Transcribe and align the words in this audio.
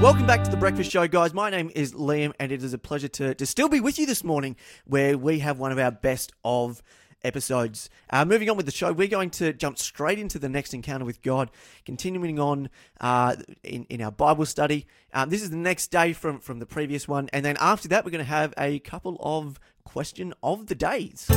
Welcome 0.00 0.26
back 0.26 0.44
to 0.44 0.50
the 0.50 0.56
Breakfast 0.58 0.90
Show, 0.90 1.08
guys. 1.08 1.32
My 1.32 1.48
name 1.48 1.70
is 1.74 1.94
Liam, 1.94 2.32
and 2.38 2.52
it 2.52 2.62
is 2.62 2.74
a 2.74 2.78
pleasure 2.78 3.08
to, 3.08 3.34
to 3.34 3.46
still 3.46 3.68
be 3.68 3.80
with 3.80 3.98
you 3.98 4.04
this 4.04 4.22
morning, 4.22 4.56
where 4.84 5.16
we 5.16 5.38
have 5.38 5.58
one 5.58 5.72
of 5.72 5.78
our 5.78 5.90
best 5.90 6.32
of 6.44 6.82
episodes. 7.22 7.88
Uh, 8.10 8.24
moving 8.24 8.50
on 8.50 8.56
with 8.56 8.66
the 8.66 8.72
show, 8.72 8.92
we're 8.92 9.08
going 9.08 9.30
to 9.30 9.54
jump 9.54 9.78
straight 9.78 10.18
into 10.18 10.38
the 10.38 10.48
next 10.48 10.74
encounter 10.74 11.06
with 11.06 11.22
God, 11.22 11.50
continuing 11.86 12.38
on 12.38 12.68
uh, 13.00 13.36
in, 13.62 13.86
in 13.88 14.02
our 14.02 14.12
Bible 14.12 14.44
study. 14.44 14.86
Um, 15.14 15.30
this 15.30 15.42
is 15.42 15.48
the 15.50 15.56
next 15.56 15.86
day 15.86 16.12
from, 16.12 16.40
from 16.40 16.58
the 16.58 16.66
previous 16.66 17.08
one, 17.08 17.30
and 17.32 17.44
then 17.44 17.56
after 17.58 17.88
that, 17.88 18.04
we're 18.04 18.10
going 18.10 18.24
to 18.24 18.30
have 18.30 18.52
a 18.58 18.80
couple 18.80 19.16
of 19.20 19.58
question 19.84 20.34
of 20.42 20.66
the 20.66 20.74
days. 20.74 21.30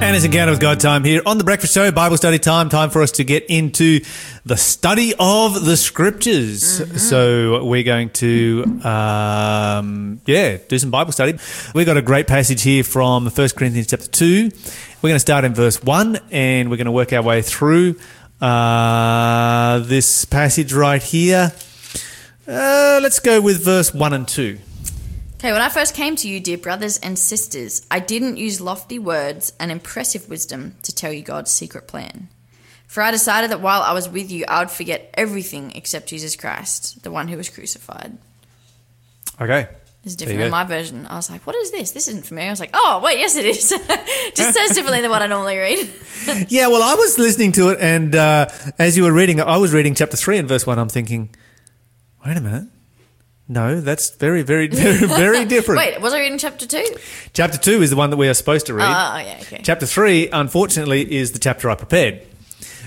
And 0.00 0.14
it's 0.14 0.24
Encounter 0.24 0.52
with 0.52 0.60
God 0.60 0.78
time 0.78 1.02
here 1.02 1.20
on 1.26 1.38
the 1.38 1.44
Breakfast 1.44 1.74
Show, 1.74 1.90
Bible 1.90 2.16
study 2.16 2.38
time, 2.38 2.68
time 2.68 2.88
for 2.88 3.02
us 3.02 3.10
to 3.12 3.24
get 3.24 3.44
into 3.46 4.00
the 4.46 4.56
study 4.56 5.12
of 5.18 5.64
the 5.64 5.76
scriptures. 5.76 7.02
So 7.02 7.64
we're 7.64 7.82
going 7.82 8.10
to, 8.10 8.80
um, 8.84 10.20
yeah, 10.24 10.58
do 10.68 10.78
some 10.78 10.92
Bible 10.92 11.10
study. 11.10 11.36
We've 11.74 11.84
got 11.84 11.96
a 11.96 12.02
great 12.02 12.28
passage 12.28 12.62
here 12.62 12.84
from 12.84 13.26
1 13.26 13.48
Corinthians 13.50 13.88
chapter 13.88 14.06
2. 14.06 14.50
We're 15.02 15.08
going 15.08 15.16
to 15.16 15.18
start 15.18 15.44
in 15.44 15.52
verse 15.52 15.82
1 15.82 16.18
and 16.30 16.70
we're 16.70 16.76
going 16.76 16.86
to 16.86 16.92
work 16.92 17.12
our 17.12 17.22
way 17.22 17.42
through 17.42 17.96
uh, 18.40 19.80
this 19.80 20.24
passage 20.24 20.72
right 20.72 21.02
here. 21.02 21.52
Uh, 22.46 23.00
let's 23.02 23.18
go 23.18 23.40
with 23.40 23.64
verse 23.64 23.92
1 23.92 24.12
and 24.12 24.28
2. 24.28 24.58
Okay, 25.38 25.52
when 25.52 25.62
I 25.62 25.68
first 25.68 25.94
came 25.94 26.16
to 26.16 26.28
you, 26.28 26.40
dear 26.40 26.58
brothers 26.58 26.98
and 26.98 27.16
sisters, 27.16 27.86
I 27.92 28.00
didn't 28.00 28.38
use 28.38 28.60
lofty 28.60 28.98
words 28.98 29.52
and 29.60 29.70
impressive 29.70 30.28
wisdom 30.28 30.74
to 30.82 30.92
tell 30.92 31.12
you 31.12 31.22
God's 31.22 31.52
secret 31.52 31.86
plan. 31.86 32.26
For 32.88 33.04
I 33.04 33.12
decided 33.12 33.52
that 33.52 33.60
while 33.60 33.82
I 33.82 33.92
was 33.92 34.08
with 34.08 34.32
you, 34.32 34.44
I 34.48 34.58
would 34.58 34.70
forget 34.70 35.14
everything 35.14 35.70
except 35.76 36.08
Jesus 36.08 36.34
Christ, 36.34 37.04
the 37.04 37.12
one 37.12 37.28
who 37.28 37.36
was 37.36 37.50
crucified. 37.50 38.18
Okay. 39.40 39.68
It's 40.02 40.16
different 40.16 40.40
in 40.40 40.50
my 40.50 40.64
version. 40.64 41.06
I 41.06 41.14
was 41.14 41.30
like, 41.30 41.46
what 41.46 41.54
is 41.54 41.70
this? 41.70 41.92
This 41.92 42.08
isn't 42.08 42.26
familiar. 42.26 42.48
I 42.48 42.52
was 42.52 42.60
like, 42.60 42.70
oh, 42.74 43.00
wait, 43.04 43.20
yes, 43.20 43.36
it 43.36 43.44
is. 43.44 43.68
Just 44.34 44.54
says 44.54 44.70
differently 44.74 45.02
than 45.02 45.10
what 45.10 45.22
I 45.22 45.26
normally 45.28 45.56
read. 45.56 45.88
Yeah, 46.48 46.66
well, 46.66 46.82
I 46.82 46.94
was 46.94 47.16
listening 47.18 47.52
to 47.52 47.70
it, 47.70 47.78
and 47.80 48.14
uh, 48.14 48.48
as 48.78 48.98
you 48.98 49.04
were 49.04 49.12
reading, 49.12 49.40
I 49.40 49.56
was 49.56 49.72
reading 49.72 49.94
chapter 49.94 50.16
three 50.16 50.36
and 50.36 50.46
verse 50.46 50.66
one. 50.66 50.78
I'm 50.78 50.88
thinking, 50.88 51.30
wait 52.26 52.36
a 52.36 52.40
minute, 52.40 52.68
no, 53.48 53.80
that's 53.80 54.10
very, 54.10 54.42
very, 54.42 54.66
very, 54.68 55.06
very 55.06 55.44
different. 55.44 55.78
Wait, 55.78 56.00
was 56.00 56.12
I 56.12 56.20
reading 56.20 56.38
chapter 56.38 56.66
two? 56.66 56.84
Chapter 57.32 57.58
two 57.58 57.82
is 57.82 57.90
the 57.90 57.96
one 57.96 58.10
that 58.10 58.16
we 58.16 58.28
are 58.28 58.34
supposed 58.34 58.66
to 58.66 58.74
read. 58.74 58.84
Oh, 58.84 59.12
oh, 59.14 59.18
yeah, 59.18 59.38
okay. 59.42 59.60
Chapter 59.62 59.86
three, 59.86 60.28
unfortunately, 60.30 61.10
is 61.16 61.32
the 61.32 61.38
chapter 61.38 61.70
I 61.70 61.74
prepared. 61.74 62.22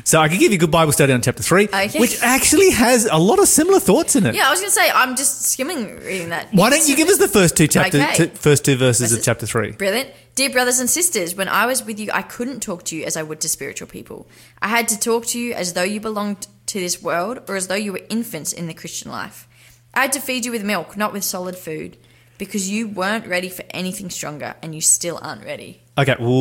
So 0.04 0.20
I 0.20 0.30
could 0.30 0.40
give 0.40 0.52
you 0.52 0.56
a 0.56 0.60
good 0.60 0.72
Bible 0.72 0.92
study 0.92 1.14
on 1.14 1.22
chapter 1.22 1.44
three, 1.44 1.66
Okay. 1.68 2.00
which 2.00 2.22
actually 2.24 2.72
has 2.72 3.06
a 3.06 3.18
lot 3.18 3.40
of 3.40 3.48
similar 3.48 3.80
thoughts 3.80 4.16
in 4.16 4.26
it. 4.26 4.34
Yeah, 4.36 4.48
I 4.48 4.50
was 4.52 4.60
going 4.60 4.70
to 4.70 4.76
say, 4.76 4.90
I'm 4.90 5.16
just 5.16 5.44
skimming 5.44 5.98
reading 5.98 6.30
that. 6.30 6.48
Why 6.52 6.70
don't 6.70 6.88
you 6.88 6.96
give 6.96 7.08
us 7.08 7.18
the 7.18 7.28
first 7.28 7.56
two 7.56 7.68
chapter, 7.68 8.00
Okay. 8.00 8.16
two, 8.16 8.28
first 8.30 8.66
two 8.66 8.78
verses 8.78 9.14
of 9.14 9.24
chapter 9.24 9.46
three? 9.46 9.72
Brilliant. 9.72 10.10
Dear 10.34 10.50
brothers 10.50 10.80
and 10.80 10.90
sisters, 10.90 11.36
when 11.36 11.50
I 11.50 11.66
was 11.66 11.86
with 11.86 12.00
you, 12.00 12.10
I 12.14 12.22
couldn't 12.22 12.62
talk 12.62 12.84
to 12.86 12.96
you 12.96 13.04
as 13.04 13.18
I 13.18 13.24
would 13.24 13.42
to 13.42 13.50
spiritual 13.50 13.88
people. 13.88 14.28
I 14.62 14.70
had 14.70 14.88
to 14.88 14.98
talk 15.00 15.26
to 15.28 15.40
you 15.40 15.54
as 15.54 15.74
though 15.74 15.84
you 15.84 16.00
belonged 16.00 16.48
to 16.68 16.80
this 16.80 17.02
world 17.04 17.42
or 17.48 17.56
as 17.56 17.68
though 17.68 17.76
you 17.76 17.92
were 17.92 18.02
infants 18.10 18.54
in 18.54 18.68
the 18.68 18.74
Christian 18.74 19.12
life. 19.12 19.48
I 19.94 20.02
had 20.02 20.14
to 20.14 20.20
feed 20.20 20.46
you 20.46 20.52
with 20.52 20.64
milk, 20.64 20.96
not 20.96 21.14
with 21.14 21.24
solid 21.24 21.56
food, 21.56 21.98
because 22.38 22.70
you 22.70 22.88
weren't 22.88 23.28
ready 23.28 23.50
for 23.50 23.64
anything 23.72 24.10
stronger 24.10 24.56
and 24.64 24.74
you 24.74 24.82
still 24.82 25.20
aren't 25.22 25.44
ready. 25.46 25.82
Okay. 25.98 26.16
Ooh. 26.22 26.32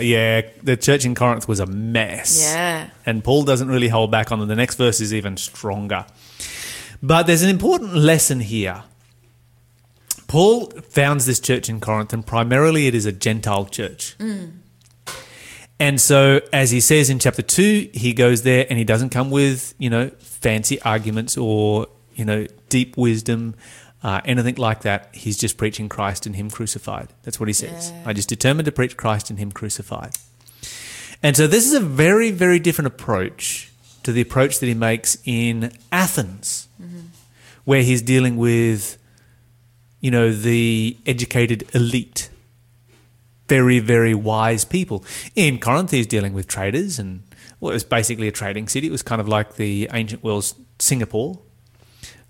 Yeah, 0.00 0.42
the 0.62 0.76
church 0.76 1.04
in 1.04 1.14
Corinth 1.14 1.48
was 1.48 1.60
a 1.60 1.66
mess. 1.66 2.42
Yeah. 2.42 2.90
And 3.06 3.24
Paul 3.24 3.44
doesn't 3.44 3.68
really 3.68 3.88
hold 3.88 4.10
back 4.10 4.30
on 4.30 4.40
it. 4.40 4.46
The 4.46 4.56
next 4.56 4.76
verse 4.76 5.00
is 5.00 5.14
even 5.14 5.36
stronger. 5.36 6.06
But 7.02 7.26
there's 7.26 7.42
an 7.42 7.50
important 7.50 7.94
lesson 7.94 8.40
here. 8.40 8.84
Paul 10.26 10.70
founds 10.90 11.24
this 11.26 11.40
church 11.40 11.68
in 11.70 11.80
Corinth, 11.80 12.12
and 12.12 12.26
primarily 12.26 12.86
it 12.86 12.94
is 12.94 13.06
a 13.06 13.12
Gentile 13.12 13.64
church. 13.64 14.14
Mm. 14.18 14.58
And 15.80 16.00
so, 16.00 16.40
as 16.52 16.70
he 16.72 16.80
says 16.80 17.08
in 17.08 17.18
chapter 17.20 17.42
2, 17.42 17.90
he 17.94 18.12
goes 18.12 18.42
there 18.42 18.66
and 18.68 18.78
he 18.78 18.84
doesn't 18.84 19.10
come 19.10 19.30
with, 19.30 19.74
you 19.78 19.88
know, 19.88 20.08
fancy 20.18 20.80
arguments 20.82 21.36
or, 21.36 21.86
you 22.14 22.24
know, 22.24 22.46
deep 22.68 22.96
wisdom, 22.96 23.54
uh, 24.02 24.20
anything 24.24 24.56
like 24.56 24.82
that. 24.82 25.08
He's 25.14 25.38
just 25.38 25.56
preaching 25.56 25.88
Christ 25.88 26.26
and 26.26 26.34
Him 26.34 26.50
crucified. 26.50 27.12
That's 27.22 27.38
what 27.38 27.48
he 27.48 27.52
says. 27.52 27.92
I 28.04 28.12
just 28.12 28.28
determined 28.28 28.66
to 28.66 28.72
preach 28.72 28.96
Christ 28.96 29.30
and 29.30 29.38
Him 29.38 29.52
crucified. 29.52 30.16
And 31.22 31.36
so, 31.36 31.46
this 31.46 31.66
is 31.66 31.74
a 31.74 31.80
very, 31.80 32.30
very 32.32 32.58
different 32.58 32.86
approach 32.86 33.70
to 34.02 34.12
the 34.12 34.20
approach 34.20 34.58
that 34.60 34.66
he 34.66 34.74
makes 34.74 35.18
in 35.24 35.72
Athens, 35.92 36.68
where 37.64 37.82
he's 37.82 38.00
dealing 38.02 38.36
with, 38.36 38.96
you 40.00 40.10
know, 40.10 40.32
the 40.32 40.96
educated 41.06 41.68
elite 41.74 42.30
very, 43.48 43.78
very 43.78 44.14
wise 44.14 44.64
people. 44.64 45.04
In 45.34 45.58
Corinth, 45.58 45.90
he's 45.90 46.06
dealing 46.06 46.34
with 46.34 46.46
traders, 46.46 46.98
and 46.98 47.22
well, 47.60 47.70
it 47.70 47.74
was 47.74 47.84
basically 47.84 48.28
a 48.28 48.32
trading 48.32 48.68
city. 48.68 48.86
It 48.86 48.92
was 48.92 49.02
kind 49.02 49.20
of 49.20 49.28
like 49.28 49.56
the 49.56 49.88
ancient 49.92 50.22
world's 50.22 50.54
Singapore. 50.78 51.40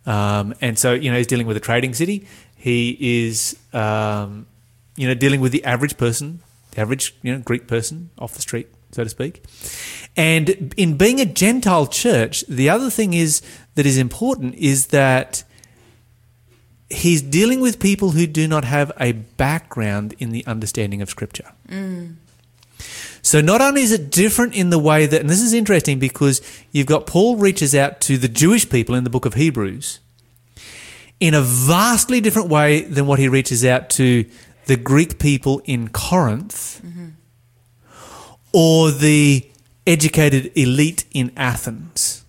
Um, 0.06 0.55
and 0.61 0.79
so, 0.79 0.95
you 0.95 1.11
know, 1.11 1.19
he's 1.19 1.27
dealing 1.27 1.47
with 1.47 1.56
a 1.56 1.61
trading 1.61 1.93
city. 1.93 2.27
He 2.56 2.97
is, 3.27 3.59
um, 3.73 4.47
you 4.97 5.06
know, 5.06 5.15
dealing 5.15 5.41
with 5.41 5.53
the 5.53 5.65
average 5.65 5.97
person, 5.99 6.41
the 6.71 6.81
average, 6.81 7.15
you 7.23 7.33
know, 7.33 7.41
Greek 7.41 7.67
person 7.67 8.11
off 8.19 8.35
the 8.35 8.41
street, 8.41 8.69
so 8.91 9.05
to 9.05 9.11
speak. 9.11 9.45
And 10.17 10.73
in 10.77 10.97
being 10.97 11.21
a 11.21 11.27
Gentile 11.27 11.87
church, 11.87 12.45
the 12.49 12.71
other 12.71 12.91
thing 12.91 13.12
is 13.12 13.43
that 13.75 13.87
is 13.87 13.99
important 13.99 14.55
is 14.55 14.89
that 14.89 15.45
he's 16.91 17.22
dealing 17.22 17.60
with 17.60 17.78
people 17.78 18.10
who 18.12 18.26
do 18.26 18.49
not 18.49 18.65
have 18.65 18.93
a 18.99 19.12
background 19.12 20.15
in 20.19 20.31
the 20.31 20.47
understanding 20.47 21.03
of 21.03 21.10
Scripture. 21.10 21.53
So 23.22 23.41
not 23.41 23.60
only 23.60 23.82
is 23.82 23.93
it 23.93 24.10
different 24.10 24.54
in 24.54 24.71
the 24.71 24.78
way 24.78 25.04
that, 25.06 25.21
and 25.21 25.28
this 25.28 25.43
is 25.43 25.53
interesting 25.53 25.99
because 25.99 26.41
you've 26.72 26.87
got 26.87 27.06
Paul 27.06 27.37
reaches 27.37 27.75
out 27.75 28.00
to 28.03 28.16
the 28.16 28.28
Jewish 28.28 28.69
people 28.71 28.94
in 28.94 29.04
the 29.04 29.10
book 29.10 29.26
of 29.26 29.34
Hebrews 29.34 29.99
in 31.21 31.34
a 31.34 31.43
vastly 31.43 32.21
different 32.21 32.49
way 32.49 32.82
than 32.82 33.06
what 33.06 33.19
he 33.19 33.28
reaches 33.28 33.65
out 33.65 33.91
to 33.91 34.25
the 34.66 34.76
Greek 34.76 35.19
people 35.19 35.60
in 35.65 35.88
Corinth 35.88 36.81
or 38.53 38.91
the 38.91 39.50
educated 39.87 40.53
elite 40.56 41.05
in 41.12 41.32
Athens 41.37 42.25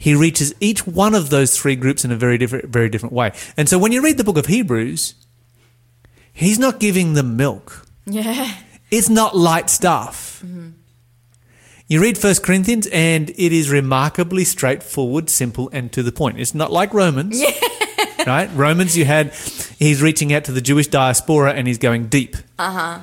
he 0.00 0.14
reaches 0.14 0.54
each 0.60 0.86
one 0.86 1.14
of 1.14 1.28
those 1.28 1.56
three 1.56 1.76
groups 1.76 2.06
in 2.06 2.10
a 2.10 2.16
very 2.16 2.38
different, 2.38 2.70
very 2.70 2.88
different 2.88 3.12
way. 3.12 3.32
And 3.58 3.68
so 3.68 3.78
when 3.78 3.92
you 3.92 4.02
read 4.02 4.16
the 4.16 4.24
book 4.24 4.38
of 4.38 4.46
Hebrews, 4.46 5.14
he's 6.32 6.58
not 6.58 6.80
giving 6.80 7.12
them 7.12 7.36
milk. 7.36 7.86
Yeah. 8.06 8.50
It's 8.90 9.10
not 9.10 9.36
light 9.36 9.68
stuff. 9.68 10.42
You 11.86 12.00
read 12.00 12.16
First 12.16 12.42
Corinthians, 12.42 12.86
and 12.86 13.28
it 13.28 13.52
is 13.52 13.68
remarkably 13.68 14.44
straightforward, 14.44 15.28
simple, 15.28 15.68
and 15.70 15.92
to 15.92 16.02
the 16.02 16.12
point. 16.12 16.40
It's 16.40 16.54
not 16.54 16.72
like 16.72 16.94
Romans, 16.94 17.42
right? 18.26 18.48
Romans, 18.54 18.96
you 18.96 19.04
had 19.04 19.34
he's 19.78 20.00
reaching 20.00 20.32
out 20.32 20.44
to 20.44 20.52
the 20.52 20.62
Jewish 20.62 20.86
diaspora, 20.86 21.52
and 21.52 21.66
he's 21.66 21.78
going 21.78 22.06
deep. 22.06 22.36
Uh 22.58 22.72
huh. 22.72 23.00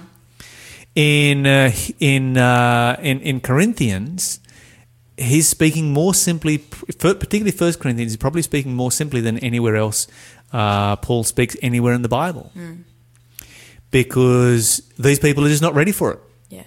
In 0.96 1.46
uh, 1.46 1.72
in 2.00 2.38
uh, 2.38 2.97
in 3.03 3.19
in 3.19 3.40
Corinthians, 3.40 4.40
he's 5.17 5.47
speaking 5.47 5.91
more 5.91 6.13
simply, 6.13 6.59
particularly 6.59 7.51
First 7.51 7.79
Corinthians. 7.79 8.11
He's 8.11 8.17
probably 8.17 8.44
speaking 8.44 8.73
more 8.75 8.91
simply 8.91 9.22
than 9.22 9.39
anywhere 9.39 9.75
else. 9.75 10.07
Uh, 10.53 10.95
Paul 10.97 11.23
speaks 11.23 11.57
anywhere 11.61 11.94
in 11.94 12.03
the 12.03 12.09
Bible 12.09 12.51
because 13.91 14.81
these 14.97 15.19
people 15.19 15.45
are 15.45 15.50
just 15.50 15.61
not 15.61 15.73
ready 15.73 15.91
for 15.91 16.13
it. 16.13 16.19
Yeah. 16.50 16.63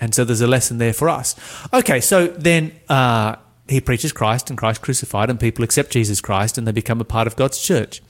And 0.00 0.14
so 0.14 0.24
there's 0.24 0.40
a 0.40 0.46
lesson 0.46 0.78
there 0.78 0.92
for 0.92 1.08
us. 1.08 1.34
Okay, 1.72 2.00
so 2.00 2.28
then 2.28 2.72
uh, 2.88 3.36
he 3.68 3.80
preaches 3.80 4.12
Christ 4.12 4.50
and 4.50 4.58
Christ 4.58 4.82
crucified, 4.82 5.30
and 5.30 5.40
people 5.40 5.64
accept 5.64 5.90
Jesus 5.90 6.20
Christ 6.20 6.58
and 6.58 6.66
they 6.66 6.72
become 6.72 7.00
a 7.00 7.04
part 7.04 7.26
of 7.26 7.36
God's 7.36 7.60
church. 7.60 8.02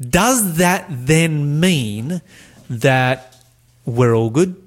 Does 0.00 0.58
that 0.58 0.86
then 0.88 1.58
mean 1.58 2.20
that 2.68 3.36
we're 3.84 4.14
all 4.14 4.30
good? 4.30 4.62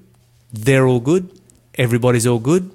They're 0.52 0.86
all 0.86 1.00
good? 1.00 1.30
Everybody's 1.76 2.26
all 2.26 2.38
good? 2.38 2.70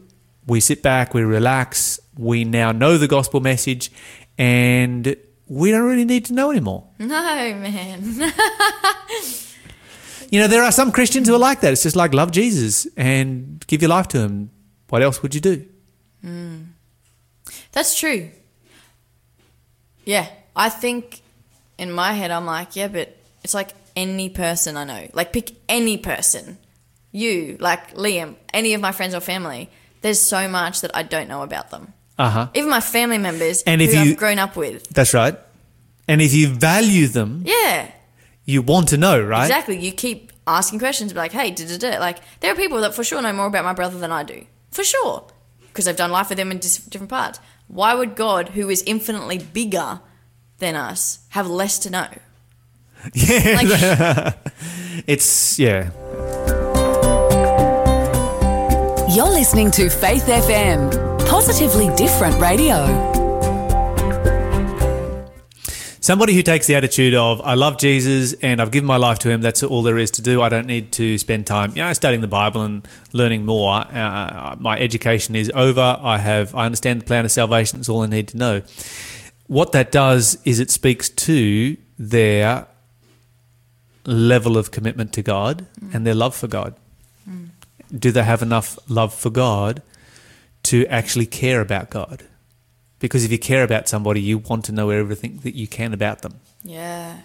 We 0.47 0.59
sit 0.59 0.81
back, 0.81 1.13
we 1.13 1.21
relax, 1.21 1.99
we 2.17 2.43
now 2.43 2.71
know 2.71 2.97
the 2.97 3.07
gospel 3.07 3.39
message, 3.39 3.91
and 4.37 5.15
we 5.47 5.71
don't 5.71 5.87
really 5.87 6.05
need 6.05 6.25
to 6.25 6.33
know 6.33 6.51
anymore. 6.51 6.87
No, 6.99 7.07
man. 7.07 8.33
You 10.31 10.39
know, 10.39 10.47
there 10.47 10.63
are 10.63 10.71
some 10.71 10.93
Christians 10.93 11.27
who 11.27 11.35
are 11.35 11.37
like 11.37 11.59
that. 11.59 11.73
It's 11.73 11.83
just 11.83 11.97
like 11.97 12.13
love 12.13 12.31
Jesus 12.31 12.87
and 12.95 13.61
give 13.67 13.81
your 13.81 13.89
life 13.89 14.07
to 14.09 14.19
him. 14.19 14.49
What 14.87 15.03
else 15.03 15.21
would 15.21 15.35
you 15.35 15.41
do? 15.41 15.65
Mm. 16.23 16.67
That's 17.73 17.99
true. 17.99 18.31
Yeah, 20.05 20.29
I 20.55 20.69
think 20.69 21.21
in 21.77 21.91
my 21.91 22.13
head 22.13 22.31
I'm 22.31 22.45
like, 22.45 22.77
yeah, 22.77 22.87
but 22.87 23.17
it's 23.43 23.53
like 23.53 23.71
any 23.93 24.29
person 24.29 24.77
I 24.77 24.85
know. 24.85 25.09
Like 25.13 25.33
pick 25.33 25.51
any 25.67 25.97
person. 25.97 26.57
You, 27.11 27.57
like 27.59 27.95
Liam, 27.95 28.35
any 28.53 28.73
of 28.73 28.79
my 28.79 28.93
friends 28.93 29.13
or 29.13 29.19
family. 29.19 29.69
There's 30.01 30.19
so 30.19 30.47
much 30.47 30.81
that 30.81 30.91
I 30.95 31.03
don't 31.03 31.27
know 31.29 31.43
about 31.43 31.69
them. 31.69 31.93
Uh-huh. 32.17 32.49
Even 32.53 32.69
my 32.69 32.81
family 32.81 33.17
members 33.17 33.63
And 33.63 33.81
if 33.81 33.93
who 33.93 33.99
you- 33.99 34.11
I've 34.11 34.17
grown 34.17 34.39
up 34.39 34.55
with. 34.55 34.87
That's 34.89 35.13
right. 35.13 35.37
And 36.07 36.21
if 36.21 36.33
you 36.33 36.47
value 36.49 37.07
them, 37.07 37.43
Yeah. 37.45 37.89
you 38.45 38.61
want 38.61 38.89
to 38.89 38.97
know, 38.97 39.21
right? 39.21 39.45
Exactly. 39.45 39.77
You 39.79 39.91
keep 39.91 40.31
asking 40.45 40.79
questions, 40.79 41.13
be 41.13 41.19
like, 41.19 41.31
hey, 41.31 41.51
da 41.51 41.65
da 41.65 41.77
da. 41.77 41.99
Like, 41.99 42.17
there 42.41 42.51
are 42.51 42.55
people 42.55 42.81
that 42.81 42.93
for 42.93 43.03
sure 43.03 43.21
know 43.21 43.31
more 43.33 43.45
about 43.47 43.63
my 43.63 43.73
brother 43.73 43.97
than 43.97 44.11
I 44.11 44.23
do. 44.23 44.45
For 44.71 44.83
sure. 44.83 45.27
Because 45.67 45.87
I've 45.87 45.95
done 45.95 46.11
life 46.11 46.29
with 46.29 46.37
them 46.37 46.51
in 46.51 46.57
dis- 46.59 46.77
different 46.77 47.09
parts. 47.09 47.39
Why 47.67 47.93
would 47.95 48.15
God, 48.15 48.49
who 48.49 48.69
is 48.69 48.83
infinitely 48.85 49.37
bigger 49.37 50.01
than 50.57 50.75
us, 50.75 51.19
have 51.29 51.47
less 51.47 51.79
to 51.79 51.89
know? 51.89 52.07
Yeah. 53.13 53.61
Like, 53.61 54.35
It's 55.07 55.57
yeah. 55.57 55.89
You're 59.13 59.29
listening 59.29 59.71
to 59.71 59.89
Faith 59.89 60.27
FM, 60.27 60.89
positively 61.27 61.93
different 61.97 62.39
radio. 62.39 62.85
Somebody 65.99 66.33
who 66.33 66.41
takes 66.41 66.65
the 66.65 66.75
attitude 66.75 67.13
of 67.13 67.41
I 67.41 67.55
love 67.55 67.77
Jesus 67.77 68.31
and 68.41 68.61
I've 68.61 68.71
given 68.71 68.87
my 68.87 68.95
life 68.95 69.19
to 69.19 69.29
him. 69.29 69.41
That's 69.41 69.63
all 69.63 69.83
there 69.83 69.97
is 69.97 70.11
to 70.11 70.21
do. 70.21 70.41
I 70.41 70.47
don't 70.47 70.65
need 70.65 70.93
to 70.93 71.17
spend 71.17 71.45
time, 71.45 71.71
you 71.75 71.83
know, 71.83 71.91
studying 71.91 72.21
the 72.21 72.29
Bible 72.29 72.61
and 72.61 72.87
learning 73.11 73.45
more. 73.45 73.81
Uh, 73.81 74.55
my 74.57 74.79
education 74.79 75.35
is 75.35 75.51
over. 75.53 75.97
I 76.01 76.17
have 76.17 76.55
I 76.55 76.65
understand 76.65 77.01
the 77.01 77.05
plan 77.05 77.25
of 77.25 77.31
salvation. 77.31 77.79
That's 77.79 77.89
all 77.89 78.03
I 78.03 78.07
need 78.07 78.29
to 78.29 78.37
know. 78.37 78.61
What 79.47 79.73
that 79.73 79.91
does 79.91 80.37
is 80.45 80.61
it 80.61 80.71
speaks 80.71 81.09
to 81.09 81.75
their 81.99 82.65
level 84.05 84.57
of 84.57 84.71
commitment 84.71 85.11
to 85.13 85.21
God 85.21 85.67
and 85.91 86.07
their 86.07 86.15
love 86.15 86.33
for 86.33 86.47
God. 86.47 86.75
Do 87.97 88.11
they 88.11 88.23
have 88.23 88.41
enough 88.41 88.77
love 88.89 89.13
for 89.13 89.29
God 89.29 89.81
to 90.63 90.85
actually 90.87 91.25
care 91.25 91.61
about 91.61 91.89
God? 91.89 92.23
Because 92.99 93.23
if 93.23 93.31
you 93.31 93.39
care 93.39 93.63
about 93.63 93.87
somebody, 93.87 94.21
you 94.21 94.37
want 94.37 94.65
to 94.65 94.71
know 94.71 94.89
everything 94.89 95.39
that 95.43 95.55
you 95.55 95.67
can 95.67 95.93
about 95.93 96.21
them. 96.21 96.39
yeah. 96.63 97.21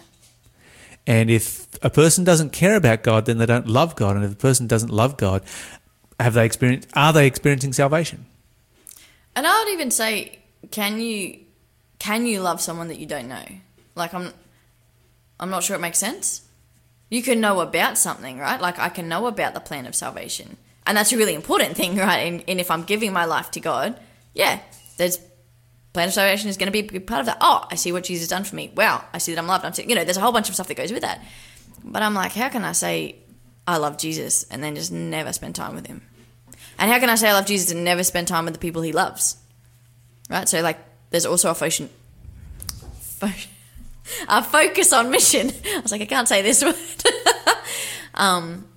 And 1.09 1.31
if 1.31 1.67
a 1.81 1.89
person 1.89 2.25
doesn't 2.25 2.51
care 2.51 2.75
about 2.75 3.01
God, 3.01 3.27
then 3.27 3.37
they 3.37 3.45
don't 3.45 3.65
love 3.65 3.95
God. 3.95 4.17
And 4.17 4.25
if 4.25 4.33
a 4.33 4.35
person 4.35 4.67
doesn't 4.67 4.91
love 4.91 5.15
God, 5.15 5.41
have 6.19 6.33
they 6.33 6.45
experienced? 6.45 6.89
Are 6.95 7.13
they 7.13 7.25
experiencing 7.25 7.71
salvation? 7.71 8.25
And 9.33 9.47
I 9.47 9.63
would 9.63 9.71
even 9.71 9.89
say, 9.89 10.39
can 10.69 10.99
you 10.99 11.39
can 11.99 12.25
you 12.25 12.41
love 12.41 12.59
someone 12.59 12.89
that 12.89 12.99
you 12.99 13.05
don't 13.05 13.29
know? 13.29 13.45
Like 13.95 14.13
I'm 14.13 14.33
I'm 15.39 15.49
not 15.49 15.63
sure 15.63 15.75
it 15.75 15.79
makes 15.79 15.97
sense. 15.97 16.41
You 17.09 17.23
can 17.23 17.39
know 17.39 17.61
about 17.61 17.97
something, 17.97 18.37
right? 18.37 18.59
Like 18.59 18.79
I 18.79 18.89
can 18.89 19.07
know 19.07 19.27
about 19.27 19.53
the 19.53 19.59
plan 19.59 19.85
of 19.85 19.95
salvation. 19.95 20.57
And 20.85 20.97
that's 20.97 21.11
a 21.11 21.17
really 21.17 21.35
important 21.35 21.75
thing, 21.75 21.95
right? 21.97 22.19
And, 22.19 22.43
and 22.47 22.59
if 22.59 22.71
I'm 22.71 22.83
giving 22.83 23.13
my 23.13 23.25
life 23.25 23.51
to 23.51 23.59
God, 23.59 23.99
yeah, 24.33 24.59
there's 24.97 25.19
plan 25.93 26.09
of 26.09 26.13
salvation 26.13 26.47
is 26.47 26.57
going 26.57 26.67
to 26.67 26.71
be 26.71 26.79
a 26.79 26.83
big 26.83 27.07
part 27.07 27.21
of 27.21 27.25
that. 27.25 27.37
Oh, 27.41 27.65
I 27.71 27.75
see 27.75 27.91
what 27.91 28.03
Jesus 28.03 28.23
has 28.23 28.29
done 28.29 28.43
for 28.43 28.55
me. 28.55 28.71
Wow, 28.75 29.03
I 29.13 29.17
see 29.17 29.33
that 29.33 29.39
I'm 29.39 29.47
loved. 29.47 29.65
I'm, 29.65 29.73
you 29.89 29.95
know, 29.95 30.03
there's 30.03 30.17
a 30.17 30.21
whole 30.21 30.31
bunch 30.31 30.47
of 30.47 30.53
stuff 30.53 30.67
that 30.67 30.77
goes 30.77 30.91
with 30.91 31.01
that. 31.01 31.23
But 31.83 32.03
I'm 32.03 32.13
like, 32.13 32.33
how 32.33 32.49
can 32.49 32.63
I 32.63 32.73
say 32.73 33.15
I 33.67 33.77
love 33.77 33.97
Jesus 33.97 34.43
and 34.51 34.63
then 34.63 34.75
just 34.75 34.91
never 34.91 35.33
spend 35.33 35.55
time 35.55 35.73
with 35.73 35.87
him? 35.87 36.01
And 36.77 36.91
how 36.91 36.99
can 36.99 37.09
I 37.09 37.15
say 37.15 37.29
I 37.29 37.33
love 37.33 37.47
Jesus 37.47 37.71
and 37.71 37.83
never 37.83 38.03
spend 38.03 38.27
time 38.27 38.45
with 38.45 38.53
the 38.53 38.59
people 38.59 38.83
he 38.83 38.91
loves? 38.91 39.37
Right? 40.29 40.47
So, 40.47 40.61
like, 40.61 40.77
there's 41.09 41.25
also 41.25 41.49
a 41.49 41.55
focus, 41.55 41.81
fo- 42.99 43.49
a 44.27 44.43
focus 44.43 44.93
on 44.93 45.09
mission. 45.09 45.51
I 45.75 45.79
was 45.79 45.91
like, 45.91 46.01
I 46.01 46.05
can't 46.05 46.27
say 46.27 46.41
this 46.41 46.63
word. 46.63 46.75
um, 48.13 48.67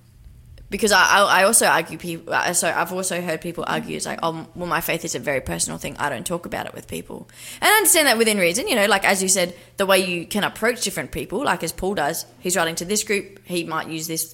because 0.69 0.93
I, 0.93 1.19
I, 1.19 1.43
also 1.43 1.65
argue 1.65 1.97
people. 1.97 2.33
uh, 2.33 2.53
So 2.53 2.69
I've 2.69 2.93
also 2.93 3.21
heard 3.21 3.41
people 3.41 3.65
argue 3.67 3.97
it's 3.97 4.05
like, 4.05 4.19
oh, 4.23 4.47
well, 4.55 4.67
my 4.67 4.79
faith 4.79 5.03
is 5.03 5.15
a 5.15 5.19
very 5.19 5.41
personal 5.41 5.77
thing. 5.77 5.97
I 5.97 6.09
don't 6.09 6.25
talk 6.25 6.45
about 6.45 6.65
it 6.65 6.73
with 6.73 6.87
people, 6.87 7.29
and 7.61 7.69
I 7.69 7.73
understand 7.75 8.07
that 8.07 8.17
within 8.17 8.37
reason. 8.37 8.67
You 8.67 8.75
know, 8.75 8.85
like 8.85 9.03
as 9.03 9.21
you 9.21 9.27
said, 9.27 9.53
the 9.77 9.85
way 9.85 9.99
you 9.99 10.25
can 10.25 10.45
approach 10.45 10.81
different 10.81 11.11
people, 11.11 11.43
like 11.43 11.61
as 11.61 11.73
Paul 11.73 11.95
does, 11.95 12.25
he's 12.39 12.55
writing 12.55 12.75
to 12.75 12.85
this 12.85 13.03
group. 13.03 13.41
He 13.43 13.65
might 13.65 13.89
use 13.89 14.07
this 14.07 14.33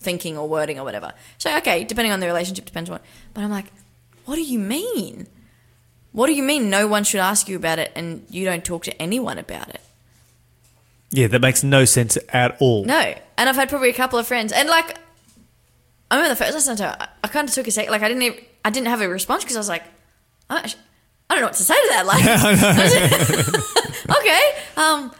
thinking 0.00 0.36
or 0.36 0.48
wording 0.48 0.80
or 0.80 0.84
whatever. 0.84 1.14
So 1.38 1.56
okay, 1.58 1.84
depending 1.84 2.12
on 2.12 2.18
the 2.18 2.26
relationship, 2.26 2.64
depends 2.64 2.90
on 2.90 2.94
what. 2.94 3.04
But 3.32 3.44
I'm 3.44 3.50
like, 3.50 3.66
what 4.24 4.34
do 4.34 4.42
you 4.42 4.58
mean? 4.58 5.28
What 6.10 6.26
do 6.26 6.34
you 6.34 6.42
mean 6.42 6.68
no 6.68 6.86
one 6.88 7.04
should 7.04 7.20
ask 7.20 7.48
you 7.48 7.56
about 7.56 7.78
it 7.78 7.90
and 7.96 8.26
you 8.28 8.44
don't 8.44 8.64
talk 8.64 8.84
to 8.84 9.02
anyone 9.02 9.38
about 9.38 9.68
it? 9.70 9.80
Yeah, 11.12 11.26
that 11.28 11.40
makes 11.40 11.62
no 11.62 11.84
sense 11.84 12.18
at 12.30 12.56
all. 12.60 12.84
No. 12.84 13.14
And 13.36 13.48
I've 13.48 13.54
had 13.54 13.68
probably 13.68 13.90
a 13.90 13.94
couple 13.94 14.18
of 14.18 14.26
friends 14.26 14.52
and 14.52 14.68
like 14.68 14.96
I 16.10 16.16
remember 16.16 16.34
the 16.34 16.44
first 16.44 16.54
listen 16.54 16.76
to 16.76 16.84
her, 16.84 17.08
I, 17.22 17.28
kind 17.28 17.48
of 17.48 17.54
took 17.54 17.66
a 17.66 17.70
sec 17.70 17.88
like 17.88 18.02
I 18.02 18.08
didn't 18.08 18.22
even, 18.22 18.38
I 18.64 18.70
didn't 18.70 18.88
have 18.88 19.00
a 19.00 19.08
response 19.08 19.44
because 19.44 19.56
I 19.56 19.60
was 19.60 19.68
like 19.68 19.84
I 20.50 20.60
don't, 20.60 20.76
I 21.30 21.34
don't 21.34 21.40
know 21.42 21.46
what 21.46 21.54
to 21.54 21.62
say 21.62 21.74
to 21.74 21.88
that 21.90 22.06
like 22.06 22.24
okay 24.18 24.40
um 24.76 25.12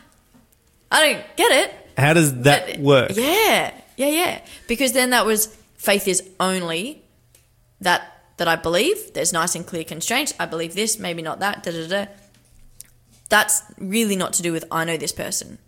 I 0.90 1.12
don't 1.12 1.36
get 1.36 1.52
it 1.52 1.74
How 1.96 2.12
does 2.14 2.42
that 2.42 2.78
work? 2.78 3.12
Yeah, 3.14 3.74
yeah, 3.96 4.06
yeah. 4.06 4.40
Because 4.66 4.92
then 4.92 5.10
that 5.10 5.26
was 5.26 5.46
faith 5.76 6.08
is 6.08 6.28
only 6.40 7.02
that 7.80 8.08
that 8.38 8.48
I 8.48 8.56
believe. 8.56 9.12
There's 9.14 9.32
nice 9.32 9.54
and 9.54 9.66
clear 9.66 9.84
constraints. 9.84 10.34
I 10.40 10.46
believe 10.46 10.74
this, 10.74 10.98
maybe 10.98 11.22
not 11.22 11.40
that. 11.40 11.62
Da 11.62 11.70
da 11.70 11.86
da. 11.86 12.06
That's 13.28 13.62
really 13.78 14.16
not 14.16 14.32
to 14.34 14.42
do 14.42 14.52
with 14.52 14.64
I 14.70 14.84
know 14.84 14.96
this 14.96 15.12
person. 15.12 15.58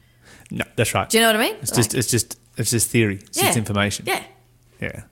No, 0.55 0.65
that's 0.77 0.95
right. 0.95 1.09
Do 1.09 1.19
you 1.19 1.23
know 1.23 1.29
what 1.29 1.37
I 1.37 1.51
mean? 1.51 1.57
It's 1.61 1.73
just, 1.73 1.95
it's 1.95 2.11
just, 2.11 2.39
it's 2.57 2.71
just 2.71 2.89
theory. 2.89 3.17
It's 3.17 3.41
just 3.41 3.59
information. 3.59 4.07
Yeah. 4.07 4.23
Yeah. 4.81 5.03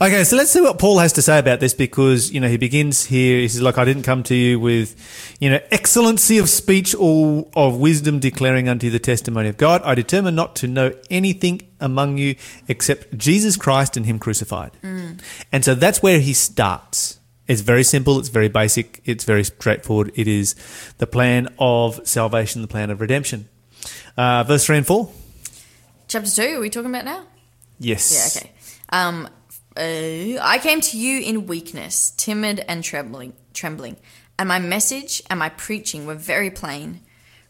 Okay, 0.00 0.24
so 0.24 0.36
let's 0.36 0.50
see 0.50 0.60
what 0.60 0.78
Paul 0.78 0.98
has 0.98 1.14
to 1.14 1.22
say 1.22 1.38
about 1.38 1.58
this 1.58 1.72
because, 1.72 2.30
you 2.30 2.38
know, 2.38 2.48
he 2.48 2.58
begins 2.58 3.06
here. 3.06 3.38
He 3.38 3.48
says, 3.48 3.62
like, 3.62 3.78
I 3.78 3.84
didn't 3.84 4.02
come 4.02 4.22
to 4.24 4.34
you 4.34 4.60
with, 4.60 4.94
you 5.40 5.48
know, 5.48 5.58
excellency 5.70 6.38
of 6.38 6.50
speech 6.50 6.94
or 6.98 7.48
of 7.56 7.78
wisdom 7.78 8.20
declaring 8.20 8.68
unto 8.68 8.86
you 8.86 8.92
the 8.92 8.98
testimony 8.98 9.48
of 9.48 9.56
God. 9.56 9.80
I 9.82 9.94
determined 9.94 10.36
not 10.36 10.54
to 10.56 10.68
know 10.68 10.92
anything 11.10 11.62
among 11.80 12.18
you 12.18 12.36
except 12.68 13.16
Jesus 13.16 13.56
Christ 13.56 13.96
and 13.96 14.04
Him 14.04 14.18
crucified. 14.18 14.72
Mm. 14.82 15.20
And 15.50 15.64
so 15.64 15.74
that's 15.74 16.02
where 16.02 16.20
he 16.20 16.34
starts. 16.34 17.18
It's 17.46 17.60
very 17.60 17.84
simple, 17.84 18.18
it's 18.18 18.30
very 18.30 18.48
basic, 18.48 19.02
it's 19.04 19.24
very 19.24 19.44
straightforward. 19.44 20.12
It 20.14 20.28
is 20.28 20.54
the 20.98 21.06
plan 21.06 21.48
of 21.58 22.06
salvation, 22.06 22.62
the 22.62 22.68
plan 22.68 22.90
of 22.90 23.00
redemption. 23.00 23.48
Uh, 24.16 24.44
verse 24.44 24.66
3 24.66 24.78
and 24.78 24.86
4. 24.86 25.10
Chapter 26.08 26.30
two. 26.30 26.56
Are 26.58 26.60
we 26.60 26.70
talking 26.70 26.90
about 26.90 27.04
now? 27.04 27.24
Yes. 27.78 28.36
Yeah. 28.36 28.40
Okay. 28.40 28.52
Um, 28.90 29.28
uh, 29.76 30.40
I 30.42 30.58
came 30.62 30.80
to 30.80 30.98
you 30.98 31.20
in 31.20 31.46
weakness, 31.46 32.12
timid 32.16 32.64
and 32.68 32.84
trembling, 32.84 33.32
trembling, 33.52 33.96
and 34.38 34.48
my 34.48 34.58
message 34.58 35.22
and 35.28 35.38
my 35.38 35.48
preaching 35.48 36.06
were 36.06 36.14
very 36.14 36.50
plain. 36.50 37.00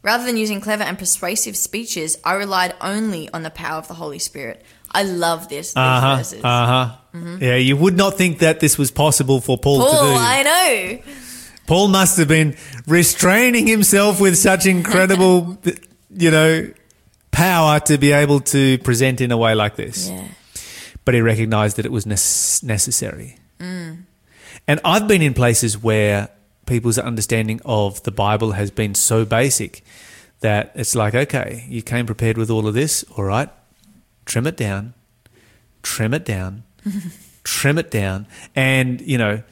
Rather 0.02 0.24
than 0.24 0.36
using 0.36 0.60
clever 0.60 0.82
and 0.82 0.98
persuasive 0.98 1.56
speeches, 1.56 2.18
I 2.24 2.34
relied 2.34 2.74
only 2.80 3.28
on 3.30 3.42
the 3.42 3.50
power 3.50 3.78
of 3.78 3.88
the 3.88 3.94
Holy 3.94 4.18
Spirit. 4.18 4.62
I 4.90 5.02
love 5.02 5.48
this. 5.48 5.74
Uh 5.74 6.00
huh. 6.00 6.22
Uh 6.42 6.66
huh. 7.12 7.36
Yeah, 7.40 7.56
you 7.56 7.76
would 7.76 7.96
not 7.96 8.14
think 8.14 8.38
that 8.40 8.60
this 8.60 8.78
was 8.78 8.90
possible 8.90 9.40
for 9.40 9.58
Paul, 9.58 9.84
to 9.84 9.90
Paul, 9.90 10.12
do. 10.12 10.14
I 10.18 10.42
know. 10.42 11.12
Paul 11.66 11.88
must 11.88 12.18
have 12.18 12.28
been 12.28 12.56
restraining 12.86 13.66
himself 13.66 14.20
with 14.20 14.36
such 14.36 14.66
incredible, 14.76 15.58
you 16.14 16.30
know, 16.30 16.70
power 17.30 17.80
to 17.80 17.98
be 17.98 18.12
able 18.12 18.40
to 18.40 18.78
present 18.78 19.20
in 19.20 19.32
a 19.32 19.36
way 19.36 19.54
like 19.54 19.76
this. 19.76 20.08
Yeah. 20.08 20.28
But 21.04 21.14
he 21.14 21.20
recognized 21.20 21.76
that 21.76 21.84
it 21.84 21.92
was 21.92 22.06
nece- 22.06 22.62
necessary. 22.62 23.38
Mm. 23.58 24.04
And 24.66 24.80
I've 24.84 25.06
been 25.06 25.20
in 25.20 25.34
places 25.34 25.76
where 25.76 26.30
people's 26.66 26.98
understanding 26.98 27.60
of 27.64 28.02
the 28.04 28.10
Bible 28.10 28.52
has 28.52 28.70
been 28.70 28.94
so 28.94 29.24
basic 29.24 29.84
that 30.40 30.72
it's 30.74 30.94
like, 30.94 31.14
okay, 31.14 31.66
you 31.68 31.82
came 31.82 32.06
prepared 32.06 32.38
with 32.38 32.50
all 32.50 32.66
of 32.66 32.74
this, 32.74 33.04
all 33.16 33.24
right, 33.24 33.48
trim 34.24 34.46
it 34.46 34.56
down, 34.56 34.94
trim 35.82 36.14
it 36.14 36.24
down, 36.24 36.64
trim 37.44 37.78
it 37.78 37.90
down. 37.90 38.26
And, 38.54 39.00
you 39.00 39.18
know, 39.18 39.42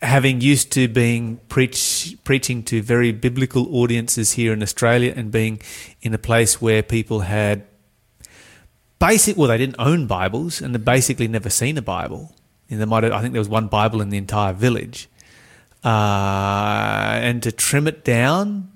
having 0.00 0.40
used 0.40 0.70
to 0.72 0.88
being 0.88 1.38
preach, 1.48 2.16
preaching 2.24 2.62
to 2.64 2.80
very 2.82 3.12
biblical 3.12 3.74
audiences 3.74 4.32
here 4.32 4.52
in 4.52 4.62
Australia 4.62 5.12
and 5.16 5.32
being 5.32 5.60
in 6.02 6.14
a 6.14 6.18
place 6.18 6.60
where 6.60 6.82
people 6.82 7.20
had 7.20 7.64
basic, 8.98 9.36
well, 9.36 9.48
they 9.48 9.58
didn't 9.58 9.76
own 9.78 10.06
Bibles 10.06 10.60
and 10.60 10.74
they 10.74 10.78
basically 10.78 11.28
never 11.28 11.50
seen 11.50 11.76
a 11.76 11.82
Bible. 11.82 12.34
And 12.70 12.80
they 12.80 12.84
might 12.84 13.04
I 13.04 13.20
think 13.20 13.32
there 13.32 13.40
was 13.40 13.48
one 13.48 13.66
Bible 13.66 14.00
in 14.00 14.10
the 14.10 14.18
entire 14.18 14.52
village. 14.52 15.08
Uh, 15.84 17.18
and 17.22 17.42
to 17.42 17.52
trim 17.52 17.86
it 17.86 18.04
down 18.04 18.70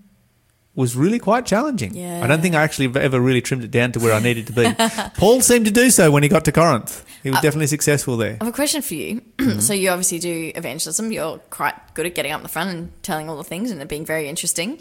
was 0.75 0.97
really 0.97 1.19
quite 1.19 1.45
challenging. 1.45 1.95
Yeah. 1.95 2.25
I 2.25 2.27
don't 2.27 2.41
think 2.41 2.55
I 2.55 2.63
actually 2.63 2.91
ever 3.01 3.21
really 3.21 3.43
trimmed 3.43 3.65
it 3.65 3.71
down 3.71 3.93
to 3.93 4.01
where 4.01 4.15
I 4.15 4.21
needed 4.21 4.47
to 4.47 4.53
be. 4.53 4.73
Paul 5.19 5.41
seemed 5.43 5.67
to 5.67 5.71
do 5.71 5.91
so 5.91 6.11
when 6.11 6.23
he 6.23 6.29
got 6.29 6.47
to 6.47 6.53
Corinth. 6.53 7.05
He 7.23 7.31
was 7.31 7.39
uh, 7.39 7.43
definitely 7.43 7.67
successful 7.67 8.17
there. 8.17 8.39
I 8.41 8.45
have 8.45 8.53
a 8.53 8.57
question 8.57 8.83
for 8.83 8.95
you. 8.95 9.23
Mm-hmm. 9.43 9.59
so 9.59 9.75
you 9.75 9.91
obviously 9.91 10.21
do 10.21 10.53
evangelism. 10.55 11.11
You're 11.11 11.39
quite 11.51 11.75
good 11.95 12.07
at 12.07 12.15
getting 12.15 12.31
up 12.31 12.39
in 12.39 12.43
the 12.45 12.49
front 12.49 12.71
and 12.71 13.03
telling 13.03 13.29
all 13.29 13.37
the 13.37 13.43
things 13.43 13.73
and 13.73 13.83
it 13.83 13.89
being 13.89 14.07
very 14.07 14.29
interesting. 14.29 14.81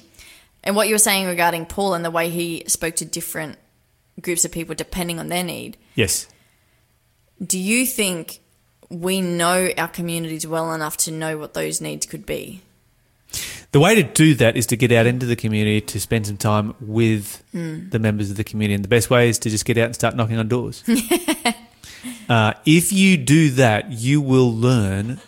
And 0.64 0.76
what 0.76 0.88
you 0.88 0.94
were 0.94 1.00
saying 1.00 1.26
regarding 1.26 1.66
Paul 1.66 1.96
and 1.96 2.06
the 2.06 2.12
way 2.12 2.30
he 2.30 2.64
spoke 2.68 2.96
to 2.98 3.06
different 3.06 3.58
groups 4.22 4.46
of 4.46 4.52
people 4.52 4.76
depending 4.76 5.20
on 5.20 5.30
their 5.30 5.44
need. 5.44 5.78
Yes. 5.96 6.28
Do 7.44 7.58
you 7.58 7.88
think 7.88 8.42
we 8.92 9.22
know 9.22 9.70
our 9.78 9.88
communities 9.88 10.46
well 10.46 10.74
enough 10.74 10.98
to 10.98 11.12
know 11.12 11.38
what 11.38 11.54
those 11.54 11.80
needs 11.80 12.06
could 12.06 12.26
be. 12.26 12.62
The 13.72 13.80
way 13.80 13.96
to 13.96 14.04
do 14.04 14.36
that 14.36 14.58
is 14.58 14.68
to 14.68 14.76
get 14.76 14.92
out 14.92 15.06
into 15.06 15.26
the 15.26 15.38
community 15.38 15.80
to 15.80 16.00
spend 16.00 16.28
some 16.28 16.38
time 16.38 16.76
with 16.82 17.42
hmm. 17.52 17.90
the 17.90 18.00
members 18.00 18.30
of 18.30 18.38
the 18.38 18.44
community. 18.44 18.76
And 18.76 18.84
the 18.84 18.90
best 18.90 19.10
way 19.10 19.30
is 19.30 19.40
to 19.40 19.50
just 19.50 19.64
get 19.64 19.78
out 19.78 19.86
and 19.86 19.96
start 19.96 20.16
knocking 20.16 20.38
on 20.38 20.50
doors. 20.50 20.84
uh, 22.30 22.54
if 22.66 22.92
you 22.92 23.16
do 23.16 23.52
that, 23.52 23.92
you 23.92 24.20
will 24.20 24.54
learn 24.54 25.22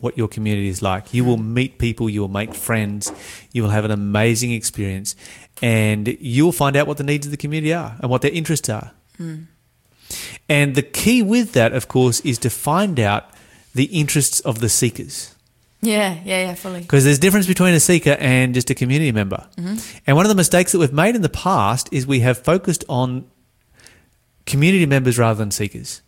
what 0.00 0.16
your 0.16 0.26
community 0.26 0.68
is 0.68 0.80
like. 0.80 1.12
You 1.12 1.24
will 1.24 1.36
hmm. 1.36 1.52
meet 1.52 1.78
people, 1.78 2.08
you 2.08 2.22
will 2.22 2.28
make 2.28 2.54
friends, 2.54 3.12
you 3.52 3.62
will 3.62 3.70
have 3.70 3.84
an 3.84 3.90
amazing 3.90 4.52
experience, 4.52 5.14
and 5.60 6.08
you 6.18 6.46
will 6.46 6.52
find 6.52 6.76
out 6.76 6.86
what 6.86 6.96
the 6.96 7.04
needs 7.04 7.26
of 7.26 7.30
the 7.30 7.36
community 7.36 7.74
are 7.74 7.96
and 8.00 8.10
what 8.10 8.22
their 8.22 8.32
interests 8.32 8.70
are. 8.70 8.92
Hmm. 9.18 9.42
And 10.48 10.74
the 10.74 10.82
key 10.82 11.22
with 11.22 11.52
that, 11.52 11.72
of 11.72 11.88
course, 11.88 12.20
is 12.20 12.38
to 12.38 12.50
find 12.50 12.98
out 12.98 13.30
the 13.74 13.84
interests 13.84 14.40
of 14.40 14.60
the 14.60 14.68
seekers. 14.68 15.34
Yeah, 15.82 16.20
yeah, 16.24 16.46
yeah, 16.46 16.54
fully. 16.54 16.80
Because 16.80 17.04
there's 17.04 17.18
a 17.18 17.20
difference 17.20 17.48
between 17.48 17.74
a 17.74 17.80
seeker 17.80 18.16
and 18.20 18.54
just 18.54 18.70
a 18.70 18.74
community 18.74 19.10
member. 19.10 19.48
Mm-hmm. 19.56 19.98
And 20.06 20.16
one 20.16 20.24
of 20.24 20.28
the 20.30 20.36
mistakes 20.36 20.70
that 20.72 20.78
we've 20.78 20.92
made 20.92 21.16
in 21.16 21.22
the 21.22 21.28
past 21.28 21.88
is 21.92 22.06
we 22.06 22.20
have 22.20 22.38
focused 22.38 22.84
on 22.88 23.28
community 24.46 24.86
members 24.86 25.18
rather 25.18 25.38
than 25.38 25.50
seekers. 25.50 26.02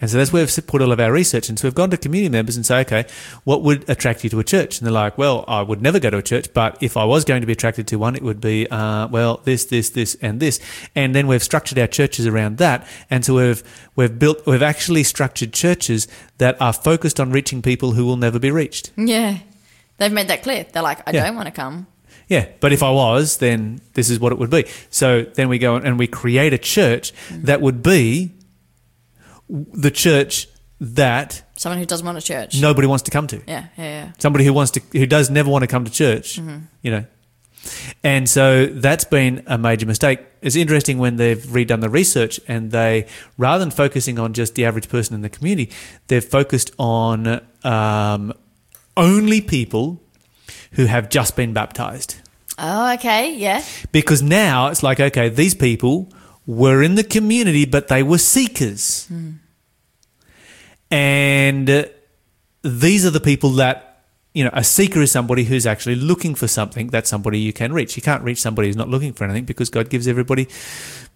And 0.00 0.10
so 0.10 0.16
that's 0.16 0.32
where 0.32 0.42
we've 0.42 0.66
put 0.66 0.80
all 0.80 0.92
of 0.92 1.00
our 1.00 1.12
research. 1.12 1.48
And 1.48 1.58
so 1.58 1.68
we've 1.68 1.74
gone 1.74 1.90
to 1.90 1.96
community 1.96 2.30
members 2.30 2.56
and 2.56 2.64
say, 2.64 2.80
okay, 2.80 3.04
what 3.44 3.62
would 3.62 3.88
attract 3.88 4.24
you 4.24 4.30
to 4.30 4.40
a 4.40 4.44
church? 4.44 4.78
And 4.78 4.86
they're 4.86 4.92
like, 4.92 5.18
well, 5.18 5.44
I 5.46 5.60
would 5.62 5.82
never 5.82 5.98
go 5.98 6.08
to 6.10 6.16
a 6.18 6.22
church, 6.22 6.52
but 6.54 6.82
if 6.82 6.96
I 6.96 7.04
was 7.04 7.24
going 7.24 7.42
to 7.42 7.46
be 7.46 7.52
attracted 7.52 7.86
to 7.88 7.96
one, 7.96 8.16
it 8.16 8.22
would 8.22 8.40
be, 8.40 8.66
uh, 8.70 9.08
well, 9.08 9.40
this, 9.44 9.66
this, 9.66 9.90
this, 9.90 10.16
and 10.22 10.40
this. 10.40 10.58
And 10.94 11.14
then 11.14 11.26
we've 11.26 11.42
structured 11.42 11.78
our 11.78 11.86
churches 11.86 12.26
around 12.26 12.56
that. 12.58 12.86
And 13.10 13.24
so 13.24 13.34
we've, 13.36 13.62
we've 13.96 14.18
built, 14.18 14.46
we've 14.46 14.62
actually 14.62 15.02
structured 15.04 15.52
churches 15.52 16.08
that 16.38 16.60
are 16.62 16.72
focused 16.72 17.20
on 17.20 17.30
reaching 17.30 17.60
people 17.60 17.92
who 17.92 18.06
will 18.06 18.16
never 18.16 18.38
be 18.38 18.50
reached. 18.50 18.90
Yeah. 18.96 19.38
They've 19.98 20.10
made 20.12 20.28
that 20.28 20.42
clear. 20.42 20.64
They're 20.72 20.82
like, 20.82 21.06
I 21.06 21.12
Yeah. 21.12 21.26
don't 21.26 21.36
want 21.36 21.46
to 21.46 21.52
come. 21.52 21.86
Yeah, 22.26 22.46
but 22.60 22.72
if 22.72 22.82
I 22.82 22.90
was, 22.90 23.38
then 23.38 23.80
this 23.94 24.08
is 24.08 24.20
what 24.20 24.30
it 24.32 24.38
would 24.38 24.50
be. 24.50 24.64
So 24.88 25.22
then 25.22 25.48
we 25.48 25.58
go 25.58 25.74
and 25.76 25.98
we 25.98 26.06
create 26.06 26.52
a 26.54 26.58
church 26.58 27.12
that 27.30 27.60
would 27.60 27.82
be 27.82 28.30
the 29.50 29.90
church 29.90 30.48
that 30.80 31.42
Someone 31.56 31.78
who 31.78 31.84
doesn't 31.86 32.06
want 32.06 32.16
a 32.16 32.22
church. 32.22 32.60
nobody 32.60 32.86
wants 32.86 33.02
to 33.02 33.10
come 33.10 33.26
to. 33.26 33.36
Yeah, 33.46 33.66
yeah, 33.76 33.84
yeah. 33.84 34.12
Somebody 34.18 34.44
who 34.44 34.52
wants 34.54 34.70
to, 34.72 34.80
who 34.92 35.06
does 35.06 35.28
never 35.28 35.50
want 35.50 35.62
to 35.62 35.66
come 35.66 35.84
to 35.84 35.90
church, 35.90 36.38
you 36.38 36.90
know. 36.90 37.04
And 38.02 38.26
so 38.26 38.64
that's 38.66 39.04
been 39.04 39.42
a 39.46 39.58
major 39.58 39.84
mistake. 39.84 40.20
It's 40.40 40.56
interesting 40.56 40.96
when 40.96 41.16
they've 41.16 41.36
redone 41.38 41.82
the 41.82 41.90
research 41.90 42.40
and 42.48 42.70
they, 42.70 43.06
rather 43.36 43.62
than 43.62 43.70
focusing 43.70 44.18
on 44.18 44.32
just 44.32 44.54
the 44.54 44.64
average 44.64 44.88
person 44.88 45.14
in 45.14 45.20
the 45.20 45.28
community, 45.28 45.70
they've 46.06 46.24
focused 46.24 46.70
on 46.78 47.42
um, 47.62 48.32
only 48.96 49.42
people 49.42 50.00
who 50.72 50.86
have 50.86 51.10
just 51.10 51.36
been 51.36 51.52
baptized. 51.52 52.16
Oh, 52.58 52.94
okay, 52.94 53.34
yeah. 53.36 53.62
Because 53.92 54.22
now 54.22 54.68
it's 54.68 54.82
like, 54.82 54.98
okay, 54.98 55.28
these 55.28 55.54
people 55.54 56.08
were 56.46 56.82
in 56.82 56.94
the 56.94 57.04
community, 57.04 57.66
but 57.66 57.88
they 57.88 58.02
were 58.02 58.18
seekers. 58.18 59.06
And 60.90 61.90
these 62.62 63.06
are 63.06 63.10
the 63.10 63.20
people 63.20 63.50
that, 63.50 64.04
you 64.34 64.44
know, 64.44 64.50
a 64.52 64.64
seeker 64.64 65.00
is 65.00 65.10
somebody 65.10 65.44
who's 65.44 65.66
actually 65.66 65.96
looking 65.96 66.34
for 66.34 66.48
something. 66.48 66.88
That's 66.88 67.08
somebody 67.08 67.38
you 67.38 67.52
can 67.52 67.72
reach. 67.72 67.96
You 67.96 68.02
can't 68.02 68.22
reach 68.22 68.40
somebody 68.40 68.68
who's 68.68 68.76
not 68.76 68.88
looking 68.88 69.12
for 69.12 69.24
anything 69.24 69.44
because 69.44 69.70
God 69.70 69.90
gives 69.90 70.06
everybody, 70.08 70.48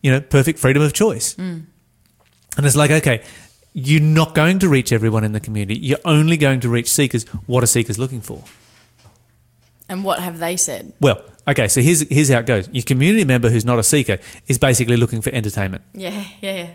you 0.02 0.10
know, 0.10 0.20
perfect 0.20 0.58
freedom 0.58 0.82
of 0.82 0.92
choice. 0.92 1.34
Mm. 1.34 1.66
And 2.56 2.66
it's 2.66 2.76
like, 2.76 2.90
okay, 2.90 3.22
you're 3.72 4.00
not 4.00 4.34
going 4.34 4.60
to 4.60 4.68
reach 4.68 4.92
everyone 4.92 5.24
in 5.24 5.32
the 5.32 5.40
community. 5.40 5.78
You're 5.78 5.98
only 6.04 6.36
going 6.36 6.60
to 6.60 6.68
reach 6.68 6.88
seekers. 6.88 7.24
What 7.46 7.64
are 7.64 7.66
seekers 7.66 7.98
looking 7.98 8.20
for? 8.20 8.42
And 9.88 10.04
what 10.04 10.20
have 10.20 10.38
they 10.38 10.56
said? 10.56 10.92
Well, 11.00 11.22
okay, 11.46 11.68
so 11.68 11.80
here's 11.82 12.08
here's 12.08 12.30
how 12.30 12.38
it 12.38 12.46
goes. 12.46 12.68
Your 12.72 12.84
community 12.84 13.24
member 13.24 13.50
who's 13.50 13.64
not 13.64 13.78
a 13.78 13.82
seeker 13.82 14.18
is 14.46 14.56
basically 14.58 14.96
looking 14.96 15.20
for 15.20 15.30
entertainment. 15.30 15.82
Yeah, 15.92 16.24
yeah, 16.40 16.54
yeah. 16.54 16.70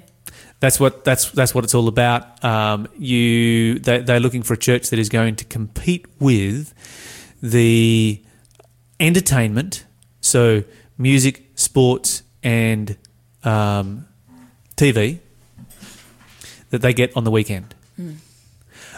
That's 0.60 0.80
what 0.80 1.06
that's 1.06 1.32
that's 1.32 1.56
what 1.56 1.63
it's 1.63 1.74
all 1.74 1.88
about. 1.88 2.44
Um, 2.44 2.88
you 2.98 3.80
they, 3.80 4.00
they're 4.00 4.20
looking 4.20 4.44
for 4.44 4.54
a 4.54 4.58
church 4.58 4.89
that 4.89 5.00
is 5.00 5.08
going 5.10 5.38
to 5.38 5.46
compete 5.46 6.06
with 6.20 6.74
the 7.42 8.22
entertainment, 9.00 9.86
so 10.20 10.63
music, 10.98 11.50
sports, 11.56 12.24
and 12.44 12.98
um, 13.44 14.06
TV 14.75 15.20
that 16.70 16.82
they 16.82 16.94
get 16.94 17.16
on 17.16 17.24
the 17.24 17.32
weekend. 17.32 17.74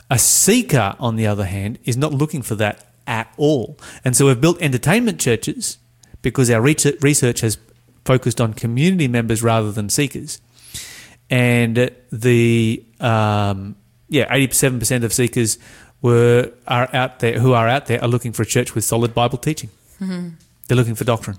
A 0.10 0.20
seeker, 0.20 0.96
on 1.00 1.16
the 1.16 1.26
other 1.26 1.46
hand, 1.46 1.80
is 1.86 1.96
not 1.96 2.14
looking 2.14 2.42
for 2.42 2.56
that 2.56 2.86
at 3.08 3.32
all. 3.38 3.78
And 4.04 4.16
so 4.16 4.26
we've 4.28 4.42
built 4.42 4.62
entertainment 4.62 5.22
churches 5.22 5.78
because 6.22 6.50
our 6.52 6.62
research 6.62 7.42
has 7.42 7.58
focused 8.04 8.42
on 8.42 8.54
community 8.54 9.08
members 9.08 9.42
rather 9.42 9.72
than 9.72 9.90
seekers. 9.90 10.42
And 11.32 11.90
the 12.12 12.84
um, 13.00 13.76
yeah, 14.10 14.28
eighty-seven 14.30 14.78
percent 14.80 15.04
of 15.04 15.14
seekers 15.14 15.58
were 16.02 16.52
are 16.68 16.90
out 16.94 17.20
there 17.20 17.40
who 17.40 17.54
are 17.54 17.68
out 17.68 17.86
there 17.86 18.02
are 18.04 18.08
looking 18.08 18.34
for 18.34 18.44
a 18.44 18.46
church 18.46 18.76
with 18.76 18.84
solid 18.84 19.14
Bible 19.16 19.38
teaching. 19.38 19.70
They're 20.00 20.78
looking 20.78 20.96
for 20.96 21.06
doctrine. 21.06 21.38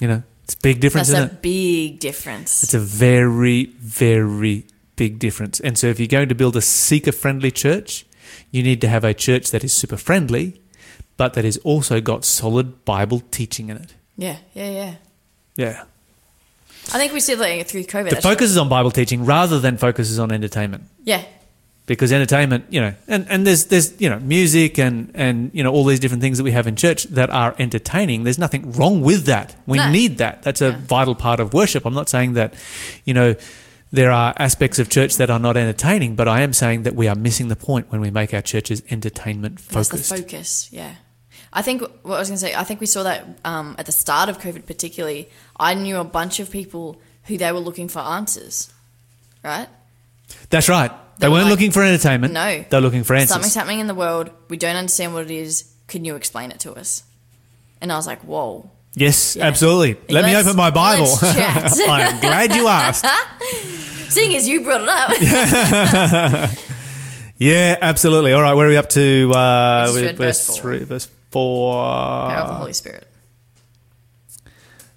You 0.00 0.08
know, 0.08 0.22
it's 0.44 0.54
a 0.54 0.58
big 0.58 0.80
difference, 0.80 1.08
That's 1.08 1.32
a 1.32 1.34
it? 1.34 1.42
big 1.42 1.98
difference. 1.98 2.62
It's 2.62 2.72
a 2.74 2.78
very, 2.78 3.66
very 3.80 4.64
big 4.96 5.18
difference. 5.18 5.58
And 5.60 5.76
so, 5.76 5.88
if 5.88 5.98
you're 5.98 6.06
going 6.06 6.28
to 6.28 6.34
build 6.34 6.56
a 6.56 6.60
seeker 6.62 7.12
friendly 7.12 7.50
church, 7.50 8.06
you 8.50 8.62
need 8.62 8.80
to 8.82 8.88
have 8.88 9.02
a 9.04 9.12
church 9.12 9.50
that 9.50 9.64
is 9.64 9.72
super 9.72 9.96
friendly, 9.96 10.62
but 11.16 11.34
that 11.34 11.44
has 11.44 11.56
also 11.58 12.00
got 12.00 12.24
solid 12.24 12.84
Bible 12.84 13.20
teaching 13.30 13.68
in 13.70 13.76
it. 13.76 13.94
yeah, 14.16 14.38
yeah, 14.54 14.70
yeah. 14.70 14.94
Yeah. 15.56 15.84
I 16.92 16.98
think 16.98 17.12
we 17.12 17.20
see 17.20 17.34
that 17.34 17.68
through 17.68 17.84
COVID. 17.84 18.10
The 18.10 18.16
actually. 18.16 18.20
focus 18.22 18.50
is 18.50 18.56
on 18.56 18.68
Bible 18.68 18.90
teaching 18.90 19.24
rather 19.24 19.60
than 19.60 19.76
focuses 19.76 20.18
on 20.18 20.32
entertainment. 20.32 20.84
Yeah, 21.04 21.22
Because 21.86 22.12
entertainment, 22.12 22.64
you 22.70 22.80
know, 22.80 22.94
and, 23.06 23.26
and 23.30 23.46
there's 23.46 23.66
there's 23.66 23.98
you 24.00 24.08
know 24.10 24.18
music 24.20 24.78
and 24.78 25.10
and 25.14 25.50
you 25.54 25.62
know 25.64 25.72
all 25.72 25.84
these 25.84 26.00
different 26.00 26.22
things 26.22 26.36
that 26.38 26.44
we 26.44 26.52
have 26.52 26.66
in 26.66 26.76
church 26.76 27.04
that 27.04 27.30
are 27.30 27.54
entertaining. 27.58 28.24
There's 28.24 28.38
nothing 28.38 28.72
wrong 28.72 29.00
with 29.02 29.24
that. 29.26 29.54
We 29.66 29.78
No. 29.78 29.90
need 29.90 30.18
that. 30.18 30.42
That's 30.42 30.60
a 30.60 30.70
Yeah. 30.70 30.78
vital 30.86 31.14
part 31.14 31.40
of 31.40 31.52
worship. 31.54 31.84
I'm 31.86 31.94
not 31.94 32.08
saying 32.08 32.34
that, 32.34 32.52
you 33.04 33.14
know, 33.14 33.34
there 33.90 34.10
are 34.10 34.34
aspects 34.38 34.78
of 34.78 34.90
church 34.90 35.16
that 35.16 35.30
are 35.30 35.38
not 35.38 35.56
entertaining, 35.56 36.14
but 36.14 36.28
I 36.28 36.42
am 36.42 36.52
saying 36.52 36.82
that 36.82 36.94
we 36.94 37.08
are 37.08 37.14
missing 37.16 37.48
the 37.48 37.56
point 37.56 37.86
when 37.90 38.02
we 38.02 38.10
make 38.10 38.34
our 38.34 38.42
churches 38.42 38.82
entertainment 38.90 39.56
that's 39.56 39.88
focused. 39.88 40.10
the 40.10 40.16
focus. 40.16 40.68
Yeah. 40.70 40.92
I 41.52 41.62
think 41.62 41.82
what 42.02 42.16
I 42.16 42.18
was 42.18 42.28
going 42.28 42.36
to 42.38 42.46
say, 42.46 42.54
I 42.54 42.64
think 42.64 42.80
we 42.80 42.86
saw 42.86 43.02
that 43.04 43.26
um, 43.44 43.74
at 43.78 43.86
the 43.86 43.92
start 43.92 44.28
of 44.28 44.38
COVID, 44.38 44.66
particularly. 44.66 45.28
I 45.58 45.74
knew 45.74 45.96
a 45.98 46.04
bunch 46.04 46.40
of 46.40 46.50
people 46.50 47.00
who 47.24 47.36
they 47.38 47.50
were 47.52 47.58
looking 47.58 47.88
for 47.88 48.00
answers, 48.00 48.70
right? 49.42 49.68
That's 50.50 50.68
right. 50.68 50.90
They, 50.90 51.26
They 51.26 51.28
were 51.28 51.34
weren't 51.34 51.44
like, 51.46 51.50
looking 51.52 51.70
for 51.72 51.82
entertainment. 51.82 52.32
No. 52.34 52.64
they're 52.68 52.80
looking 52.80 53.02
for 53.04 53.14
answers. 53.14 53.30
Something's 53.30 53.54
happening 53.54 53.80
in 53.80 53.86
the 53.86 53.94
world. 53.94 54.30
We 54.48 54.56
don't 54.56 54.76
understand 54.76 55.14
what 55.14 55.24
it 55.24 55.30
is. 55.30 55.72
Can 55.88 56.04
you 56.04 56.16
explain 56.16 56.50
it 56.50 56.60
to 56.60 56.74
us? 56.74 57.02
And 57.80 57.90
I 57.92 57.96
was 57.96 58.06
like, 58.06 58.20
whoa. 58.20 58.70
Yes, 58.94 59.36
Yeah. 59.36 59.46
absolutely. 59.46 59.96
Let 60.12 60.24
me 60.24 60.36
open 60.36 60.54
my 60.56 60.70
Bible. 60.70 61.06
I 61.22 62.10
am 62.12 62.20
glad 62.20 62.54
you 62.54 62.66
asked. 62.68 63.06
Seeing 64.12 64.34
as 64.36 64.46
you 64.48 64.62
brought 64.62 64.82
it 64.82 64.88
up. 66.48 66.50
Yeah, 67.40 67.76
absolutely. 67.80 68.32
All 68.32 68.42
right, 68.42 68.54
where 68.54 68.66
are 68.66 68.70
we 68.70 68.76
up 68.76 68.88
to? 68.90 69.30
Uh, 69.32 69.38
I 69.38 69.82
just 69.84 69.94
with 69.94 70.04
read 70.04 70.16
verse 70.16 70.46
verse 70.48 70.58
three, 70.58 70.78
verse 70.82 71.08
four. 71.30 71.74
Power 71.74 72.36
of 72.36 72.48
the 72.48 72.54
Holy 72.54 72.72
Spirit. 72.72 73.08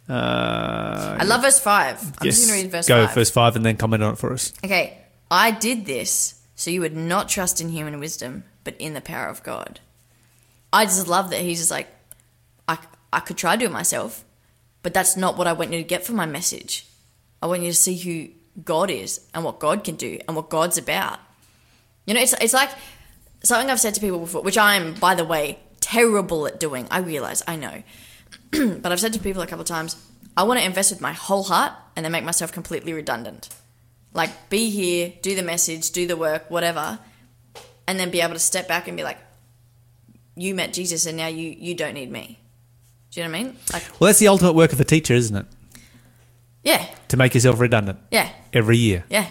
Uh, 0.10 1.18
I 1.20 1.24
love 1.24 1.42
verse 1.42 1.60
5. 1.60 2.02
I'm 2.02 2.26
yes, 2.26 2.36
just 2.36 2.48
going 2.50 2.60
to 2.60 2.66
read 2.66 2.72
verse 2.72 2.88
go 2.88 3.06
5. 3.06 3.16
verse 3.16 3.30
five 3.30 3.56
and 3.56 3.66
then 3.66 3.78
comment 3.78 4.04
on 4.04 4.14
it 4.14 4.18
for 4.18 4.34
us. 4.34 4.52
Okay. 4.64 4.98
I 5.30 5.52
did 5.52 5.86
this 5.86 6.42
so 6.56 6.70
you 6.70 6.82
would 6.82 6.96
not 6.96 7.30
trust 7.30 7.62
in 7.62 7.70
human 7.70 8.00
wisdom, 8.00 8.44
but 8.66 8.76
in 8.78 8.94
the 8.94 9.02
power 9.02 9.28
of 9.28 9.42
God. 9.42 9.80
I 10.74 10.86
just 10.86 11.08
love 11.08 11.30
that 11.30 11.42
he's 11.42 11.60
just 11.60 11.72
like, 11.72 11.88
I, 12.68 12.78
I 13.14 13.22
could 13.22 13.38
try 13.38 13.56
to 13.56 13.60
do 13.60 13.66
it 13.66 13.72
myself, 13.72 14.26
but 14.84 14.94
that's 14.94 15.16
not 15.16 15.38
what 15.38 15.48
I 15.48 15.54
want 15.54 15.72
you 15.72 15.78
to 15.78 15.84
get 15.84 16.06
from 16.06 16.18
my 16.18 16.26
message. 16.26 16.88
I 17.42 17.48
want 17.48 17.62
you 17.62 17.70
to 17.70 17.78
see 17.78 17.98
who 17.98 18.30
God 18.64 18.90
is 18.90 19.22
and 19.34 19.44
what 19.44 19.60
God 19.60 19.84
can 19.84 19.96
do 19.96 20.20
and 20.28 20.36
what 20.36 20.50
God's 20.50 20.78
about. 20.78 21.20
You 22.06 22.14
know, 22.14 22.22
it's, 22.22 22.34
it's 22.34 22.54
like 22.54 22.70
something 23.44 23.70
I've 23.70 23.80
said 23.80 23.96
to 23.96 24.02
people 24.02 24.20
before, 24.20 24.42
which 24.42 24.58
I 24.58 24.76
am, 24.76 24.94
by 24.96 25.16
the 25.16 25.26
way, 25.26 25.58
terrible 25.92 26.48
at 26.48 26.60
doing. 26.60 26.88
I 26.90 27.00
realize, 27.00 27.44
I 27.48 27.56
know. 27.56 27.84
but 28.52 28.92
I've 28.92 29.00
said 29.00 29.14
to 29.14 29.20
people 29.20 29.42
a 29.42 29.48
couple 29.48 29.62
of 29.62 29.68
times, 29.68 29.96
I 30.38 30.44
want 30.44 30.60
to 30.60 30.66
invest 30.66 30.92
with 30.92 31.02
my 31.02 31.12
whole 31.14 31.44
heart 31.44 31.74
and 31.96 32.06
then 32.06 32.12
make 32.12 32.24
myself 32.24 32.52
completely 32.52 32.94
redundant. 32.94 33.50
Like, 34.14 34.50
be 34.50 34.70
here, 34.70 35.14
do 35.22 35.36
the 35.36 35.44
message, 35.44 35.92
do 35.92 36.08
the 36.08 36.18
work, 36.18 36.50
whatever, 36.50 37.00
and 37.88 38.00
then 38.00 38.12
be 38.12 38.22
able 38.22 38.34
to 38.34 38.40
step 38.40 38.68
back 38.68 38.88
and 38.88 38.96
be 38.98 39.04
like, 39.04 39.18
you 40.36 40.56
met 40.56 40.74
Jesus 40.74 41.06
and 41.06 41.18
now 41.18 41.28
you, 41.28 41.50
you 41.58 41.76
don't 41.76 41.94
need 41.94 42.10
me. 42.12 42.40
Do 43.12 43.20
you 43.20 43.28
know 43.28 43.32
what 43.32 43.40
I 43.40 43.44
mean? 43.44 43.56
Like, 43.74 43.84
Well, 44.00 44.08
that's 44.08 44.20
the 44.20 44.30
ultimate 44.30 44.54
work 44.54 44.72
of 44.74 44.80
a 44.80 44.86
teacher, 44.86 45.14
isn't 45.14 45.36
it? 45.36 45.46
yeah, 46.64 46.86
To 47.10 47.18
make 47.18 47.34
yourself 47.34 47.60
redundant 47.60 48.00
yeah, 48.12 48.30
every 48.54 48.78
year. 48.78 49.04
yeah. 49.10 49.28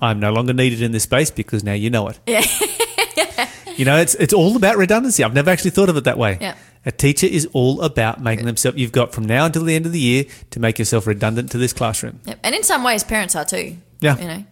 I'm 0.00 0.20
no 0.20 0.32
longer 0.32 0.52
needed 0.52 0.82
in 0.82 0.92
this 0.92 1.04
space 1.04 1.30
because 1.30 1.64
now 1.64 1.72
you 1.72 1.88
know 1.90 2.08
it. 2.08 2.18
Yeah. 2.26 2.44
You 3.76 3.84
know, 3.84 3.96
it's 3.96 4.14
it's 4.14 4.32
all 4.32 4.56
about 4.56 4.76
redundancy. 4.76 5.24
I've 5.24 5.34
never 5.34 5.50
actually 5.50 5.70
thought 5.70 5.88
of 5.88 5.96
it 5.96 6.04
that 6.04 6.18
way. 6.18 6.38
Yeah. 6.40 6.56
A 6.86 6.92
teacher 6.92 7.26
is 7.26 7.46
all 7.52 7.80
about 7.80 8.20
making 8.20 8.46
themselves. 8.46 8.78
You've 8.78 8.92
got 8.92 9.12
from 9.12 9.24
now 9.24 9.46
until 9.46 9.64
the 9.64 9.74
end 9.74 9.86
of 9.86 9.92
the 9.92 10.00
year 10.00 10.24
to 10.50 10.60
make 10.60 10.78
yourself 10.78 11.06
redundant 11.06 11.50
to 11.52 11.58
this 11.58 11.72
classroom. 11.72 12.20
Yep. 12.26 12.40
And 12.42 12.54
in 12.54 12.62
some 12.62 12.84
ways, 12.84 13.02
parents 13.02 13.34
are 13.34 13.44
too. 13.44 13.78
Yeah. 14.00 14.18
You 14.18 14.28
know, 14.28 14.44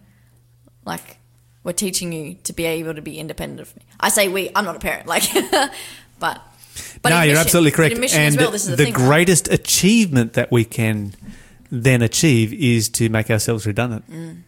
like 0.85 1.17
we're 1.63 1.73
teaching 1.73 2.11
you 2.11 2.35
to 2.43 2.53
be 2.53 2.65
able 2.65 2.93
to 2.95 3.01
be 3.01 3.19
independent 3.19 3.61
of 3.61 3.75
me. 3.75 3.83
I 3.99 4.09
say 4.09 4.27
we. 4.27 4.49
I'm 4.55 4.65
not 4.65 4.75
a 4.75 4.79
parent. 4.79 5.07
Like, 5.07 5.23
but. 6.19 6.41
But 7.03 7.09
no, 7.09 7.21
you're 7.21 7.37
absolutely 7.37 7.71
correct. 7.71 7.95
and 7.95 8.35
well, 8.35 8.49
the, 8.49 8.57
the 8.57 8.77
thing, 8.77 8.93
right? 8.93 8.93
greatest 8.93 9.47
achievement 9.51 10.33
that 10.33 10.51
we 10.51 10.65
can 10.65 11.13
then 11.69 12.01
achieve 12.01 12.53
is 12.53 12.89
to 12.89 13.09
make 13.09 13.29
ourselves 13.29 13.67
redundant. 13.67 14.09
Mm. 14.09 14.41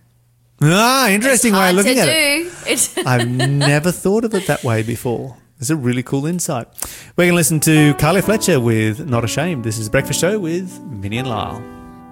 Ah, 0.61 1.09
interesting 1.09 1.53
way 1.53 1.69
of. 1.69 1.75
Looking 1.75 1.95
to 1.95 2.01
at 2.01 2.07
it. 2.09 2.43
do. 2.43 2.51
It's 2.67 2.97
I've 3.05 3.27
never 3.29 3.91
thought 3.91 4.23
of 4.23 4.33
it 4.33 4.47
that 4.47 4.63
way 4.63 4.83
before. 4.83 5.37
It's 5.59 5.69
a 5.69 5.75
really 5.75 6.03
cool 6.03 6.25
insight. 6.25 6.67
We're 7.15 7.25
going 7.25 7.31
to 7.31 7.35
listen 7.35 7.59
to 7.61 7.93
Carly 7.95 8.21
Fletcher 8.21 8.59
with 8.59 9.07
Not 9.09 9.23
Ashamed. 9.23 9.63
This 9.63 9.77
is 9.77 9.85
the 9.85 9.91
Breakfast 9.91 10.19
Show 10.19 10.37
with 10.39 10.79
Minnie 10.81 11.17
and 11.19 11.29
Lyle. 11.29 11.61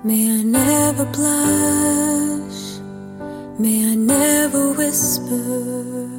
May 0.06 0.40
I 0.40 0.44
never 0.44 1.06
blush, 1.06 2.80
may 3.60 3.92
I 3.92 3.96
never 3.96 4.74
whisper, 4.74 6.10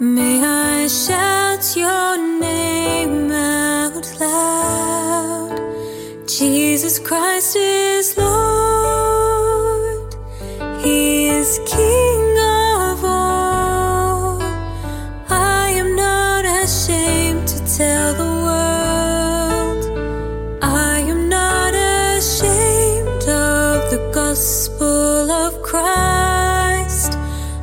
may 0.00 0.42
I 0.42 0.86
shout 0.88 1.76
your 1.76 2.16
name 2.40 3.30
out 3.30 4.20
loud. 4.20 5.58
Jesus 6.26 6.98
Christ 6.98 7.56
is 7.56 8.16
Lord, 8.16 9.45
He 9.45 9.45
is 11.28 11.58
King 11.66 12.38
of 12.38 13.04
all. 13.04 14.38
I 15.28 15.70
am 15.70 15.96
not 15.96 16.44
ashamed 16.44 17.48
to 17.48 17.58
tell 17.78 18.14
the 18.14 18.32
world. 18.46 19.82
I 20.62 21.00
am 21.00 21.28
not 21.28 21.74
ashamed 21.74 23.24
of 23.28 23.90
the 23.90 24.10
gospel 24.14 25.30
of 25.30 25.62
Christ. 25.62 27.18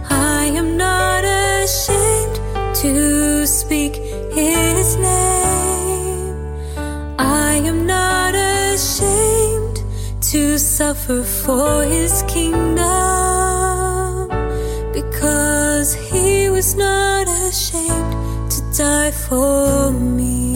I 0.10 0.52
am 0.62 0.76
not 0.76 1.24
ashamed 1.24 2.38
to 2.84 3.48
speak 3.48 3.96
his 4.40 4.98
name. 4.98 6.36
I 7.18 7.62
am 7.72 7.88
not 7.88 8.36
ashamed 8.36 9.78
to 10.32 10.58
suffer 10.58 11.24
for 11.24 11.84
his 11.84 12.24
kingdom 12.28 12.73
was 16.64 16.76
not 16.76 17.28
ashamed 17.28 18.50
to 18.50 18.62
die 18.78 19.12
for 19.12 19.92
me. 19.92 20.54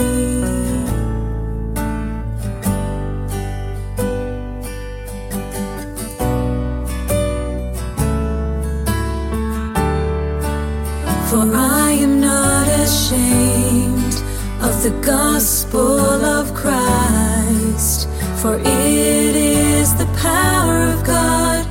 For 11.29 11.45
I 11.53 11.91
am 12.05 12.21
not 12.21 12.67
ashamed 12.85 14.15
of 14.61 14.81
the 14.83 14.93
gospel 15.01 15.99
of 16.37 16.53
Christ, 16.53 18.07
for 18.41 18.55
it 18.57 19.35
is 19.35 19.93
the 19.95 20.07
power 20.29 20.77
of 20.93 21.03
God 21.03 21.65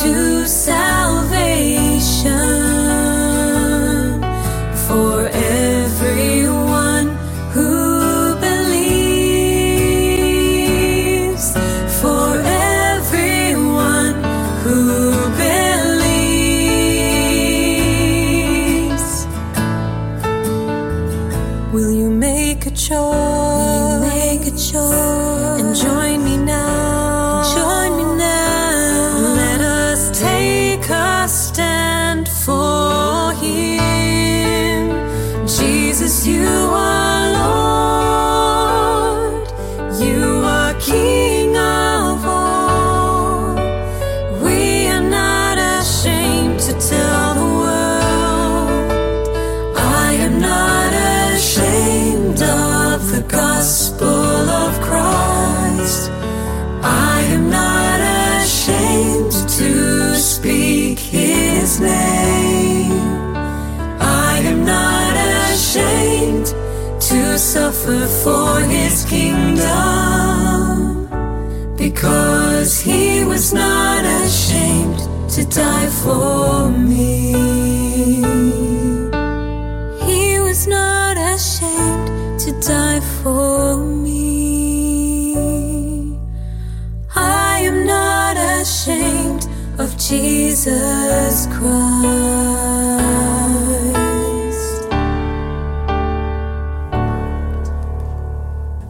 to 0.00 0.44
salvation 0.44 1.05
die 76.06 76.55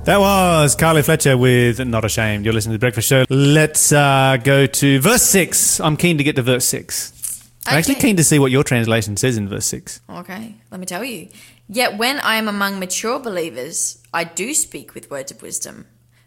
That 0.06 0.20
was 0.20 0.76
Carly 0.76 1.02
Fletcher 1.02 1.36
with 1.36 1.84
Not 1.84 2.04
Ashamed. 2.04 2.44
You're 2.44 2.54
listening 2.54 2.74
to 2.74 2.78
the 2.78 2.80
Breakfast 2.80 3.08
Show. 3.08 3.24
Let's 3.28 3.90
uh, 3.90 4.36
go 4.36 4.64
to 4.64 5.00
verse 5.00 5.24
6. 5.24 5.80
I'm 5.80 5.96
keen 5.96 6.16
to 6.18 6.22
get 6.22 6.36
to 6.36 6.42
verse 6.42 6.64
6. 6.66 7.50
I'm 7.66 7.76
actually 7.76 7.96
keen 7.96 8.16
to 8.16 8.22
see 8.22 8.38
what 8.38 8.52
your 8.52 8.62
translation 8.62 9.16
says 9.16 9.36
in 9.36 9.48
verse 9.48 9.66
6. 9.66 10.00
Okay, 10.08 10.54
let 10.70 10.78
me 10.78 10.86
tell 10.86 11.02
you. 11.02 11.26
Yet 11.68 11.98
when 11.98 12.20
I 12.20 12.36
am 12.36 12.46
among 12.46 12.78
mature 12.78 13.18
believers, 13.18 14.00
I 14.14 14.22
do 14.22 14.54
speak 14.54 14.94
with 14.94 15.10
words 15.10 15.32
of 15.32 15.42
wisdom, 15.42 15.86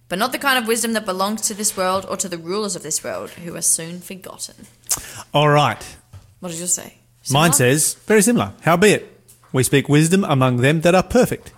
but 0.10 0.20
not 0.20 0.34
the 0.34 0.40
kind 0.40 0.58
of 0.62 0.68
wisdom 0.68 0.92
that 0.92 1.06
belongs 1.06 1.40
to 1.44 1.54
this 1.54 1.78
world 1.78 2.06
or 2.10 2.18
to 2.18 2.28
the 2.28 2.38
rulers 2.38 2.76
of 2.76 2.84
this 2.84 3.02
world, 3.02 3.30
who 3.30 3.56
are 3.56 3.62
soon 3.62 4.02
forgotten. 4.02 4.56
All 5.34 5.48
right. 5.48 5.82
What 6.42 6.50
did 6.50 6.60
you 6.60 6.68
say? 6.68 6.96
Mine 7.32 7.54
says, 7.54 7.94
very 7.94 8.24
similar. 8.24 8.52
Howbeit, 8.64 9.10
we 9.54 9.64
speak 9.64 9.88
wisdom 9.88 10.26
among 10.26 10.58
them 10.58 10.82
that 10.82 10.96
are 10.96 11.04
perfect, 11.04 11.54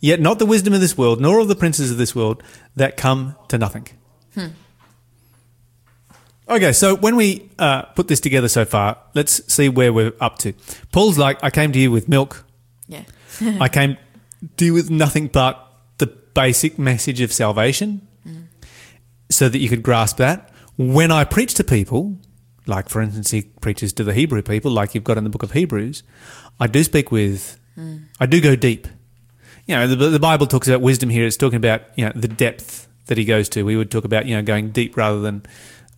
yet 0.00 0.20
not 0.20 0.38
the 0.38 0.46
wisdom 0.46 0.72
of 0.72 0.80
this 0.80 0.96
world, 0.96 1.20
nor 1.20 1.40
of 1.40 1.48
the 1.48 1.56
princes 1.56 1.90
of 1.90 1.98
this 1.98 2.14
world 2.14 2.42
that 2.74 2.96
come 2.96 3.36
to 3.48 3.58
nothing. 3.58 3.88
Hmm. 4.34 4.48
Okay, 6.48 6.72
so 6.72 6.94
when 6.94 7.16
we 7.16 7.50
uh, 7.58 7.82
put 7.82 8.06
this 8.06 8.20
together 8.20 8.48
so 8.48 8.64
far, 8.64 8.98
let's 9.14 9.52
see 9.52 9.68
where 9.68 9.92
we're 9.92 10.12
up 10.20 10.38
to. 10.38 10.52
Paul's 10.92 11.18
like, 11.18 11.42
I 11.42 11.50
came 11.50 11.72
to 11.72 11.78
you 11.78 11.90
with 11.90 12.08
milk. 12.08 12.44
Yeah. 12.86 13.02
I 13.60 13.68
came 13.68 13.96
to 14.56 14.64
you 14.64 14.72
with 14.72 14.88
nothing 14.88 15.26
but 15.26 15.60
the 15.98 16.06
basic 16.06 16.78
message 16.78 17.20
of 17.20 17.32
salvation 17.32 18.06
hmm. 18.22 18.42
so 19.28 19.48
that 19.48 19.58
you 19.58 19.68
could 19.68 19.82
grasp 19.82 20.18
that. 20.18 20.52
When 20.76 21.10
I 21.10 21.24
preach 21.24 21.54
to 21.54 21.64
people, 21.64 22.16
like 22.66 22.88
for 22.88 23.00
instance, 23.00 23.32
he 23.32 23.42
preaches 23.42 23.92
to 23.94 24.04
the 24.04 24.14
Hebrew 24.14 24.42
people, 24.42 24.70
like 24.70 24.94
you've 24.94 25.04
got 25.04 25.18
in 25.18 25.24
the 25.24 25.30
book 25.30 25.42
of 25.42 25.52
Hebrews, 25.52 26.04
I 26.60 26.68
do 26.68 26.84
speak 26.84 27.10
with, 27.10 27.58
hmm. 27.74 27.96
I 28.20 28.26
do 28.26 28.40
go 28.40 28.54
deep. 28.54 28.86
You 29.66 29.76
know, 29.76 29.86
the, 29.88 30.10
the 30.10 30.20
Bible 30.20 30.46
talks 30.46 30.68
about 30.68 30.80
wisdom 30.80 31.10
here. 31.10 31.26
It's 31.26 31.36
talking 31.36 31.56
about, 31.56 31.82
you 31.96 32.04
know, 32.06 32.12
the 32.14 32.28
depth 32.28 32.88
that 33.06 33.18
he 33.18 33.24
goes 33.24 33.48
to. 33.50 33.64
We 33.64 33.76
would 33.76 33.90
talk 33.90 34.04
about, 34.04 34.26
you 34.26 34.36
know, 34.36 34.42
going 34.42 34.70
deep 34.70 34.96
rather 34.96 35.20
than 35.20 35.44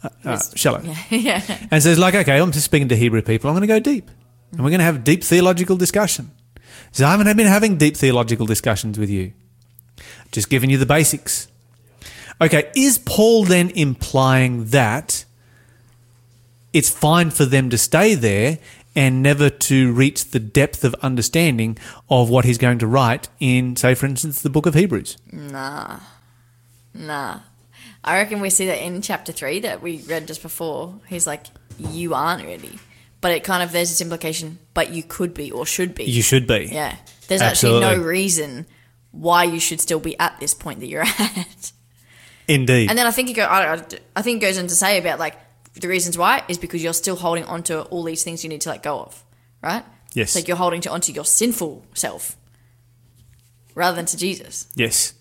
uh, 0.02 0.08
uh, 0.24 0.40
shallow. 0.54 0.80
Yeah. 0.80 0.96
yeah. 1.10 1.66
And 1.70 1.82
so 1.82 1.90
it's 1.90 2.00
like, 2.00 2.14
okay, 2.14 2.40
I'm 2.40 2.52
just 2.52 2.64
speaking 2.64 2.88
to 2.88 2.96
Hebrew 2.96 3.22
people. 3.22 3.50
I'm 3.50 3.56
going 3.56 3.66
to 3.66 3.66
go 3.66 3.80
deep. 3.80 4.10
And 4.52 4.60
we're 4.60 4.70
going 4.70 4.78
to 4.78 4.84
have 4.84 5.04
deep 5.04 5.22
theological 5.22 5.76
discussion. 5.76 6.30
So 6.92 7.06
I 7.06 7.10
haven't 7.10 7.36
been 7.36 7.46
having 7.46 7.76
deep 7.76 7.96
theological 7.96 8.46
discussions 8.46 8.98
with 8.98 9.10
you. 9.10 9.32
Just 10.32 10.48
giving 10.48 10.70
you 10.70 10.78
the 10.78 10.86
basics. 10.86 11.48
Okay, 12.40 12.70
is 12.76 12.98
Paul 12.98 13.44
then 13.44 13.70
implying 13.70 14.66
that 14.66 15.24
it's 16.72 16.88
fine 16.88 17.30
for 17.30 17.44
them 17.44 17.70
to 17.70 17.78
stay 17.78 18.14
there 18.14 18.58
and 18.98 19.22
never 19.22 19.48
to 19.48 19.92
reach 19.92 20.20
the 20.32 20.40
depth 20.40 20.82
of 20.82 20.92
understanding 21.02 21.78
of 22.10 22.28
what 22.28 22.44
he's 22.44 22.58
going 22.58 22.78
to 22.80 22.86
write 22.86 23.28
in, 23.38 23.76
say, 23.76 23.94
for 23.94 24.06
instance, 24.06 24.42
the 24.42 24.50
book 24.50 24.66
of 24.66 24.74
Hebrews. 24.74 25.16
Nah. 25.32 26.00
Nah. 26.92 27.40
I 28.04 28.16
reckon 28.18 28.40
we 28.40 28.50
see 28.50 28.66
that 28.66 28.84
in 28.84 29.00
chapter 29.02 29.32
three 29.32 29.60
that 29.60 29.82
we 29.82 29.98
read 30.08 30.26
just 30.26 30.42
before. 30.42 31.00
He's 31.06 31.26
like, 31.26 31.46
You 31.78 32.14
aren't 32.14 32.44
ready. 32.44 32.78
But 33.20 33.32
it 33.32 33.44
kind 33.44 33.62
of 33.62 33.72
there's 33.72 33.88
this 33.90 34.00
implication, 34.00 34.58
but 34.74 34.90
you 34.92 35.02
could 35.02 35.34
be 35.34 35.50
or 35.50 35.66
should 35.66 35.94
be. 35.94 36.04
You 36.04 36.22
should 36.22 36.46
be. 36.46 36.68
yeah. 36.72 36.96
There's 37.28 37.42
actually 37.42 37.80
no 37.80 37.96
reason 38.00 38.66
why 39.10 39.44
you 39.44 39.60
should 39.60 39.80
still 39.80 40.00
be 40.00 40.18
at 40.18 40.38
this 40.40 40.54
point 40.54 40.80
that 40.80 40.86
you're 40.86 41.02
at. 41.18 41.72
Indeed. 42.46 42.88
And 42.88 42.98
then 42.98 43.06
I 43.06 43.10
think 43.10 43.28
you 43.28 43.34
go. 43.34 43.44
I, 43.44 43.74
I- 43.74 43.84
I 44.16 44.22
think 44.22 44.42
it 44.42 44.46
goes 44.46 44.58
on 44.58 44.66
to 44.68 44.74
say 44.74 44.98
about 44.98 45.18
like 45.18 45.34
the 45.80 45.88
reasons 45.88 46.16
why 46.18 46.42
is 46.48 46.58
because 46.58 46.82
you're 46.82 46.92
still 46.92 47.16
holding 47.16 47.44
on 47.44 47.62
to 47.64 47.82
all 47.84 48.02
these 48.02 48.24
things 48.24 48.42
you 48.44 48.48
need 48.50 48.60
to 48.62 48.68
let 48.70 48.82
go 48.82 49.00
of, 49.00 49.24
right? 49.62 49.84
Yes. 50.14 50.28
It's 50.30 50.36
like 50.36 50.48
you're 50.48 50.56
holding 50.56 50.80
to 50.82 50.90
onto 50.90 51.12
your 51.12 51.24
sinful 51.24 51.84
self 51.94 52.36
rather 53.74 53.96
than 53.96 54.06
to 54.06 54.16
Jesus. 54.16 54.66
yes. 54.74 55.14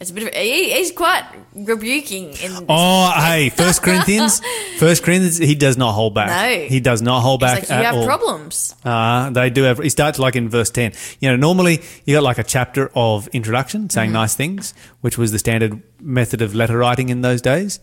It's 0.00 0.10
a 0.10 0.14
bit 0.14 0.24
of 0.24 0.34
he, 0.34 0.72
he's 0.72 0.90
quite 0.90 1.24
rebuking 1.54 2.24
in. 2.30 2.34
This. 2.52 2.62
Oh, 2.68 3.12
hey, 3.16 3.48
First 3.48 3.80
Corinthians, 3.82 4.40
First 4.78 5.04
Corinthians, 5.04 5.38
he 5.38 5.54
does 5.54 5.78
not 5.78 5.92
hold 5.92 6.14
back. 6.14 6.28
No. 6.28 6.66
he 6.66 6.80
does 6.80 7.00
not 7.00 7.20
hold 7.20 7.40
back 7.40 7.60
like 7.60 7.68
you 7.68 7.74
have 7.76 7.94
all. 7.94 8.04
problems. 8.04 8.74
Uh, 8.84 9.30
they 9.30 9.50
do 9.50 9.62
have. 9.62 9.78
He 9.78 9.88
starts 9.88 10.18
like 10.18 10.34
in 10.34 10.48
verse 10.48 10.68
ten. 10.68 10.92
You 11.20 11.30
know, 11.30 11.36
normally 11.36 11.80
you 12.04 12.16
got 12.16 12.24
like 12.24 12.38
a 12.38 12.42
chapter 12.42 12.90
of 12.96 13.28
introduction 13.28 13.88
saying 13.88 14.08
Mm-hmm. 14.08 14.14
nice 14.14 14.34
things, 14.34 14.74
which 15.00 15.16
was 15.16 15.30
the 15.30 15.38
standard 15.38 15.80
method 16.00 16.42
of 16.42 16.56
letter 16.56 16.76
writing 16.76 17.08
in 17.08 17.22
those 17.22 17.40
days. 17.40 17.78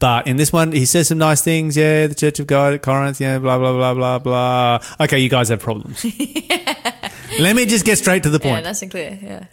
But 0.00 0.26
in 0.26 0.36
this 0.36 0.52
one, 0.52 0.72
he 0.72 0.86
says 0.86 1.08
some 1.08 1.18
nice 1.18 1.42
things. 1.42 1.76
Yeah, 1.76 2.06
the 2.06 2.14
Church 2.14 2.40
of 2.40 2.46
God 2.46 2.72
at 2.72 2.82
Corinth. 2.82 3.20
Yeah, 3.20 3.38
blah 3.38 3.58
blah 3.58 3.72
blah 3.72 3.94
blah 3.94 4.18
blah. 4.18 4.80
Okay, 4.98 5.20
you 5.20 5.28
guys 5.28 5.50
have 5.50 5.60
problems. 5.60 6.04
Let 7.38 7.54
me 7.54 7.66
just 7.66 7.84
get 7.84 7.98
straight 7.98 8.24
to 8.24 8.30
the 8.30 8.40
point. 8.40 8.56
Yeah, 8.56 8.60
nice 8.70 8.82
and 8.82 8.90
clear. 8.90 9.18
Yeah. 9.22 9.44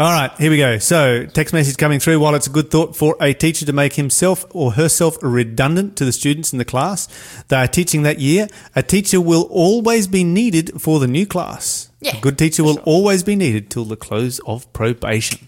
All 0.00 0.10
right, 0.10 0.32
here 0.38 0.50
we 0.50 0.56
go. 0.56 0.78
So, 0.78 1.24
text 1.26 1.54
message 1.54 1.76
coming 1.76 2.00
through. 2.00 2.18
While 2.18 2.34
it's 2.34 2.48
a 2.48 2.50
good 2.50 2.70
thought 2.70 2.96
for 2.96 3.16
a 3.20 3.32
teacher 3.32 3.64
to 3.66 3.72
make 3.72 3.92
himself 3.92 4.44
or 4.50 4.72
herself 4.72 5.16
redundant 5.22 5.96
to 5.98 6.04
the 6.04 6.10
students 6.10 6.52
in 6.52 6.58
the 6.58 6.64
class 6.64 7.06
they 7.46 7.56
are 7.56 7.68
teaching 7.68 8.02
that 8.02 8.18
year, 8.18 8.48
a 8.74 8.82
teacher 8.82 9.20
will 9.20 9.42
always 9.50 10.08
be 10.08 10.24
needed 10.24 10.82
for 10.82 10.98
the 10.98 11.06
new 11.06 11.26
class. 11.26 11.90
Yeah, 12.00 12.16
a 12.16 12.20
good 12.20 12.38
teacher 12.38 12.64
will 12.64 12.78
always 12.80 13.22
be 13.22 13.36
needed 13.36 13.70
till 13.70 13.84
the 13.84 13.96
close 13.96 14.40
of 14.40 14.70
probation. 14.72 15.46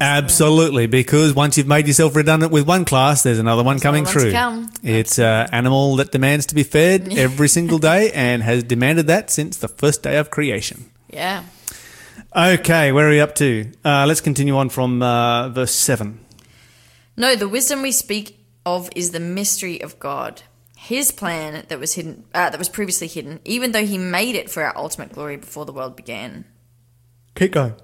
Absolutely, 0.00 0.86
because 0.86 1.34
once 1.34 1.58
you've 1.58 1.66
made 1.66 1.86
yourself 1.86 2.16
redundant 2.16 2.50
with 2.50 2.66
one 2.66 2.84
class, 2.86 3.22
there's 3.22 3.38
another 3.38 3.62
one 3.62 3.78
coming 3.78 4.04
another 4.04 4.20
through. 4.20 4.32
come. 4.32 4.70
It's 4.82 5.18
an 5.18 5.48
animal 5.52 5.96
that 5.96 6.10
demands 6.10 6.46
to 6.46 6.54
be 6.54 6.62
fed 6.62 7.12
every 7.16 7.48
single 7.48 7.78
day 7.78 8.10
and 8.12 8.42
has 8.42 8.62
demanded 8.62 9.06
that 9.08 9.30
since 9.30 9.58
the 9.58 9.68
first 9.68 10.02
day 10.02 10.16
of 10.16 10.30
creation. 10.30 10.90
Yeah. 11.10 11.44
Okay, 12.34 12.92
where 12.92 13.08
are 13.08 13.10
we 13.10 13.20
up 13.20 13.34
to? 13.36 13.70
Uh, 13.84 14.06
let's 14.06 14.20
continue 14.20 14.56
on 14.56 14.70
from 14.70 15.02
uh, 15.02 15.48
verse 15.50 15.72
7. 15.74 16.18
No, 17.16 17.36
the 17.36 17.48
wisdom 17.48 17.82
we 17.82 17.92
speak 17.92 18.38
of 18.64 18.88
is 18.96 19.10
the 19.10 19.20
mystery 19.20 19.82
of 19.82 19.98
God. 19.98 20.42
His 20.76 21.12
plan 21.12 21.64
that 21.68 21.78
was 21.78 21.94
hidden, 21.94 22.24
uh, 22.32 22.48
that 22.48 22.58
was 22.58 22.70
previously 22.70 23.06
hidden, 23.06 23.40
even 23.44 23.72
though 23.72 23.84
He 23.84 23.98
made 23.98 24.34
it 24.34 24.50
for 24.50 24.62
our 24.62 24.74
ultimate 24.78 25.12
glory 25.12 25.36
before 25.36 25.66
the 25.66 25.72
world 25.72 25.94
began. 25.94 26.46
Keep 27.34 27.52
going. 27.52 27.74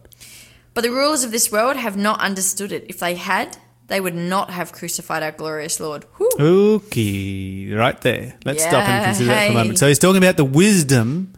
But 0.77 0.83
the 0.83 0.91
rulers 0.91 1.25
of 1.25 1.31
this 1.31 1.51
world 1.51 1.79
have 1.79 1.97
not 1.97 2.21
understood 2.21 2.71
it. 2.71 2.85
If 2.87 2.99
they 2.99 3.15
had, 3.15 3.57
they 3.87 3.99
would 3.99 4.15
not 4.15 4.51
have 4.51 4.73
crucified 4.73 5.23
our 5.23 5.33
glorious 5.33 5.81
Lord. 5.81 6.05
Whew. 6.19 6.31
Okay, 6.39 7.73
right 7.73 7.99
there. 8.03 8.37
Let's 8.45 8.63
stop 8.63 8.87
and 8.87 9.07
consider 9.07 9.31
that 9.31 9.47
for 9.47 9.53
a 9.53 9.55
moment. 9.55 9.79
So 9.79 9.89
he's 9.89 9.99
talking 9.99 10.19
about 10.19 10.37
the 10.37 10.45
wisdom 10.45 11.33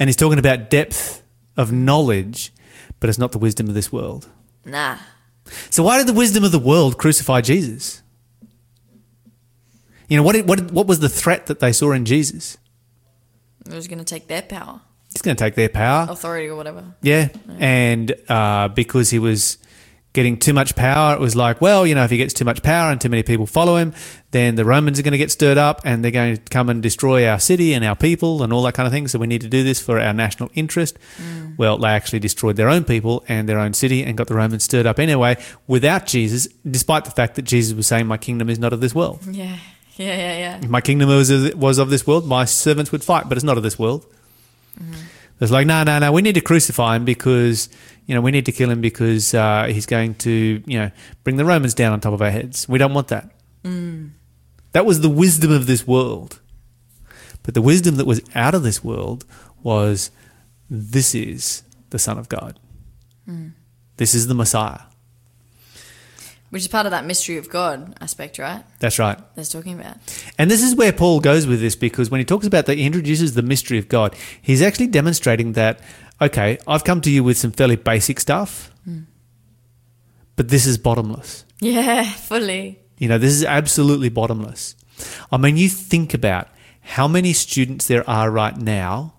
and 0.00 0.08
he's 0.08 0.16
talking 0.16 0.40
about 0.40 0.68
depth 0.68 1.22
of 1.56 1.70
knowledge, 1.70 2.52
but 2.98 3.08
it's 3.08 3.20
not 3.20 3.30
the 3.30 3.38
wisdom 3.38 3.68
of 3.68 3.74
this 3.74 3.92
world. 3.92 4.28
Nah. 4.64 4.96
So 5.70 5.84
why 5.84 5.98
did 5.98 6.08
the 6.08 6.12
wisdom 6.12 6.42
of 6.42 6.50
the 6.50 6.58
world 6.58 6.98
crucify 6.98 7.40
Jesus? 7.40 8.02
You 10.08 10.16
know, 10.16 10.24
what, 10.24 10.44
what, 10.44 10.72
what 10.72 10.88
was 10.88 10.98
the 10.98 11.08
threat 11.08 11.46
that 11.46 11.60
they 11.60 11.72
saw 11.72 11.92
in 11.92 12.04
Jesus? 12.04 12.58
It 13.64 13.74
was 13.74 13.86
going 13.86 14.00
to 14.00 14.04
take 14.04 14.26
their 14.26 14.42
power, 14.42 14.80
He's 15.12 15.22
going 15.22 15.36
to 15.36 15.44
take 15.44 15.54
their 15.54 15.68
power. 15.68 16.06
authority, 16.10 16.48
or 16.48 16.56
whatever. 16.56 16.84
Yeah, 17.02 17.28
and 17.58 18.14
uh, 18.28 18.68
because 18.68 19.10
he 19.10 19.18
was 19.18 19.58
getting 20.12 20.38
too 20.38 20.52
much 20.52 20.76
power, 20.76 21.14
it 21.14 21.20
was 21.20 21.34
like, 21.34 21.60
well, 21.60 21.86
you 21.86 21.94
know, 21.94 22.04
if 22.04 22.10
he 22.10 22.18
gets 22.18 22.34
too 22.34 22.44
much 22.44 22.62
power 22.62 22.90
and 22.90 23.00
too 23.00 23.08
many 23.08 23.22
people 23.22 23.46
follow 23.46 23.76
him, 23.76 23.94
then 24.30 24.56
the 24.56 24.64
Romans 24.64 24.98
are 24.98 25.02
going 25.02 25.12
to 25.12 25.18
get 25.18 25.30
stirred 25.30 25.56
up 25.56 25.80
and 25.84 26.04
they're 26.04 26.10
going 26.10 26.36
to 26.36 26.42
come 26.50 26.68
and 26.68 26.82
destroy 26.82 27.26
our 27.26 27.38
city 27.38 27.72
and 27.72 27.82
our 27.82 27.96
people 27.96 28.42
and 28.42 28.52
all 28.52 28.62
that 28.64 28.74
kind 28.74 28.86
of 28.86 28.92
thing. 28.92 29.08
So 29.08 29.18
we 29.18 29.26
need 29.26 29.40
to 29.40 29.48
do 29.48 29.64
this 29.64 29.80
for 29.80 29.98
our 29.98 30.12
national 30.12 30.50
interest. 30.52 30.98
Well, 31.56 31.78
they 31.78 31.88
actually 31.88 32.18
destroyed 32.18 32.56
their 32.56 32.68
own 32.68 32.84
people 32.84 33.24
and 33.26 33.48
their 33.48 33.58
own 33.58 33.72
city 33.72 34.04
and 34.04 34.16
got 34.16 34.26
the 34.26 34.34
Romans 34.34 34.64
stirred 34.64 34.86
up 34.86 34.98
anyway 34.98 35.42
without 35.66 36.06
Jesus, 36.06 36.46
despite 36.70 37.06
the 37.06 37.10
fact 37.10 37.36
that 37.36 37.42
Jesus 37.42 37.74
was 37.74 37.86
saying, 37.86 38.06
"My 38.06 38.18
kingdom 38.18 38.50
is 38.50 38.58
not 38.58 38.74
of 38.74 38.80
this 38.80 38.94
world. 38.94 39.20
Yeah. 39.30 39.56
Yeah, 39.96 40.16
yeah, 40.16 40.38
yeah. 40.38 40.58
If 40.62 40.68
my 40.68 40.80
kingdom 40.80 41.08
was 41.08 41.30
was 41.54 41.78
of 41.78 41.88
this 41.90 42.06
world, 42.06 42.26
my 42.26 42.44
servants 42.46 42.92
would 42.92 43.04
fight, 43.04 43.28
but 43.28 43.36
it's 43.38 43.44
not 43.44 43.56
of 43.56 43.62
this 43.62 43.78
world." 43.78 44.06
Mm-hmm. 44.80 45.00
It's 45.40 45.50
like, 45.50 45.66
no, 45.66 45.82
no, 45.82 45.98
no. 45.98 46.12
We 46.12 46.22
need 46.22 46.36
to 46.36 46.40
crucify 46.40 46.96
him 46.96 47.04
because 47.04 47.68
you 48.06 48.14
know 48.14 48.20
we 48.20 48.30
need 48.30 48.46
to 48.46 48.52
kill 48.52 48.70
him 48.70 48.80
because 48.80 49.34
uh, 49.34 49.64
he's 49.64 49.86
going 49.86 50.14
to 50.16 50.62
you 50.64 50.78
know 50.78 50.90
bring 51.24 51.36
the 51.36 51.44
Romans 51.44 51.74
down 51.74 51.92
on 51.92 52.00
top 52.00 52.12
of 52.12 52.22
our 52.22 52.30
heads. 52.30 52.68
We 52.68 52.78
don't 52.78 52.94
want 52.94 53.08
that. 53.08 53.30
Mm. 53.64 54.12
That 54.70 54.86
was 54.86 55.00
the 55.00 55.08
wisdom 55.08 55.50
of 55.50 55.66
this 55.66 55.86
world, 55.86 56.40
but 57.42 57.54
the 57.54 57.62
wisdom 57.62 57.96
that 57.96 58.06
was 58.06 58.20
out 58.34 58.54
of 58.54 58.62
this 58.62 58.84
world 58.84 59.24
was 59.62 60.10
this 60.70 61.14
is 61.14 61.64
the 61.90 61.98
Son 61.98 62.18
of 62.18 62.28
God. 62.28 62.58
Mm. 63.28 63.52
This 63.96 64.14
is 64.14 64.28
the 64.28 64.34
Messiah. 64.34 64.91
Which 66.52 66.60
is 66.60 66.68
part 66.68 66.84
of 66.84 66.90
that 66.90 67.06
mystery 67.06 67.38
of 67.38 67.48
God 67.48 67.96
aspect, 68.02 68.38
right? 68.38 68.62
That's 68.78 68.98
right. 68.98 69.18
That's 69.36 69.48
talking 69.48 69.80
about. 69.80 69.96
And 70.36 70.50
this 70.50 70.62
is 70.62 70.74
where 70.74 70.92
Paul 70.92 71.20
goes 71.20 71.46
with 71.46 71.62
this 71.62 71.74
because 71.74 72.10
when 72.10 72.18
he 72.18 72.26
talks 72.26 72.46
about 72.46 72.66
that, 72.66 72.76
he 72.76 72.84
introduces 72.84 73.32
the 73.32 73.40
mystery 73.40 73.78
of 73.78 73.88
God. 73.88 74.14
He's 74.42 74.60
actually 74.60 74.88
demonstrating 74.88 75.54
that, 75.54 75.80
okay, 76.20 76.58
I've 76.68 76.84
come 76.84 77.00
to 77.00 77.10
you 77.10 77.24
with 77.24 77.38
some 77.38 77.52
fairly 77.52 77.76
basic 77.76 78.20
stuff, 78.20 78.70
hmm. 78.84 79.04
but 80.36 80.50
this 80.50 80.66
is 80.66 80.76
bottomless. 80.76 81.46
Yeah, 81.58 82.04
fully. 82.12 82.80
You 82.98 83.08
know, 83.08 83.16
this 83.16 83.32
is 83.32 83.44
absolutely 83.44 84.10
bottomless. 84.10 84.76
I 85.32 85.38
mean, 85.38 85.56
you 85.56 85.70
think 85.70 86.12
about 86.12 86.48
how 86.82 87.08
many 87.08 87.32
students 87.32 87.86
there 87.86 88.06
are 88.06 88.30
right 88.30 88.58
now 88.58 89.14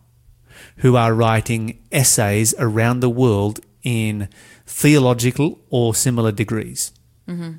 who 0.78 0.96
are 0.96 1.16
writing 1.16 1.80
essays 1.92 2.54
around 2.60 3.00
the 3.00 3.10
world 3.10 3.60
in 3.82 4.30
theological 4.68 5.62
or 5.72 5.96
similar 5.96 6.32
degrees. 6.32 6.92
Mm-hmm. 7.28 7.52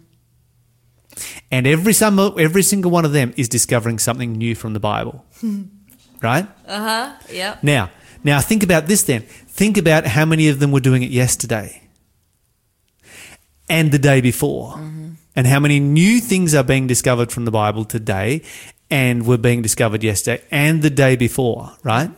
And 1.51 1.67
every, 1.67 1.93
some, 1.93 2.19
every 2.19 2.63
single 2.63 2.91
one 2.91 3.05
of 3.05 3.13
them 3.13 3.33
is 3.37 3.49
discovering 3.49 3.99
something 3.99 4.33
new 4.33 4.55
from 4.55 4.73
the 4.73 4.81
Bible. 4.81 5.25
right? 6.23 6.49
Uh-huh. 6.67 7.13
Yep. 7.31 7.63
Now, 7.63 7.91
now 8.25 8.41
think 8.41 8.63
about 8.63 8.87
this 8.87 9.03
then. 9.03 9.23
Think 9.23 9.77
about 9.77 10.07
how 10.07 10.25
many 10.25 10.49
of 10.49 10.59
them 10.59 10.73
were 10.73 10.81
doing 10.81 11.03
it 11.03 11.11
yesterday 11.11 11.83
and 13.69 13.93
the 13.93 13.99
day 13.99 14.21
before. 14.21 14.73
Mm-hmm. 14.73 15.11
And 15.37 15.47
how 15.49 15.59
many 15.59 15.81
new 15.81 16.21
things 16.21 16.55
are 16.55 16.63
being 16.63 16.87
discovered 16.87 17.33
from 17.33 17.45
the 17.45 17.51
Bible 17.51 17.85
today 17.85 18.43
and 18.89 19.27
were 19.27 19.39
being 19.39 19.63
discovered 19.63 20.05
yesterday 20.05 20.43
and 20.51 20.81
the 20.81 20.91
day 20.91 21.17
before, 21.17 21.73
right? 21.83 22.11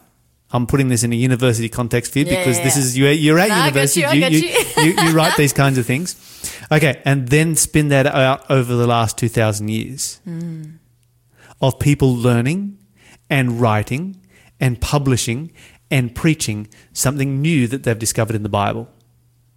I'm 0.52 0.66
putting 0.66 0.88
this 0.88 1.02
in 1.02 1.12
a 1.12 1.16
university 1.16 1.68
context 1.68 2.12
for 2.12 2.20
you 2.20 2.26
Yeah, 2.26 2.38
because 2.38 2.58
yeah, 2.58 2.64
this 2.64 2.76
yeah. 2.76 2.82
is 2.82 2.98
you're, 2.98 3.12
you're 3.12 3.38
at 3.38 3.48
No, 3.48 3.58
university. 3.58 4.00
you, 4.00 4.20
got 4.20 4.32
you, 4.32 4.38
you, 4.82 5.08
you 5.08 5.16
write 5.16 5.36
these 5.36 5.52
kinds 5.52 5.76
of 5.78 5.86
things. 5.86 6.14
Okay, 6.70 7.02
and 7.04 7.28
then 7.28 7.56
spin 7.56 7.88
that 7.88 8.06
out 8.06 8.48
over 8.50 8.74
the 8.74 8.86
last 8.86 9.18
2,000 9.18 9.68
years 9.68 10.20
hmm. 10.24 10.64
of 11.60 11.78
people 11.78 12.14
learning 12.14 12.78
and 13.28 13.60
writing 13.60 14.20
and 14.60 14.80
publishing 14.80 15.52
and 15.90 16.14
preaching 16.14 16.68
something 16.92 17.40
new 17.40 17.66
that 17.68 17.82
they've 17.82 17.98
discovered 17.98 18.36
in 18.36 18.42
the 18.42 18.48
Bible. 18.48 18.88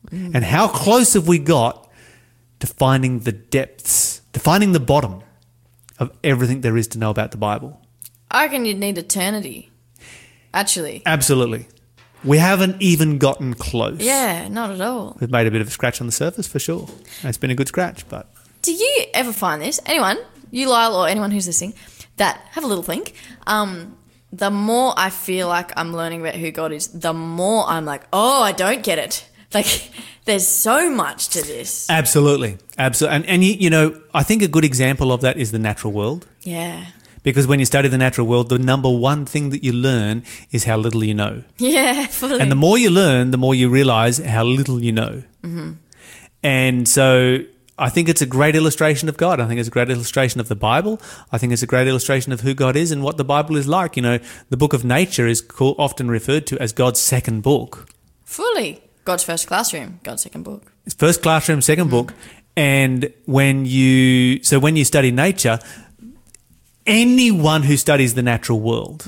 Hmm. 0.10 0.32
And 0.34 0.44
how 0.44 0.68
close 0.68 1.14
have 1.14 1.28
we 1.28 1.38
got 1.38 1.90
to 2.60 2.68
finding 2.68 3.20
the 3.20 3.32
depths, 3.32 4.22
to 4.34 4.40
finding 4.40 4.72
the 4.72 4.80
bottom 4.80 5.22
of 6.00 6.12
everything 6.24 6.62
there 6.62 6.78
is 6.78 6.88
to 6.90 6.98
know 6.98 7.10
about 7.10 7.32
the 7.32 7.38
Bible? 7.38 7.82
I 8.32 8.46
reckon 8.46 8.66
you'd 8.66 8.78
need 8.78 8.98
eternity. 8.98 9.69
Actually. 10.54 11.04
Absolutely. 11.06 11.68
We 12.24 12.38
haven't 12.38 12.82
even 12.82 13.18
gotten 13.18 13.54
close. 13.54 14.00
Yeah, 14.02 14.48
not 14.50 14.72
at 14.72 14.82
all. 14.82 15.16
We've 15.22 15.32
made 15.32 15.48
a 15.48 15.52
bit 15.52 15.62
of 15.62 15.68
a 15.68 15.72
scratch 15.72 16.02
on 16.02 16.08
the 16.08 16.12
surface 16.12 16.48
for 16.48 16.60
sure. 16.60 16.88
It's 17.24 17.38
been 17.38 17.52
a 17.52 17.56
good 17.56 17.68
scratch, 17.70 18.08
but 18.10 18.30
Do 18.62 18.74
you 18.74 19.06
ever 19.14 19.32
find 19.32 19.62
this? 19.62 19.80
Anyone, 19.86 20.18
you 20.52 20.68
Lyle 20.70 20.96
or 20.96 21.08
anyone 21.08 21.32
who's 21.32 21.48
listening, 21.48 21.76
that 22.18 22.42
have 22.52 22.64
a 22.66 22.68
little 22.68 22.84
think. 22.84 23.14
Um, 23.48 23.96
the 24.34 24.52
more 24.52 24.94
I 24.98 25.10
feel 25.10 25.48
like 25.48 25.72
I'm 25.78 25.94
learning 25.94 26.22
about 26.22 26.36
who 26.36 26.52
God 26.52 26.72
is, 26.74 26.88
the 26.88 27.14
more 27.14 27.66
I'm 27.68 27.86
like, 27.86 28.04
oh, 28.12 28.44
I 28.44 28.52
don't 28.52 28.84
get 28.84 29.00
it. 29.00 29.26
Like, 29.52 29.90
there's 30.26 30.46
so 30.48 30.92
much 30.92 31.30
to 31.30 31.42
this. 31.42 31.90
Absolutely, 31.90 32.60
absolutely. 32.78 33.16
And 33.16 33.26
and 33.26 33.44
you, 33.44 33.54
you 33.54 33.72
know, 33.72 34.00
I 34.14 34.22
think 34.22 34.44
a 34.44 34.48
good 34.48 34.64
example 34.64 35.12
of 35.12 35.22
that 35.22 35.38
is 35.38 35.52
the 35.52 35.58
natural 35.58 35.92
world. 35.92 36.28
Yeah. 36.44 36.86
Because 37.24 37.48
when 37.48 37.60
you 37.60 37.66
study 37.66 37.88
the 37.90 37.98
natural 37.98 38.28
world, 38.28 38.50
the 38.50 38.60
number 38.60 38.90
one 38.90 39.26
thing 39.26 39.50
that 39.50 39.64
you 39.64 39.74
learn 39.74 40.24
is 40.52 40.64
how 40.64 40.78
little 40.78 41.04
you 41.04 41.14
know. 41.14 41.44
Yeah, 41.58 42.08
fully. 42.08 42.40
And 42.40 42.52
the 42.52 42.56
more 42.56 42.78
you 42.78 42.90
learn, 42.90 43.32
the 43.32 43.38
more 43.38 43.54
you 43.54 43.70
realize 43.70 44.18
how 44.18 44.44
little 44.44 44.82
you 44.84 44.92
know. 44.92 45.24
Mm-hmm. 45.44 45.74
And 46.42 46.88
so 46.88 47.40
I 47.78 47.90
think 47.90 48.10
it's 48.10 48.22
a 48.22 48.26
great 48.26 48.56
illustration 48.56 49.10
of 49.10 49.18
God. 49.18 49.40
I 49.40 49.48
think 49.48 49.60
it's 49.60 49.68
a 49.68 49.72
great 49.72 49.90
illustration 49.90 50.40
of 50.40 50.48
the 50.48 50.56
Bible. 50.56 51.02
I 51.32 51.38
think 51.38 51.54
it's 51.54 51.64
a 51.64 51.68
great 51.68 51.88
illustration 51.88 52.32
of 52.32 52.42
who 52.42 52.54
God 52.54 52.76
is 52.76 52.92
and 52.92 53.04
what 53.04 53.18
the 53.18 53.24
Bible 53.24 53.56
is 53.58 53.68
like. 53.68 53.96
You 53.96 54.02
know, 54.04 54.20
the 54.50 54.58
book 54.58 54.74
of 54.74 54.84
nature 54.84 55.28
is 55.28 55.42
called, 55.42 55.76
often 55.78 56.10
referred 56.10 56.48
to 56.48 56.62
as 56.62 56.72
God's 56.74 57.00
second 57.00 57.42
book. 57.42 57.88
fully. 58.24 58.82
God's 59.06 59.24
first 59.24 59.48
classroom, 59.48 60.00
God's 60.04 60.22
second 60.22 60.44
book. 60.44 60.72
It's 60.86 60.94
first 60.94 61.24
classroom, 61.24 61.62
2nd 61.62 61.90
book. 61.90 62.14
And 62.56 63.12
when 63.26 63.66
you, 63.66 64.44
so 64.44 64.60
when 64.60 64.76
you 64.76 64.86
study 64.86 65.10
nature, 65.10 65.58
anyone 66.90 67.64
who 67.64 67.78
studies 67.78 68.14
the 68.16 68.22
natural 68.24 68.60
world 68.60 69.08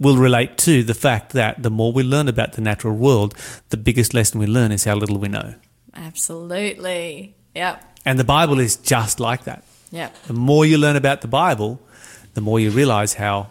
will 0.00 0.16
relate 0.16 0.56
to 0.58 0.82
the 0.82 0.94
fact 0.94 1.32
that 1.32 1.62
the 1.62 1.70
more 1.70 1.92
we 1.92 2.02
learn 2.02 2.28
about 2.28 2.52
the 2.54 2.60
natural 2.60 2.94
world, 2.94 3.34
the 3.70 3.76
biggest 3.76 4.14
lesson 4.14 4.40
we 4.40 4.46
learn 4.46 4.72
is 4.72 4.84
how 4.84 4.94
little 4.94 5.18
we 5.18 5.28
know. 5.28 5.54
Absolutely. 5.94 7.34
Yep. 7.54 7.84
And 8.04 8.18
the 8.18 8.24
Bible 8.24 8.58
is 8.60 8.76
just 8.76 9.20
like 9.20 9.44
that. 9.44 9.64
Yep. 9.90 10.14
The 10.26 10.32
more 10.34 10.64
you 10.66 10.78
learn 10.78 10.96
about 10.96 11.20
the 11.20 11.28
Bible, 11.28 11.80
the 12.34 12.40
more 12.40 12.60
you 12.60 12.70
realize 12.70 13.14
how 13.14 13.50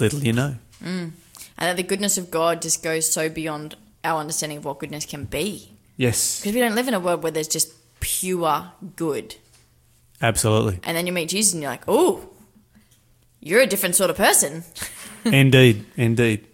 little 0.00 0.20
you 0.20 0.32
know. 0.32 0.56
Mm. 0.82 1.12
And 1.12 1.12
that 1.58 1.76
the 1.76 1.82
goodness 1.82 2.18
of 2.18 2.30
God 2.30 2.62
just 2.62 2.82
goes 2.82 3.10
so 3.10 3.28
beyond 3.28 3.76
our 4.04 4.20
understanding 4.20 4.58
of 4.58 4.64
what 4.64 4.78
goodness 4.78 5.04
can 5.04 5.24
be. 5.24 5.70
Yes, 5.96 6.40
Because 6.40 6.54
we 6.54 6.60
don't 6.60 6.74
live 6.76 6.86
in 6.88 6.94
a 6.94 7.00
world 7.00 7.22
where 7.24 7.32
there's 7.32 7.48
just 7.48 7.72
pure 8.00 8.70
good. 8.96 9.34
absolutely. 10.22 10.78
And 10.84 10.96
then 10.96 11.06
you 11.06 11.12
meet 11.12 11.28
Jesus 11.28 11.52
and 11.54 11.62
you're 11.62 11.70
like, 11.72 11.82
oh, 11.88 12.28
you're 13.40 13.60
a 13.60 13.66
different 13.66 13.94
sort 13.94 14.10
of 14.10 14.16
person. 14.16 14.64
indeed, 15.24 15.84
indeed. 15.96 16.46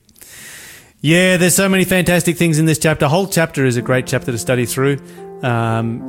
Yeah, 1.00 1.36
there's 1.36 1.54
so 1.54 1.68
many 1.68 1.84
fantastic 1.84 2.36
things 2.36 2.58
in 2.58 2.64
this 2.66 2.78
chapter. 2.78 3.08
whole 3.08 3.26
chapter 3.26 3.66
is 3.66 3.76
a 3.76 3.82
great 3.82 4.06
chapter 4.06 4.32
to 4.32 4.38
study 4.38 4.64
through. 4.64 4.98
Um, 5.42 6.00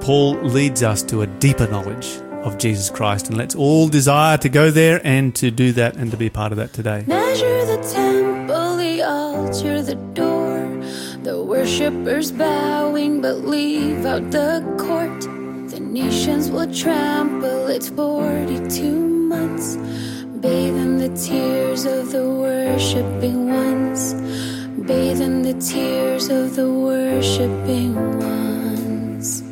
Paul 0.00 0.34
leads 0.42 0.82
us 0.82 1.02
to 1.04 1.22
a 1.22 1.26
deeper 1.26 1.66
knowledge 1.66 2.06
of 2.44 2.56
Jesus 2.56 2.90
Christ, 2.90 3.28
and 3.28 3.36
let's 3.36 3.54
all 3.54 3.88
desire 3.88 4.38
to 4.38 4.48
go 4.48 4.70
there 4.70 5.00
and 5.04 5.34
to 5.36 5.50
do 5.50 5.72
that 5.72 5.96
and 5.96 6.10
to 6.10 6.16
be 6.16 6.30
part 6.30 6.52
of 6.52 6.58
that 6.58 6.72
today. 6.72 7.04
Measure 7.06 7.66
the 7.66 7.82
temple, 7.92 8.76
the 8.76 9.02
altar, 9.02 9.82
the 9.82 9.96
door. 10.14 10.60
The 11.22 11.42
worshippers 11.42 12.32
bowing, 12.32 13.20
but 13.20 13.44
leave 13.44 14.06
out 14.06 14.30
the 14.30 14.62
court. 14.78 15.39
Nations 15.90 16.52
will 16.52 16.72
trample 16.72 17.66
its 17.66 17.88
42 17.88 18.84
months. 19.28 19.74
Bathe 20.40 20.76
in 20.76 20.98
the 20.98 21.08
tears 21.18 21.84
of 21.84 22.12
the 22.12 22.30
worshipping 22.30 23.50
ones. 23.50 24.14
Bathe 24.86 25.20
in 25.20 25.42
the 25.42 25.54
tears 25.54 26.28
of 26.28 26.54
the 26.54 26.70
worshipping 26.70 27.94
ones. 28.20 29.42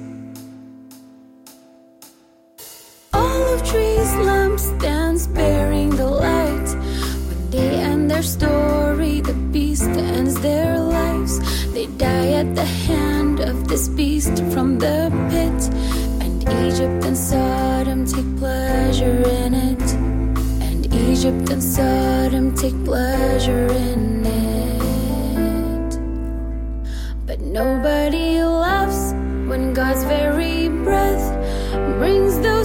Olive 3.13 3.63
trees, 3.69 4.11
lampstands 4.23 5.27
bearing 5.35 5.91
the 5.91 6.07
light. 6.07 6.69
When 7.27 7.51
they 7.51 7.81
end 7.81 8.13
their 8.13 8.23
story, 8.23 9.23
the 9.23 9.35
beast 9.53 9.91
ends 9.91 10.41
their 10.41 10.79
lives. 10.79 11.41
They 11.73 11.87
die 11.87 12.31
at 12.31 12.55
the 12.55 12.65
hand 12.65 13.41
of 13.41 13.67
this 13.67 13.89
beast 13.89 14.39
from 14.53 14.79
the 14.79 15.11
pit. 15.31 16.08
Egypt 16.67 17.05
and 17.05 17.17
Sodom 17.17 18.05
take 18.05 18.37
pleasure 18.39 19.23
in 19.45 19.55
it. 19.55 19.93
And 20.63 20.93
Egypt 20.93 21.51
and 21.51 21.63
Sodom 21.63 22.55
take 22.57 22.75
pleasure 22.85 23.69
in 23.69 24.27
it. 24.27 25.99
But 27.27 27.41
nobody 27.41 28.43
loves 28.43 29.13
when 29.49 29.73
God's 29.75 30.05
very 30.05 30.69
breath 30.69 31.27
brings 31.99 32.39
those 32.41 32.58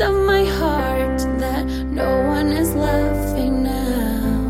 of 0.00 0.14
my 0.14 0.44
heart 0.44 1.18
that 1.40 1.64
no 1.66 2.22
one 2.26 2.52
is 2.52 2.72
laughing 2.74 3.64
now. 3.64 4.48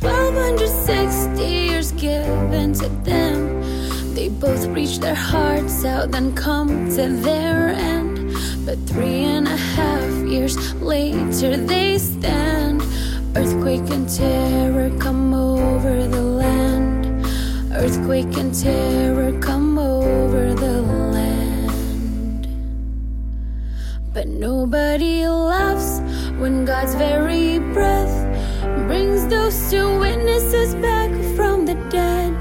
1260 0.00 1.42
years 1.42 1.92
given 1.92 2.72
to 2.74 2.88
them. 3.02 4.14
They 4.14 4.28
both 4.28 4.66
reach 4.66 5.00
their 5.00 5.14
hearts 5.14 5.84
out, 5.84 6.12
then 6.12 6.34
come 6.36 6.88
to 6.90 7.08
their 7.08 7.70
end. 7.70 8.32
But 8.64 8.78
three 8.86 9.24
and 9.24 9.48
a 9.48 9.56
half 9.56 10.12
years 10.26 10.74
later, 10.74 11.56
they 11.56 11.98
stand. 11.98 12.82
Earthquake 13.34 13.90
and 13.90 14.08
terror 14.08 14.90
come 15.00 15.34
over 15.34 16.06
the 16.06 16.22
land. 16.22 17.26
Earthquake 17.72 18.36
and 18.36 18.54
terror 18.54 19.32
come 19.40 19.78
over 19.78 20.54
the 20.54 20.82
land. 20.82 21.03
Nobody 24.34 25.26
laughs 25.26 26.00
when 26.38 26.64
God's 26.64 26.94
very 26.94 27.58
breath 27.72 28.14
brings 28.88 29.26
those 29.28 29.70
two 29.70 29.98
witnesses 29.98 30.74
back 30.76 31.10
from 31.36 31.66
the 31.66 31.74
dead. 31.90 32.32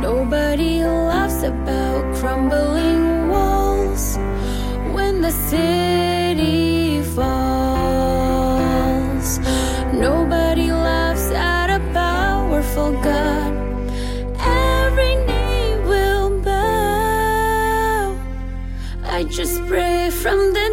Nobody 0.00 0.82
laughs 0.84 1.42
about 1.42 2.16
crumbling 2.16 3.28
walls 3.28 4.16
when 4.92 5.20
the 5.22 5.30
city 5.30 7.02
falls. 7.14 7.38
Nobody 9.92 10.72
laughs 10.72 11.30
at 11.32 11.70
a 11.70 11.80
powerful 11.92 12.92
God. 13.02 13.52
Every 14.40 15.16
knee 15.26 15.76
will 15.86 16.30
bow. 16.40 18.16
I 19.04 19.24
just 19.24 19.60
pray 19.66 20.10
from 20.10 20.52
the 20.52 20.67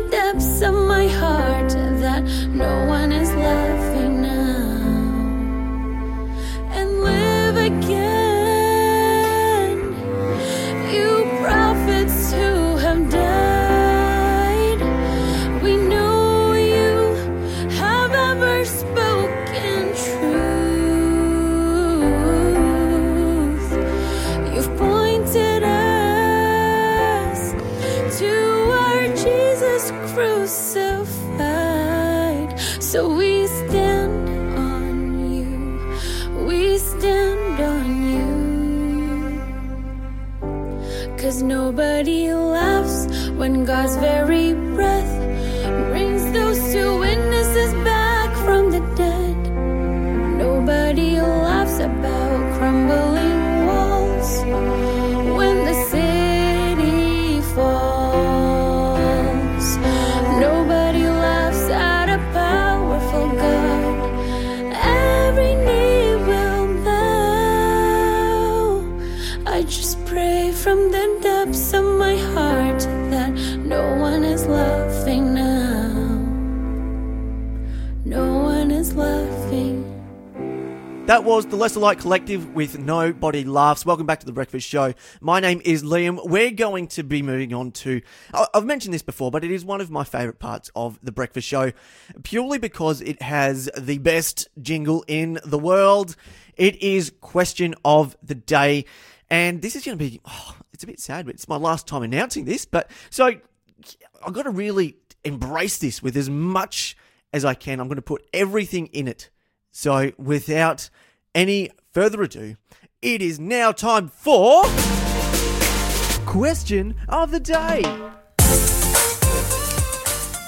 That 81.15 81.23
was 81.23 81.45
the 81.45 81.55
Lesser 81.55 81.79
Light 81.79 81.97
Collective 81.97 82.53
with 82.53 82.77
Nobody 82.77 83.45
Laughs. 83.45 83.85
Welcome 83.85 84.05
back 84.05 84.19
to 84.19 84.25
the 84.25 84.33
Breakfast 84.33 84.67
Show. 84.67 84.93
My 85.21 85.39
name 85.39 85.61
is 85.63 85.81
Liam. 85.81 86.19
We're 86.27 86.51
going 86.51 86.87
to 86.87 87.03
be 87.03 87.21
moving 87.21 87.53
on 87.53 87.71
to. 87.71 88.01
I've 88.53 88.65
mentioned 88.65 88.93
this 88.93 89.01
before, 89.01 89.31
but 89.31 89.41
it 89.45 89.49
is 89.49 89.63
one 89.63 89.79
of 89.79 89.89
my 89.89 90.03
favourite 90.03 90.39
parts 90.39 90.69
of 90.75 90.99
the 91.01 91.13
Breakfast 91.13 91.47
Show, 91.47 91.71
purely 92.23 92.57
because 92.57 92.99
it 92.99 93.21
has 93.21 93.69
the 93.77 93.97
best 93.99 94.49
jingle 94.61 95.05
in 95.07 95.39
the 95.45 95.57
world. 95.57 96.17
It 96.57 96.83
is 96.83 97.13
Question 97.21 97.75
of 97.85 98.17
the 98.21 98.35
Day. 98.35 98.83
And 99.29 99.61
this 99.61 99.77
is 99.77 99.85
going 99.85 99.97
to 99.97 100.03
be. 100.03 100.19
Oh, 100.25 100.57
it's 100.73 100.83
a 100.83 100.87
bit 100.87 100.99
sad, 100.99 101.27
but 101.27 101.35
it's 101.35 101.47
my 101.47 101.55
last 101.55 101.87
time 101.87 102.03
announcing 102.03 102.43
this. 102.43 102.65
But 102.65 102.91
so 103.09 103.27
I've 104.21 104.33
got 104.33 104.43
to 104.43 104.51
really 104.51 104.97
embrace 105.23 105.77
this 105.77 106.03
with 106.03 106.17
as 106.17 106.29
much 106.29 106.97
as 107.31 107.45
I 107.45 107.53
can. 107.53 107.79
I'm 107.79 107.87
going 107.87 107.95
to 107.95 108.01
put 108.01 108.27
everything 108.33 108.87
in 108.87 109.07
it. 109.07 109.29
So, 109.77 110.13
without 110.17 110.89
any 111.35 111.69
further 111.91 112.23
ado, 112.23 112.55
it 113.01 113.21
is 113.21 113.39
now 113.39 113.71
time 113.71 114.07
for. 114.07 114.63
Question 116.25 116.95
of 117.07 117.29
the 117.29 117.39
day. 117.39 117.83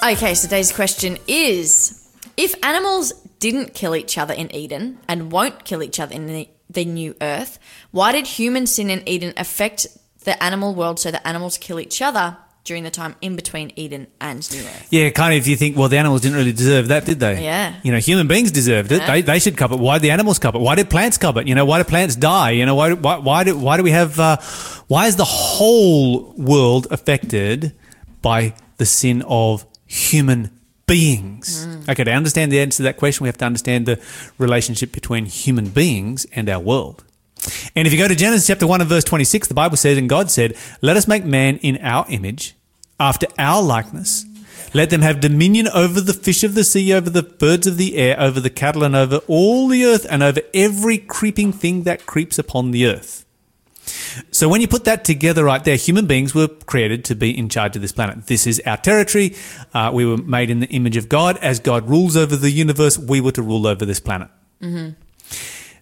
Okay, 0.02 0.34
so 0.34 0.48
today's 0.48 0.72
question 0.72 1.18
is 1.28 2.10
if 2.36 2.54
animals 2.64 3.12
didn't 3.38 3.74
kill 3.74 3.94
each 3.94 4.18
other 4.18 4.34
in 4.34 4.52
Eden 4.54 4.98
and 5.06 5.30
won't 5.30 5.64
kill 5.64 5.82
each 5.82 6.00
other 6.00 6.14
in 6.14 6.26
the, 6.26 6.48
the 6.68 6.84
new 6.84 7.14
earth, 7.20 7.58
why 7.90 8.12
did 8.12 8.26
human 8.26 8.66
sin 8.66 8.90
in 8.90 9.06
Eden 9.08 9.34
affect 9.36 9.86
the 10.24 10.42
animal 10.42 10.74
world 10.74 10.98
so 10.98 11.10
that 11.10 11.26
animals 11.26 11.58
kill 11.58 11.78
each 11.78 12.02
other 12.02 12.36
during 12.68 12.84
the 12.84 12.90
time 12.90 13.16
in 13.20 13.34
between 13.34 13.72
Eden 13.74 14.06
and 14.20 14.48
new 14.52 14.60
earth? 14.60 14.86
Yeah, 14.90 15.10
kind 15.10 15.34
of. 15.34 15.40
If 15.40 15.48
you 15.48 15.56
think, 15.56 15.76
well, 15.76 15.88
the 15.88 15.98
animals 15.98 16.20
didn't 16.20 16.36
really 16.36 16.52
deserve 16.52 16.88
that, 16.88 17.04
did 17.04 17.18
they? 17.18 17.42
Yeah. 17.42 17.74
You 17.82 17.90
know, 17.90 17.98
human 17.98 18.28
beings 18.28 18.52
deserved 18.52 18.92
it. 18.92 19.00
Yeah. 19.00 19.06
They, 19.06 19.22
they 19.22 19.38
should 19.40 19.56
cup 19.56 19.72
it. 19.72 19.78
Why 19.78 19.96
did 19.96 20.02
the 20.02 20.10
animals 20.12 20.38
cup 20.38 20.54
it? 20.54 20.60
Why 20.60 20.76
did 20.76 20.88
plants 20.88 21.18
cup 21.18 21.36
it? 21.38 21.48
You 21.48 21.56
know, 21.56 21.64
why 21.64 21.78
do 21.78 21.84
plants 21.84 22.14
die? 22.14 22.52
You 22.52 22.66
know, 22.66 22.76
why 22.76 22.92
why 22.92 23.16
why 23.18 23.44
do 23.44 23.58
why 23.58 23.76
do 23.76 23.82
we 23.82 23.90
have? 23.90 24.20
Uh, 24.20 24.36
why 24.86 25.06
is 25.06 25.16
the 25.16 25.24
whole 25.24 26.32
world 26.34 26.86
affected 26.90 27.72
by 28.22 28.54
the 28.76 28.86
sin 28.86 29.22
of 29.26 29.66
human 29.86 30.50
beings? 30.86 31.66
Okay, 31.88 32.04
to 32.04 32.12
understand 32.12 32.52
the 32.52 32.60
answer 32.60 32.78
to 32.78 32.82
that 32.84 32.96
question, 32.96 33.24
we 33.24 33.28
have 33.28 33.38
to 33.38 33.44
understand 33.44 33.86
the 33.86 34.00
relationship 34.38 34.92
between 34.92 35.26
human 35.26 35.68
beings 35.70 36.26
and 36.32 36.48
our 36.48 36.60
world. 36.60 37.04
And 37.74 37.86
if 37.86 37.92
you 37.92 37.98
go 37.98 38.08
to 38.08 38.14
Genesis 38.14 38.46
chapter 38.46 38.66
1 38.66 38.80
and 38.80 38.90
verse 38.90 39.04
26, 39.04 39.48
the 39.48 39.54
Bible 39.54 39.76
says, 39.76 39.96
And 39.96 40.08
God 40.08 40.30
said, 40.30 40.56
Let 40.80 40.96
us 40.96 41.06
make 41.06 41.24
man 41.24 41.56
in 41.58 41.78
our 41.78 42.04
image, 42.08 42.54
after 42.98 43.26
our 43.38 43.62
likeness. 43.62 44.24
Let 44.74 44.90
them 44.90 45.00
have 45.02 45.20
dominion 45.20 45.68
over 45.68 46.00
the 46.00 46.12
fish 46.12 46.44
of 46.44 46.54
the 46.54 46.64
sea, 46.64 46.92
over 46.92 47.08
the 47.08 47.22
birds 47.22 47.66
of 47.66 47.78
the 47.78 47.96
air, 47.96 48.20
over 48.20 48.40
the 48.40 48.50
cattle, 48.50 48.84
and 48.84 48.94
over 48.94 49.18
all 49.26 49.68
the 49.68 49.84
earth, 49.84 50.06
and 50.10 50.22
over 50.22 50.40
every 50.52 50.98
creeping 50.98 51.52
thing 51.52 51.84
that 51.84 52.06
creeps 52.06 52.38
upon 52.38 52.70
the 52.70 52.86
earth. 52.86 53.24
So 54.30 54.48
when 54.48 54.60
you 54.60 54.68
put 54.68 54.84
that 54.84 55.04
together 55.04 55.44
right 55.44 55.64
there, 55.64 55.76
human 55.76 56.06
beings 56.06 56.34
were 56.34 56.48
created 56.48 57.04
to 57.06 57.14
be 57.14 57.36
in 57.36 57.48
charge 57.48 57.76
of 57.76 57.82
this 57.82 57.92
planet. 57.92 58.26
This 58.26 58.46
is 58.46 58.60
our 58.66 58.76
territory. 58.76 59.34
Uh, 59.72 59.90
we 59.94 60.04
were 60.04 60.18
made 60.18 60.50
in 60.50 60.60
the 60.60 60.66
image 60.68 60.96
of 60.98 61.08
God. 61.08 61.38
As 61.38 61.58
God 61.60 61.88
rules 61.88 62.16
over 62.16 62.36
the 62.36 62.50
universe, 62.50 62.98
we 62.98 63.22
were 63.22 63.32
to 63.32 63.42
rule 63.42 63.66
over 63.66 63.86
this 63.86 64.00
planet. 64.00 64.28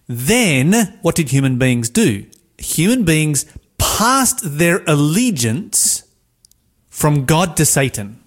Then, 0.07 0.97
what 1.01 1.15
did 1.15 1.29
human 1.29 1.57
beings 1.57 1.89
do? 1.89 2.25
Human 2.57 3.03
beings 3.03 3.45
passed 3.77 4.39
their 4.41 4.83
allegiance 4.87 6.03
from 6.97 7.25
God 7.25 7.55
to 7.57 7.63
Satan. 7.63 8.19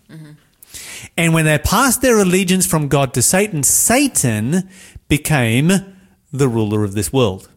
And 1.17 1.35
when 1.35 1.45
they 1.45 1.59
passed 1.59 2.03
their 2.03 2.21
allegiance 2.21 2.67
from 2.67 2.87
God 2.87 3.13
to 3.15 3.21
Satan, 3.21 3.65
Satan 3.65 4.69
became 5.09 5.73
the 6.33 6.49
ruler 6.49 6.85
of 6.85 6.95
this 6.95 7.13
world. 7.13 7.49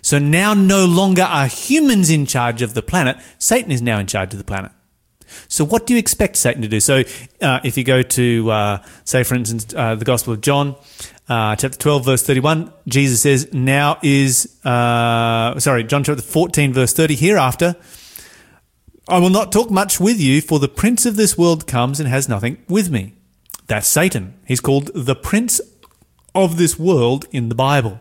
So 0.00 0.18
now 0.18 0.54
no 0.54 0.86
longer 0.86 1.24
are 1.24 1.46
humans 1.46 2.08
in 2.08 2.24
charge 2.24 2.62
of 2.62 2.72
the 2.72 2.80
planet, 2.80 3.18
Satan 3.38 3.70
is 3.70 3.82
now 3.82 3.98
in 3.98 4.06
charge 4.06 4.32
of 4.32 4.38
the 4.38 4.44
planet. 4.44 4.72
So 5.46 5.62
what 5.62 5.86
do 5.86 5.92
you 5.92 5.98
expect 5.98 6.36
Satan 6.36 6.62
to 6.62 6.68
do? 6.68 6.80
So 6.80 7.02
uh, 7.42 7.60
if 7.62 7.76
you 7.76 7.84
go 7.84 8.00
to, 8.00 8.50
uh, 8.50 8.82
say, 9.04 9.24
for 9.24 9.34
instance, 9.34 9.74
uh, 9.76 9.94
the 9.94 10.06
Gospel 10.06 10.32
of 10.32 10.40
John, 10.40 10.74
uh, 11.28 11.54
chapter 11.56 11.76
12, 11.76 12.04
verse 12.06 12.22
31, 12.22 12.72
Jesus 12.88 13.20
says, 13.20 13.52
now 13.52 13.98
is, 14.02 14.56
uh, 14.64 15.60
sorry, 15.60 15.84
John 15.84 16.02
chapter 16.02 16.22
14, 16.22 16.72
verse 16.72 16.94
30, 16.94 17.14
hereafter, 17.14 17.76
I 19.10 19.18
will 19.18 19.30
not 19.30 19.50
talk 19.50 19.72
much 19.72 19.98
with 19.98 20.20
you, 20.20 20.40
for 20.40 20.60
the 20.60 20.68
prince 20.68 21.04
of 21.04 21.16
this 21.16 21.36
world 21.36 21.66
comes 21.66 21.98
and 21.98 22.08
has 22.08 22.28
nothing 22.28 22.58
with 22.68 22.90
me. 22.90 23.14
That's 23.66 23.88
Satan. 23.88 24.34
He's 24.46 24.60
called 24.60 24.90
the 24.94 25.16
prince 25.16 25.60
of 26.32 26.58
this 26.58 26.78
world 26.78 27.26
in 27.32 27.48
the 27.48 27.56
Bible. 27.56 28.00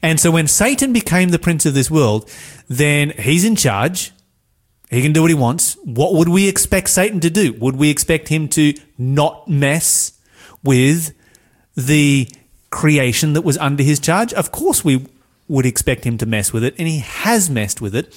And 0.00 0.20
so 0.20 0.30
when 0.30 0.46
Satan 0.46 0.92
became 0.92 1.30
the 1.30 1.40
prince 1.40 1.66
of 1.66 1.74
this 1.74 1.90
world, 1.90 2.30
then 2.68 3.10
he's 3.18 3.44
in 3.44 3.56
charge. 3.56 4.12
He 4.90 5.02
can 5.02 5.12
do 5.12 5.22
what 5.22 5.30
he 5.30 5.34
wants. 5.34 5.76
What 5.82 6.14
would 6.14 6.28
we 6.28 6.48
expect 6.48 6.90
Satan 6.90 7.18
to 7.20 7.30
do? 7.30 7.54
Would 7.54 7.76
we 7.76 7.90
expect 7.90 8.28
him 8.28 8.46
to 8.50 8.74
not 8.96 9.48
mess 9.48 10.12
with 10.62 11.14
the 11.74 12.28
creation 12.70 13.32
that 13.32 13.42
was 13.42 13.58
under 13.58 13.82
his 13.82 13.98
charge? 13.98 14.32
Of 14.34 14.52
course 14.52 14.84
we 14.84 15.04
would 15.48 15.66
expect 15.66 16.04
him 16.04 16.16
to 16.18 16.26
mess 16.26 16.52
with 16.52 16.64
it, 16.64 16.74
and 16.78 16.88
he 16.88 16.98
has 17.00 17.50
messed 17.50 17.80
with 17.80 17.94
it. 17.94 18.14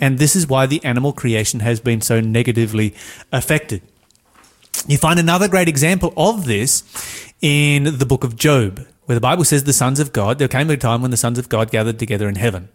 And 0.00 0.18
this 0.18 0.34
is 0.34 0.46
why 0.46 0.66
the 0.66 0.82
animal 0.84 1.12
creation 1.12 1.60
has 1.60 1.80
been 1.80 2.00
so 2.00 2.20
negatively 2.20 2.94
affected. 3.32 3.82
You 4.86 4.96
find 4.96 5.18
another 5.18 5.48
great 5.48 5.68
example 5.68 6.14
of 6.16 6.46
this 6.46 6.82
in 7.40 7.98
the 7.98 8.06
book 8.06 8.24
of 8.24 8.36
Job, 8.36 8.86
where 9.04 9.14
the 9.14 9.20
Bible 9.20 9.44
says 9.44 9.64
the 9.64 9.72
sons 9.72 10.00
of 10.00 10.12
God, 10.12 10.38
there 10.38 10.48
came 10.48 10.70
a 10.70 10.76
time 10.76 11.02
when 11.02 11.10
the 11.10 11.16
sons 11.16 11.38
of 11.38 11.48
God 11.48 11.70
gathered 11.70 11.98
together 11.98 12.28
in 12.28 12.36
heaven. 12.36 12.68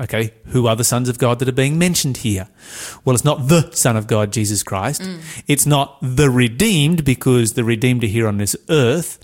Okay, 0.00 0.32
who 0.46 0.66
are 0.66 0.76
the 0.76 0.84
sons 0.84 1.08
of 1.08 1.18
God 1.18 1.40
that 1.40 1.48
are 1.48 1.52
being 1.52 1.78
mentioned 1.78 2.18
here? 2.18 2.48
Well, 3.04 3.14
it's 3.14 3.24
not 3.24 3.48
the 3.48 3.70
Son 3.72 3.96
of 3.96 4.06
God, 4.06 4.32
Jesus 4.32 4.62
Christ. 4.62 5.02
Mm. 5.02 5.42
It's 5.46 5.66
not 5.66 5.98
the 6.00 6.30
redeemed, 6.30 7.04
because 7.04 7.52
the 7.52 7.64
redeemed 7.64 8.04
are 8.04 8.06
here 8.06 8.26
on 8.26 8.38
this 8.38 8.56
earth. 8.70 9.18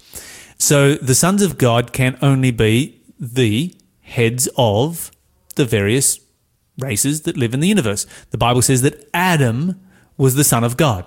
So 0.59 0.97
the 0.97 1.15
sons 1.15 1.41
of 1.41 1.57
God 1.57 1.93
can 1.93 2.19
only 2.21 2.51
be 2.51 3.01
the 3.19 3.75
heads 4.07 4.49
of 4.57 5.11
the 5.55 5.65
various 5.65 6.21
races 6.79 7.23
that 7.23 7.37
live 7.37 7.55
in 7.55 7.61
the 7.61 7.69
universe. 7.69 8.07
The 8.31 8.39
Bible 8.39 8.63
says 8.63 8.83
that 8.83 9.09
Adam 9.15 9.81
was 10.17 10.35
the 10.35 10.45
son 10.45 10.65
of 10.65 10.77
God 10.77 11.05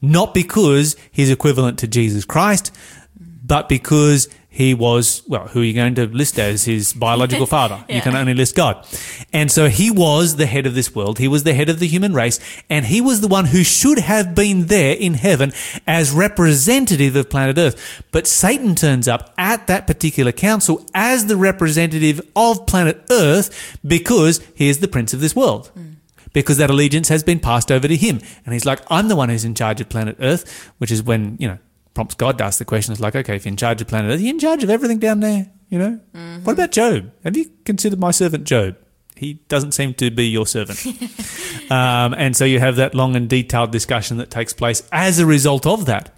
not 0.00 0.34
because 0.34 0.96
he's 1.10 1.30
equivalent 1.30 1.78
to 1.80 1.88
Jesus 1.88 2.24
Christ, 2.24 2.74
but 3.18 3.68
because 3.68 4.28
he 4.58 4.74
was, 4.74 5.22
well, 5.28 5.46
who 5.46 5.60
are 5.60 5.64
you 5.64 5.72
going 5.72 5.94
to 5.94 6.06
list 6.08 6.36
as 6.36 6.64
his 6.64 6.92
biological 6.92 7.46
father? 7.56 7.84
You 7.88 8.00
can 8.00 8.16
only 8.16 8.34
list 8.34 8.56
God. 8.56 8.84
And 9.32 9.52
so 9.52 9.68
he 9.68 9.88
was 9.88 10.34
the 10.34 10.46
head 10.46 10.66
of 10.66 10.74
this 10.74 10.92
world. 10.96 11.20
He 11.20 11.28
was 11.28 11.44
the 11.44 11.54
head 11.54 11.68
of 11.68 11.78
the 11.78 11.86
human 11.86 12.12
race, 12.12 12.40
and 12.68 12.84
he 12.84 13.00
was 13.00 13.20
the 13.20 13.28
one 13.28 13.44
who 13.44 13.62
should 13.62 14.00
have 14.00 14.34
been 14.34 14.66
there 14.66 14.96
in 14.96 15.14
heaven 15.14 15.52
as 15.86 16.10
representative 16.10 17.14
of 17.14 17.30
planet 17.30 17.56
Earth. 17.56 18.02
But 18.10 18.26
Satan 18.26 18.74
turns 18.74 19.06
up 19.06 19.32
at 19.38 19.68
that 19.68 19.86
particular 19.86 20.32
council 20.32 20.84
as 20.92 21.26
the 21.26 21.36
representative 21.36 22.20
of 22.34 22.66
planet 22.66 23.00
Earth 23.12 23.78
because 23.86 24.44
he 24.56 24.68
is 24.68 24.80
the 24.80 24.88
prince 24.88 25.14
of 25.14 25.20
this 25.20 25.36
world 25.36 25.70
mm. 25.78 25.94
because 26.32 26.56
that 26.56 26.68
allegiance 26.68 27.10
has 27.10 27.22
been 27.22 27.38
passed 27.38 27.70
over 27.70 27.86
to 27.86 27.94
him. 27.94 28.18
And 28.44 28.54
he's 28.54 28.66
like, 28.66 28.80
I'm 28.90 29.06
the 29.06 29.14
one 29.14 29.28
who's 29.28 29.44
in 29.44 29.54
charge 29.54 29.80
of 29.80 29.88
planet 29.88 30.16
Earth, 30.18 30.72
which 30.78 30.90
is 30.90 31.00
when, 31.00 31.36
you 31.38 31.46
know, 31.46 31.58
prompts 31.98 32.14
God 32.14 32.38
to 32.38 32.44
ask 32.44 32.60
the 32.60 32.64
question. 32.64 32.92
It's 32.92 33.00
like, 33.00 33.16
okay, 33.16 33.34
if 33.34 33.44
you're 33.44 33.50
in 33.50 33.56
charge 33.56 33.80
of 33.82 33.88
planet 33.88 34.12
Earth, 34.12 34.20
you're 34.20 34.30
in 34.30 34.38
charge 34.38 34.62
of 34.62 34.70
everything 34.70 35.00
down 35.00 35.18
there, 35.18 35.50
you 35.68 35.80
know? 35.80 35.98
What 36.44 36.52
about 36.52 36.70
Job? 36.70 37.10
Have 37.24 37.36
you 37.36 37.50
considered 37.64 37.98
my 37.98 38.12
servant 38.12 38.44
Job? 38.44 38.76
He 39.16 39.40
doesn't 39.48 39.72
seem 39.72 39.94
to 39.94 40.08
be 40.12 40.28
your 40.28 40.46
servant. 40.46 40.86
um, 41.72 42.14
and 42.14 42.36
so 42.36 42.44
you 42.44 42.60
have 42.60 42.76
that 42.76 42.94
long 42.94 43.16
and 43.16 43.28
detailed 43.28 43.72
discussion 43.72 44.18
that 44.18 44.30
takes 44.30 44.52
place 44.52 44.88
as 44.92 45.18
a 45.18 45.26
result 45.26 45.66
of 45.66 45.86
that. 45.86 46.14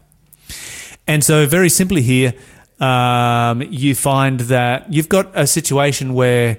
And 1.06 1.24
so, 1.24 1.46
very 1.46 1.70
simply 1.70 2.02
here, 2.02 2.34
um, 2.78 3.62
you 3.62 3.94
find 3.94 4.40
that 4.40 4.92
you've 4.92 5.08
got 5.08 5.30
a 5.34 5.46
situation 5.46 6.12
where 6.12 6.58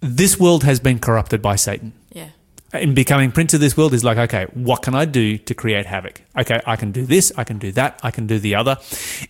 this 0.00 0.38
world 0.38 0.64
has 0.64 0.80
been 0.80 0.98
corrupted 0.98 1.40
by 1.40 1.56
Satan. 1.56 1.94
Yeah. 2.12 2.28
In 2.72 2.94
becoming 2.94 3.32
prince 3.32 3.52
of 3.52 3.60
this 3.60 3.76
world 3.76 3.94
is 3.94 4.04
like, 4.04 4.16
okay, 4.16 4.46
what 4.54 4.82
can 4.82 4.94
I 4.94 5.04
do 5.04 5.38
to 5.38 5.54
create 5.54 5.86
havoc? 5.86 6.22
Okay, 6.38 6.60
I 6.64 6.76
can 6.76 6.92
do 6.92 7.04
this, 7.04 7.32
I 7.36 7.42
can 7.42 7.58
do 7.58 7.72
that, 7.72 7.98
I 8.04 8.12
can 8.12 8.28
do 8.28 8.38
the 8.38 8.54
other. 8.54 8.76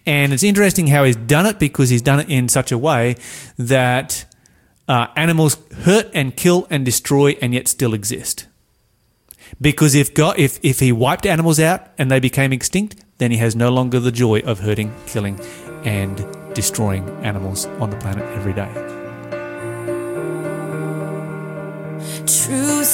And 0.05 0.35
it's 0.35 0.43
interesting 0.43 0.89
how 0.89 1.05
he's 1.05 1.17
done 1.17 1.47
it 1.47 1.59
because 1.59 1.89
he's 1.89 2.03
done 2.03 2.21
it 2.21 2.29
in 2.29 2.51
such 2.51 2.71
a 2.71 2.77
way 2.77 3.17
that 3.57 4.27
uh, 4.89 5.07
animals 5.17 5.57
hurt 5.85 6.11
and 6.13 6.37
kill 6.37 6.67
and 6.69 6.85
destroy 6.85 7.31
and 7.41 7.55
yet 7.55 7.67
still 7.67 7.95
exist. 7.95 8.47
Because 9.59 9.95
if 9.95 10.13
God, 10.13 10.39
if, 10.39 10.59
if 10.63 10.81
he 10.81 10.93
wiped 10.93 11.25
animals 11.25 11.59
out 11.59 11.89
and 11.97 12.11
they 12.11 12.21
became 12.21 12.53
extinct, 12.53 12.97
then 13.19 13.31
he 13.31 13.39
has 13.39 13.57
no 13.57 13.71
longer 13.71 14.01
the 14.01 14.13
joy 14.13 14.41
of 14.41 14.61
hurting, 14.61 14.95
killing, 15.07 15.41
and 15.85 16.27
destroying 16.55 17.09
animals 17.25 17.67
on 17.81 17.89
the 17.89 17.97
planet 17.97 18.25
every 18.37 18.53
day. 18.53 18.71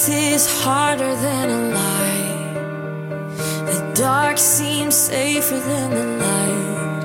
Is 0.09 0.47
harder 0.63 1.15
than 1.15 1.49
a 1.49 1.61
lie. 1.75 2.53
The 3.65 3.91
dark 3.93 4.37
seems 4.37 4.95
safer 4.95 5.59
than 5.59 5.89
the 5.91 6.05
light. 6.25 7.03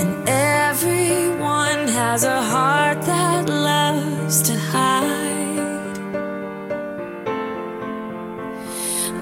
And 0.00 0.28
everyone 0.28 1.88
has 1.88 2.24
a 2.24 2.42
heart 2.42 3.00
that 3.02 3.48
loves 3.48 4.42
to 4.42 4.58
hide. 4.58 5.98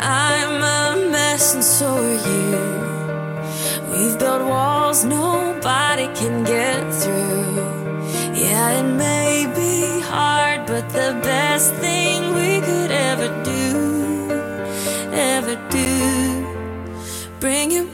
I'm 0.01 0.63
a 0.63 1.11
mess, 1.11 1.55
and 1.55 1.65
so 1.65 1.89
are 1.95 2.21
you. 2.31 2.77
We've 3.91 4.19
built 4.19 4.43
walls 4.43 5.05
nobody 5.05 6.09
can 6.15 6.45
get 6.45 6.83
through. 6.93 7.57
Yeah, 8.35 8.81
it 8.81 8.89
may 8.95 9.47
be 9.55 10.01
hard, 10.01 10.67
but 10.67 10.89
the 10.91 11.19
best 11.23 11.75
thing 11.75 12.26
do. 15.55 17.39
Bring 17.39 17.71
your 17.71 17.87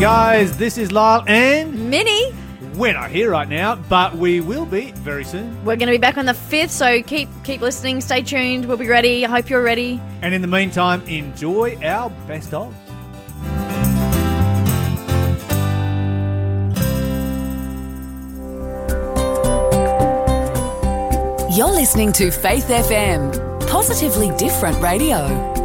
Guys, 0.00 0.56
this 0.56 0.78
is 0.78 0.90
Lyle 0.90 1.22
and 1.26 1.90
Minnie, 1.90 2.32
we're 2.74 2.94
not 2.94 3.10
here 3.10 3.30
right 3.30 3.46
now, 3.46 3.74
but 3.74 4.16
we 4.16 4.40
will 4.40 4.64
be 4.64 4.92
very 4.92 5.24
soon. 5.24 5.54
we're 5.62 5.76
going 5.76 5.88
to 5.88 5.92
be 5.92 5.98
back 5.98 6.16
on 6.16 6.24
the 6.24 6.32
5th, 6.32 6.70
so 6.70 7.02
keep 7.02 7.28
keep 7.44 7.60
listening, 7.60 8.00
stay 8.00 8.22
tuned. 8.22 8.64
We'll 8.64 8.78
be 8.78 8.88
ready. 8.88 9.26
I 9.26 9.28
hope 9.28 9.50
you're 9.50 9.62
ready. 9.62 10.00
And 10.22 10.32
in 10.32 10.40
the 10.40 10.48
meantime, 10.48 11.02
enjoy 11.02 11.78
our 11.84 12.08
best 12.26 12.54
of. 12.54 12.74
You're 21.54 21.72
listening 21.72 22.12
to 22.14 22.30
Faith 22.30 22.68
FM, 22.68 23.68
positively 23.68 24.34
different 24.38 24.80
radio. 24.80 25.59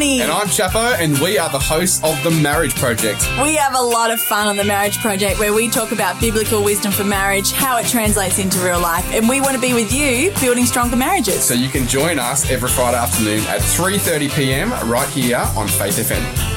And 0.00 0.30
I'm 0.30 0.46
Chapo, 0.46 0.96
and 0.96 1.18
we 1.18 1.38
are 1.38 1.50
the 1.50 1.58
hosts 1.58 2.00
of 2.04 2.22
The 2.22 2.30
Marriage 2.30 2.76
Project. 2.76 3.20
We 3.42 3.56
have 3.56 3.74
a 3.74 3.82
lot 3.82 4.12
of 4.12 4.20
fun 4.20 4.46
on 4.46 4.56
the 4.56 4.62
Marriage 4.62 4.96
Project 4.98 5.40
where 5.40 5.52
we 5.52 5.68
talk 5.68 5.90
about 5.90 6.20
biblical 6.20 6.62
wisdom 6.62 6.92
for 6.92 7.02
marriage, 7.02 7.50
how 7.50 7.78
it 7.78 7.86
translates 7.86 8.38
into 8.38 8.60
real 8.60 8.78
life, 8.78 9.04
and 9.12 9.28
we 9.28 9.40
want 9.40 9.56
to 9.56 9.60
be 9.60 9.74
with 9.74 9.92
you 9.92 10.32
building 10.40 10.66
stronger 10.66 10.94
marriages. 10.94 11.42
So 11.42 11.54
you 11.54 11.68
can 11.68 11.88
join 11.88 12.20
us 12.20 12.48
every 12.48 12.68
Friday 12.68 12.96
afternoon 12.96 13.40
at 13.48 13.60
3:30 13.60 14.36
p.m. 14.36 14.70
right 14.88 15.08
here 15.08 15.44
on 15.56 15.66
Faith 15.66 15.98
FM. 15.98 16.47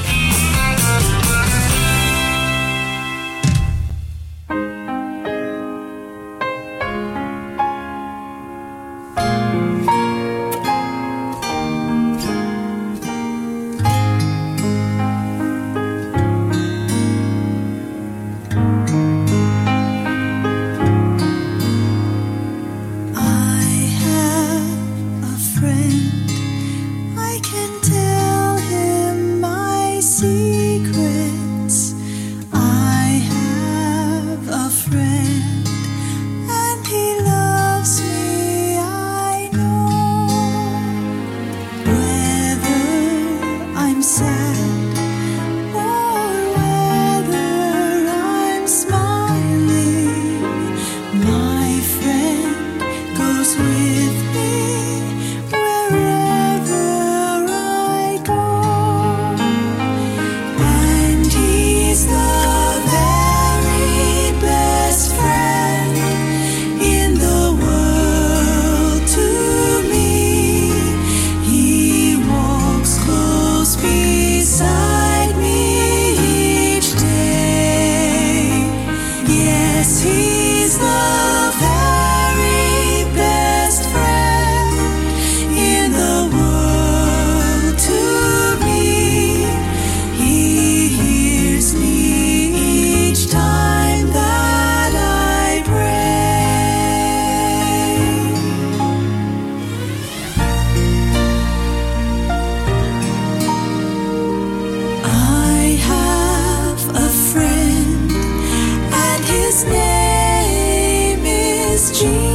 You. 112.02 112.31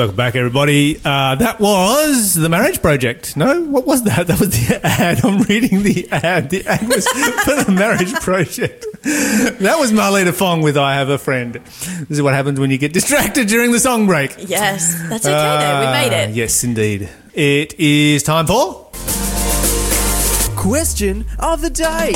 Welcome 0.00 0.16
back, 0.16 0.34
everybody. 0.34 0.96
Uh, 1.04 1.34
that 1.34 1.60
was 1.60 2.34
the 2.34 2.48
Marriage 2.48 2.80
Project. 2.80 3.36
No, 3.36 3.60
what 3.64 3.86
was 3.86 4.02
that? 4.04 4.26
That 4.28 4.40
was 4.40 4.48
the 4.48 4.80
ad. 4.82 5.22
I'm 5.22 5.42
reading 5.42 5.82
the 5.82 6.08
ad. 6.10 6.48
The 6.48 6.64
ad 6.66 6.88
was 6.88 7.06
for 7.44 7.62
the 7.64 7.70
Marriage 7.70 8.14
Project. 8.14 8.86
That 9.02 9.76
was 9.78 9.92
Marlena 9.92 10.32
Fong 10.32 10.62
with 10.62 10.78
"I 10.78 10.94
Have 10.94 11.10
a 11.10 11.18
Friend." 11.18 11.52
This 11.52 12.12
is 12.12 12.22
what 12.22 12.32
happens 12.32 12.58
when 12.58 12.70
you 12.70 12.78
get 12.78 12.94
distracted 12.94 13.46
during 13.48 13.72
the 13.72 13.78
song 13.78 14.06
break. 14.06 14.34
Yes, 14.38 14.94
that's 15.10 15.26
okay 15.26 15.34
though. 15.34 15.80
We 15.80 15.92
made 15.92 16.14
Ah, 16.14 16.28
it. 16.30 16.34
Yes, 16.34 16.64
indeed. 16.64 17.10
It 17.34 17.78
is 17.78 18.22
time 18.22 18.46
for. 18.46 18.90
Question 20.56 21.26
of 21.38 21.60
the 21.60 21.68
day. 21.68 22.14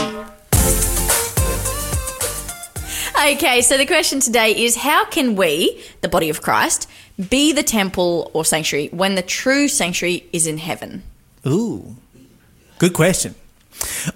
Okay, 3.34 3.60
so 3.60 3.76
the 3.76 3.86
question 3.86 4.20
today 4.20 4.52
is 4.64 4.74
how 4.76 5.04
can 5.04 5.36
we, 5.36 5.82
the 6.00 6.08
body 6.08 6.30
of 6.30 6.42
Christ, 6.42 6.88
be 7.18 7.52
the 7.52 7.62
temple 7.62 8.30
or 8.32 8.44
sanctuary 8.44 8.88
when 8.88 9.14
the 9.14 9.22
true 9.22 9.68
sanctuary 9.68 10.26
is 10.32 10.46
in 10.46 10.58
heaven? 10.58 11.02
Ooh, 11.46 11.96
good 12.78 12.92
question. 12.92 13.34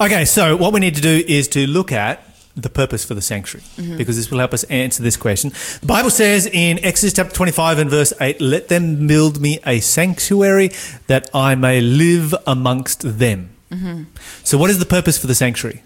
Okay, 0.00 0.24
so 0.24 0.56
what 0.56 0.72
we 0.72 0.80
need 0.80 0.94
to 0.94 1.00
do 1.00 1.24
is 1.26 1.48
to 1.48 1.66
look 1.66 1.92
at 1.92 2.24
the 2.56 2.68
purpose 2.68 3.04
for 3.04 3.14
the 3.14 3.22
sanctuary 3.22 3.64
mm-hmm. 3.76 3.96
because 3.96 4.16
this 4.16 4.30
will 4.30 4.38
help 4.38 4.52
us 4.52 4.64
answer 4.64 5.02
this 5.02 5.16
question. 5.16 5.50
The 5.80 5.86
Bible 5.86 6.10
says 6.10 6.46
in 6.46 6.78
Exodus 6.84 7.12
chapter 7.14 7.34
25 7.34 7.78
and 7.78 7.90
verse 7.90 8.12
8, 8.20 8.40
Let 8.40 8.68
them 8.68 9.06
build 9.06 9.40
me 9.40 9.60
a 9.64 9.80
sanctuary 9.80 10.70
that 11.06 11.30
I 11.32 11.54
may 11.54 11.80
live 11.80 12.34
amongst 12.46 13.18
them. 13.18 13.50
Mm-hmm. 13.70 14.04
So, 14.44 14.58
what 14.58 14.70
is 14.70 14.78
the 14.78 14.86
purpose 14.86 15.18
for 15.18 15.26
the 15.26 15.34
sanctuary? 15.34 15.82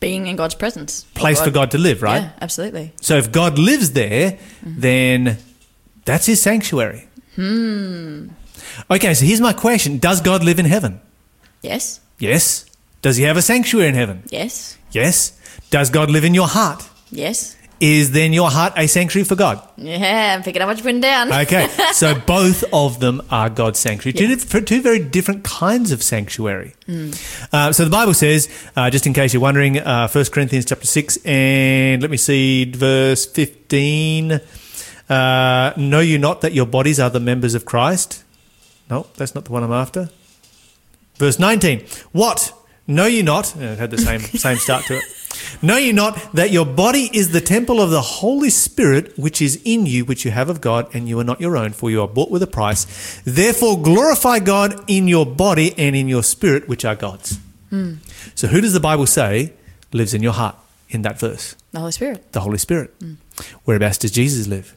Being 0.00 0.26
in 0.28 0.36
God's 0.36 0.54
presence. 0.54 1.04
Place 1.14 1.40
for 1.40 1.50
God 1.50 1.70
to 1.72 1.78
live, 1.78 2.02
right? 2.02 2.22
Yeah, 2.22 2.30
absolutely. 2.40 2.92
So, 3.00 3.16
if 3.16 3.32
God 3.32 3.58
lives 3.58 3.92
there, 3.92 4.38
then 4.62 5.38
that's 6.04 6.26
his 6.26 6.40
sanctuary. 6.40 7.08
Hmm. 7.34 8.28
Okay, 8.90 9.14
so 9.14 9.24
here's 9.24 9.40
my 9.40 9.52
question 9.52 9.98
Does 9.98 10.20
God 10.20 10.44
live 10.44 10.58
in 10.58 10.66
heaven? 10.66 11.00
Yes, 11.62 12.00
Yes. 12.18 12.64
Does 13.02 13.16
he 13.16 13.22
have 13.24 13.36
a 13.36 13.42
sanctuary 13.42 13.88
in 13.88 13.94
heaven? 13.94 14.22
yes, 14.30 14.76
Yes. 14.92 15.32
Does 15.70 15.90
God 15.90 16.10
live 16.10 16.24
in 16.24 16.34
your 16.34 16.48
heart? 16.48 16.82
yes. 17.10 17.56
Is 17.80 18.10
then 18.10 18.32
your 18.32 18.50
heart 18.50 18.72
a 18.76 18.88
sanctuary 18.88 19.24
for 19.24 19.36
God? 19.36 19.62
Yeah, 19.76 20.34
I'm 20.36 20.42
picking 20.42 20.60
up 20.60 20.66
what 20.68 20.76
you're 20.78 20.82
putting 20.82 21.00
down. 21.00 21.32
Okay, 21.32 21.68
so 21.92 22.14
both 22.26 22.64
of 22.72 22.98
them 22.98 23.22
are 23.30 23.48
God's 23.48 23.78
sanctuary. 23.78 24.14
Two, 24.14 24.36
two 24.62 24.82
very 24.82 24.98
different 24.98 25.44
kinds 25.44 25.92
of 25.92 26.02
sanctuary. 26.02 26.74
Uh, 27.52 27.72
so 27.72 27.84
the 27.84 27.90
Bible 27.90 28.14
says, 28.14 28.48
uh, 28.74 28.90
just 28.90 29.06
in 29.06 29.12
case 29.12 29.32
you're 29.32 29.40
wondering, 29.42 29.78
uh, 29.78 30.08
1 30.08 30.24
Corinthians 30.32 30.64
chapter 30.64 30.86
6 30.86 31.18
and 31.24 32.02
let 32.02 32.10
me 32.10 32.16
see, 32.16 32.64
verse 32.64 33.26
15. 33.26 34.40
Uh, 35.08 35.72
know 35.76 36.00
you 36.00 36.18
not 36.18 36.40
that 36.40 36.52
your 36.52 36.66
bodies 36.66 36.98
are 36.98 37.10
the 37.10 37.20
members 37.20 37.54
of 37.54 37.64
Christ? 37.64 38.24
No, 38.90 39.06
that's 39.16 39.34
not 39.36 39.44
the 39.44 39.52
one 39.52 39.62
I'm 39.62 39.72
after. 39.72 40.10
Verse 41.16 41.38
19. 41.38 41.84
What? 42.12 42.52
Know 42.86 43.06
you 43.06 43.22
not? 43.22 43.56
uh, 43.56 43.60
It 43.60 43.78
had 43.78 43.90
the 43.90 43.98
same 43.98 44.20
same 44.20 44.56
start 44.56 44.84
to 44.86 44.96
it. 44.96 45.04
Know 45.62 45.76
you 45.76 45.92
not 45.92 46.32
that 46.32 46.50
your 46.50 46.66
body 46.66 47.10
is 47.12 47.32
the 47.32 47.40
temple 47.40 47.80
of 47.80 47.90
the 47.90 48.00
Holy 48.00 48.50
Spirit 48.50 49.18
which 49.18 49.42
is 49.42 49.60
in 49.64 49.86
you, 49.86 50.04
which 50.04 50.24
you 50.24 50.30
have 50.30 50.48
of 50.48 50.60
God, 50.60 50.88
and 50.94 51.08
you 51.08 51.18
are 51.18 51.24
not 51.24 51.40
your 51.40 51.56
own, 51.56 51.72
for 51.72 51.90
you 51.90 52.00
are 52.02 52.08
bought 52.08 52.30
with 52.30 52.42
a 52.42 52.46
price. 52.46 53.20
Therefore 53.24 53.80
glorify 53.80 54.38
God 54.38 54.84
in 54.86 55.08
your 55.08 55.26
body 55.26 55.74
and 55.78 55.94
in 55.94 56.08
your 56.08 56.22
spirit, 56.22 56.68
which 56.68 56.84
are 56.84 56.94
God's. 56.94 57.38
Hmm. 57.70 57.94
So 58.34 58.48
who 58.48 58.60
does 58.60 58.72
the 58.72 58.80
Bible 58.80 59.06
say 59.06 59.52
lives 59.92 60.14
in 60.14 60.22
your 60.22 60.32
heart 60.32 60.56
in 60.88 61.02
that 61.02 61.18
verse? 61.18 61.54
The 61.72 61.80
Holy 61.80 61.92
Spirit. 61.92 62.32
The 62.32 62.40
Holy 62.40 62.58
Spirit. 62.58 62.94
Hmm. 63.00 63.14
Whereabouts 63.64 63.98
does 63.98 64.10
Jesus 64.10 64.46
live? 64.46 64.74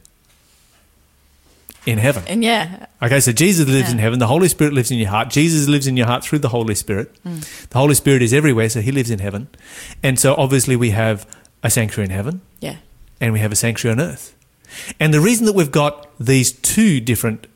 In 1.84 1.98
heaven. 1.98 2.22
And 2.28 2.44
yeah, 2.44 2.86
Okay, 3.02 3.18
so 3.18 3.32
Jesus 3.32 3.68
lives 3.68 3.90
in 3.90 3.98
heaven. 3.98 4.20
The 4.20 4.28
Holy 4.28 4.46
Spirit 4.46 4.72
lives 4.74 4.92
in 4.92 4.98
your 4.98 5.08
heart. 5.08 5.28
Jesus 5.28 5.68
lives 5.68 5.88
in 5.88 5.96
your 5.96 6.06
heart 6.06 6.22
through 6.22 6.38
the 6.38 6.50
Holy 6.50 6.76
Spirit. 6.76 7.12
Mm. 7.24 7.68
The 7.68 7.78
Holy 7.78 7.94
Spirit 7.94 8.22
is 8.22 8.32
everywhere, 8.32 8.68
so 8.68 8.80
he 8.80 8.92
lives 8.92 9.10
in 9.10 9.18
heaven. 9.18 9.48
And 10.04 10.20
so 10.20 10.36
obviously 10.36 10.76
we 10.76 10.90
have 10.90 11.26
a 11.64 11.70
sanctuary 11.70 12.06
in 12.06 12.10
heaven 12.12 12.42
yeah. 12.60 12.76
and 13.20 13.32
we 13.32 13.40
have 13.40 13.50
a 13.50 13.56
sanctuary 13.56 13.98
on 13.98 14.00
earth. 14.00 14.36
And 15.00 15.12
the 15.12 15.20
reason 15.20 15.46
that 15.46 15.54
we've 15.54 15.72
got 15.72 16.08
these 16.20 16.52
two 16.52 17.00
different 17.00 17.48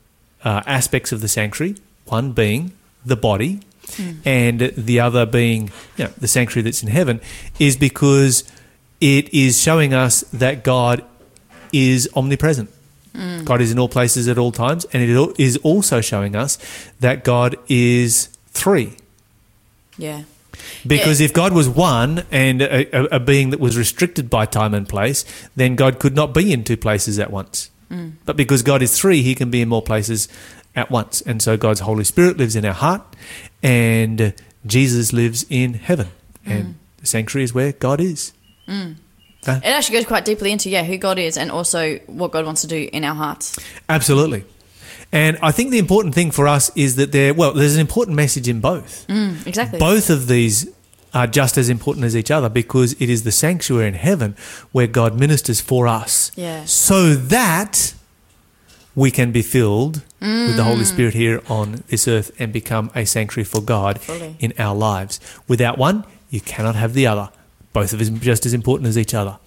uh, 0.43 0.63
aspects 0.65 1.13
of 1.13 1.21
the 1.21 1.29
sanctuary, 1.29 1.75
one 2.05 2.33
being 2.33 2.73
the 3.05 3.15
body 3.15 3.61
and 4.25 4.59
the 4.59 4.99
other 4.99 5.25
being 5.25 5.71
you 5.95 6.05
know, 6.05 6.11
the 6.17 6.27
sanctuary 6.27 6.63
that's 6.63 6.83
in 6.83 6.89
heaven, 6.89 7.21
is 7.57 7.77
because 7.77 8.43
it 8.99 9.33
is 9.33 9.61
showing 9.61 9.93
us 9.93 10.21
that 10.33 10.65
God 10.65 11.05
is 11.71 12.09
omnipresent. 12.15 12.69
God 13.45 13.61
is 13.61 13.71
in 13.71 13.79
all 13.79 13.89
places 13.89 14.27
at 14.27 14.37
all 14.37 14.51
times, 14.51 14.85
and 14.93 15.01
it 15.01 15.39
is 15.39 15.57
also 15.57 16.01
showing 16.01 16.35
us 16.35 16.57
that 16.99 17.23
God 17.23 17.55
is 17.67 18.29
three. 18.51 18.97
Yeah. 19.97 20.23
Because 20.85 21.19
Yeah. 21.19 21.25
if 21.25 21.33
God 21.33 21.53
was 21.53 21.67
one 21.67 22.23
and 22.31 22.61
a, 22.61 22.95
a, 22.95 23.17
a 23.17 23.19
being 23.19 23.49
that 23.51 23.59
was 23.59 23.77
restricted 23.77 24.29
by 24.29 24.45
time 24.45 24.73
and 24.73 24.87
place, 24.87 25.25
then 25.55 25.75
God 25.75 25.99
could 25.99 26.15
not 26.15 26.33
be 26.33 26.51
in 26.53 26.63
two 26.63 26.77
places 26.77 27.17
at 27.19 27.31
once. 27.31 27.69
Mm. 27.91 28.13
But 28.25 28.37
because 28.37 28.61
God 28.63 28.81
is 28.81 28.97
three, 28.99 29.21
he 29.21 29.33
can 29.33 29.49
be 29.49 29.61
in 29.61 29.69
more 29.69 29.81
places 29.81 30.27
at 30.75 30.91
once. 30.91 31.21
And 31.21 31.41
so 31.41 31.57
God's 31.57 31.79
Holy 31.81 32.03
Spirit 32.03 32.37
lives 32.37 32.55
in 32.55 32.65
our 32.65 32.73
heart, 32.73 33.01
and 33.63 34.33
Jesus 34.65 35.13
lives 35.13 35.45
in 35.49 35.73
heaven. 35.75 36.07
Mm. 36.45 36.51
And 36.51 36.75
the 36.97 37.07
sanctuary 37.07 37.43
is 37.45 37.53
where 37.53 37.71
God 37.71 37.99
is. 38.01 38.33
Mm. 38.67 38.95
It 39.55 39.65
actually 39.65 39.97
goes 39.97 40.05
quite 40.05 40.25
deeply 40.25 40.51
into, 40.51 40.69
yeah, 40.69 40.83
who 40.83 40.97
God 40.97 41.19
is 41.19 41.37
and 41.37 41.51
also 41.51 41.97
what 42.07 42.31
God 42.31 42.45
wants 42.45 42.61
to 42.61 42.67
do 42.67 42.89
in 42.91 43.03
our 43.03 43.15
hearts. 43.15 43.57
Absolutely. 43.89 44.43
And 45.11 45.37
I 45.41 45.51
think 45.51 45.71
the 45.71 45.79
important 45.79 46.15
thing 46.15 46.31
for 46.31 46.47
us 46.47 46.69
is 46.75 46.97
that 46.97 47.11
there, 47.11 47.33
well, 47.33 47.53
there's 47.53 47.75
an 47.75 47.81
important 47.81 48.15
message 48.15 48.47
in 48.49 48.59
both. 48.59 49.07
Mm, 49.07 49.45
exactly. 49.47 49.79
Both 49.79 50.09
of 50.09 50.27
these 50.27 50.69
are 51.13 51.27
just 51.27 51.57
as 51.57 51.69
important 51.69 52.05
as 52.05 52.15
each 52.15 52.29
other 52.29 52.49
because 52.49 52.93
it 53.01 53.09
is 53.09 53.23
the 53.23 53.31
sanctuary 53.31 53.87
in 53.87 53.93
heaven 53.93 54.35
where 54.71 54.87
God 54.87 55.17
ministers 55.17 55.61
for 55.61 55.87
us. 55.87 56.31
Yeah. 56.35 56.65
So 56.65 57.15
that 57.15 57.93
we 58.95 59.11
can 59.11 59.31
be 59.31 59.41
filled 59.41 60.01
with 60.19 60.55
the 60.55 60.63
Holy 60.63 60.81
mm. 60.81 60.85
Spirit 60.85 61.13
here 61.13 61.41
on 61.47 61.83
this 61.87 62.07
earth 62.07 62.31
and 62.39 62.51
become 62.51 62.89
a 62.95 63.05
sanctuary 63.05 63.45
for 63.45 63.61
God 63.61 64.01
Fully. 64.01 64.35
in 64.39 64.53
our 64.57 64.75
lives. 64.75 65.19
Without 65.47 65.77
one, 65.77 66.03
you 66.29 66.41
cannot 66.41 66.75
have 66.75 66.93
the 66.93 67.05
other. 67.05 67.29
Both 67.77 67.93
of 67.93 68.03
them 68.03 68.19
just 68.19 68.47
as 68.47 68.55
important 68.55 68.87
as 68.87 68.97
each 68.97 69.13
other. 69.13 69.37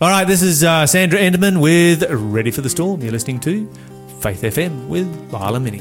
All 0.00 0.08
right, 0.08 0.26
this 0.26 0.42
is 0.42 0.64
uh, 0.64 0.84
Sandra 0.84 1.20
Enderman 1.20 1.60
with 1.60 2.02
Ready 2.10 2.50
for 2.50 2.60
the 2.60 2.68
Storm. 2.68 3.02
You're 3.02 3.12
listening 3.12 3.38
to 3.38 3.72
Faith 4.18 4.42
FM 4.42 4.88
with 4.88 5.06
Lila 5.32 5.60
Minnie. 5.60 5.78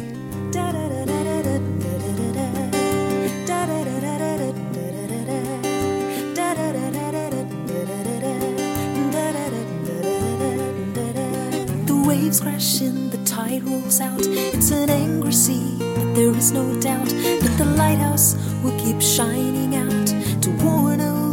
Waves 12.05 12.39
crash 12.39 12.81
in, 12.81 13.09
the 13.09 13.17
tide 13.25 13.63
rolls 13.63 13.99
out. 13.99 14.21
It's 14.21 14.69
an 14.71 14.91
angry 14.91 15.33
sea, 15.33 15.75
but 15.79 16.13
there 16.13 16.29
is 16.29 16.51
no 16.51 16.79
doubt 16.79 17.07
that 17.07 17.55
the 17.57 17.65
lighthouse 17.65 18.35
will 18.63 18.77
keep 18.79 19.01
shining 19.01 19.75
out 19.75 20.07
to 20.43 20.51
warn 20.63 20.99
lonely 20.99 21.26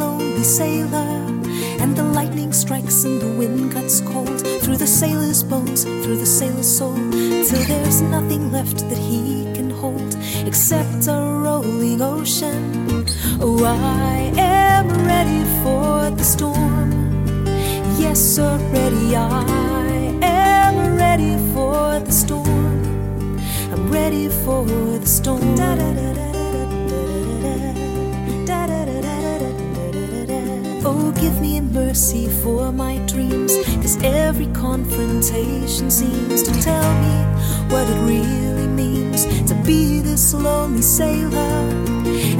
sailor. 0.44 1.24
And 1.80 1.96
the 1.96 2.04
lightning 2.04 2.52
strikes 2.52 3.04
and 3.04 3.20
the 3.20 3.28
wind 3.28 3.72
cuts 3.72 4.00
cold 4.00 4.40
through 4.62 4.76
the 4.76 4.86
sailor's 4.86 5.42
bones, 5.42 5.84
through 5.84 6.18
the 6.18 6.26
sailor's 6.26 6.78
soul, 6.78 6.94
till 6.94 7.64
there's 7.64 8.00
nothing 8.02 8.52
left 8.52 8.78
that 8.88 8.98
he 8.98 9.44
can 9.54 9.70
hold 9.70 10.16
except 10.46 11.06
a 11.08 11.12
rolling 11.12 12.00
ocean. 12.00 13.06
Oh, 13.40 13.64
I 13.64 14.32
am 14.38 14.88
ready 15.06 15.44
for 15.62 16.10
the 16.10 16.24
storm. 16.24 17.46
Yes, 17.98 18.38
already 18.38 19.16
I 19.16 20.18
am 20.22 20.96
ready 20.96 21.36
for 21.54 22.00
the 22.00 22.12
storm. 22.12 23.38
I'm 23.72 23.90
ready 23.90 24.28
for 24.28 24.64
the 24.64 25.06
storm. 25.06 25.56
Oh, 25.58 26.23
give 31.24 31.40
me 31.40 31.58
mercy 31.58 32.28
for 32.42 32.70
my 32.70 32.98
dreams. 33.06 33.56
Cause 33.82 33.96
every 34.02 34.48
confrontation 34.48 35.90
seems 35.90 36.42
to 36.42 36.52
tell 36.60 36.90
me 37.04 37.16
what 37.72 37.88
it 37.88 38.00
really 38.12 38.66
means 38.66 39.24
to 39.48 39.54
be 39.64 40.00
this 40.00 40.34
lonely 40.34 40.82
sailor. 40.82 41.56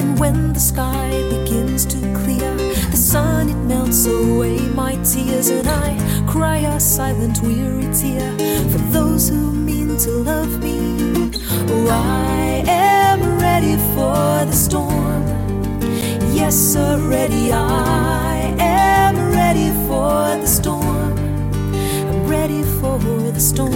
And 0.00 0.18
when 0.20 0.52
the 0.52 0.60
sky 0.60 1.08
begins 1.30 1.86
to 1.86 1.98
clear, 2.20 2.50
the 2.90 3.00
sun 3.12 3.48
it 3.48 3.60
melts 3.72 4.04
away 4.06 4.58
my 4.82 4.96
tears, 4.96 5.48
and 5.48 5.66
I 5.66 5.88
cry 6.28 6.58
a 6.58 6.78
silent, 6.78 7.40
weary 7.40 7.88
tear 7.94 8.30
for 8.70 8.82
those 8.96 9.30
who 9.30 9.50
mean 9.50 9.96
to 9.96 10.10
love 10.30 10.62
me. 10.62 10.78
Oh, 11.72 11.88
I 11.90 12.62
am 12.66 13.20
ready 13.38 13.76
for 13.94 14.44
the 14.50 14.56
storm. 14.66 15.24
Yes, 16.34 16.76
already 16.76 17.50
I 17.50 18.54
am 18.58 18.73
ready 19.54 19.70
for 19.86 20.36
the 20.40 20.46
storm. 20.46 21.18
I'm 22.10 22.26
ready 22.26 22.62
for 22.80 22.98
the 22.98 23.40
storm. 23.40 23.70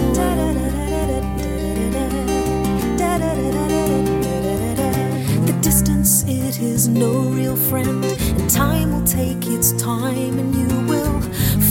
The 5.45 5.59
distance, 5.61 6.23
it 6.27 6.59
is 6.59 6.87
no 6.87 7.11
real 7.29 7.55
friend, 7.55 8.03
and 8.03 8.49
time 8.49 8.91
will 8.93 9.07
take 9.07 9.47
its 9.47 9.71
time, 9.73 10.37
and 10.39 10.53
you 10.53 10.67
will 10.87 11.21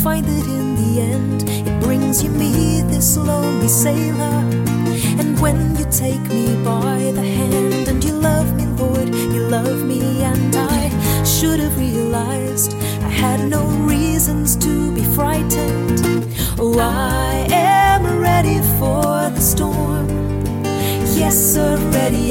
find 0.02 0.24
that 0.24 0.46
in 0.46 0.76
the 0.76 1.00
end 1.00 1.44
it 1.48 1.82
brings 1.82 2.22
you 2.22 2.30
me, 2.30 2.82
this 2.82 3.16
lonely 3.16 3.68
sailor. 3.68 4.42
And 5.20 5.38
when 5.40 5.76
you 5.76 5.84
take 5.90 6.22
me 6.28 6.56
by 6.64 6.97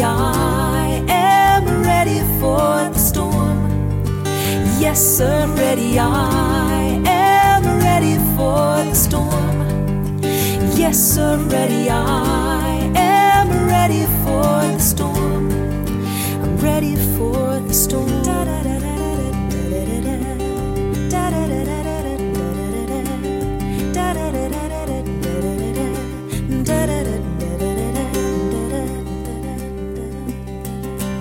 I 0.03 1.03
am 1.07 1.83
ready 1.83 2.19
for 2.39 2.89
the 2.93 2.99
storm. 2.99 4.23
Yes, 4.79 4.99
sir, 5.17 5.47
ready. 5.57 5.97
I 5.99 7.01
am 7.05 7.63
ready 7.79 8.17
for 8.35 8.83
the 8.89 8.95
storm. 8.95 10.19
Yes, 10.75 10.97
sir, 10.97 11.37
ready. 11.49 11.89
I 11.89 12.56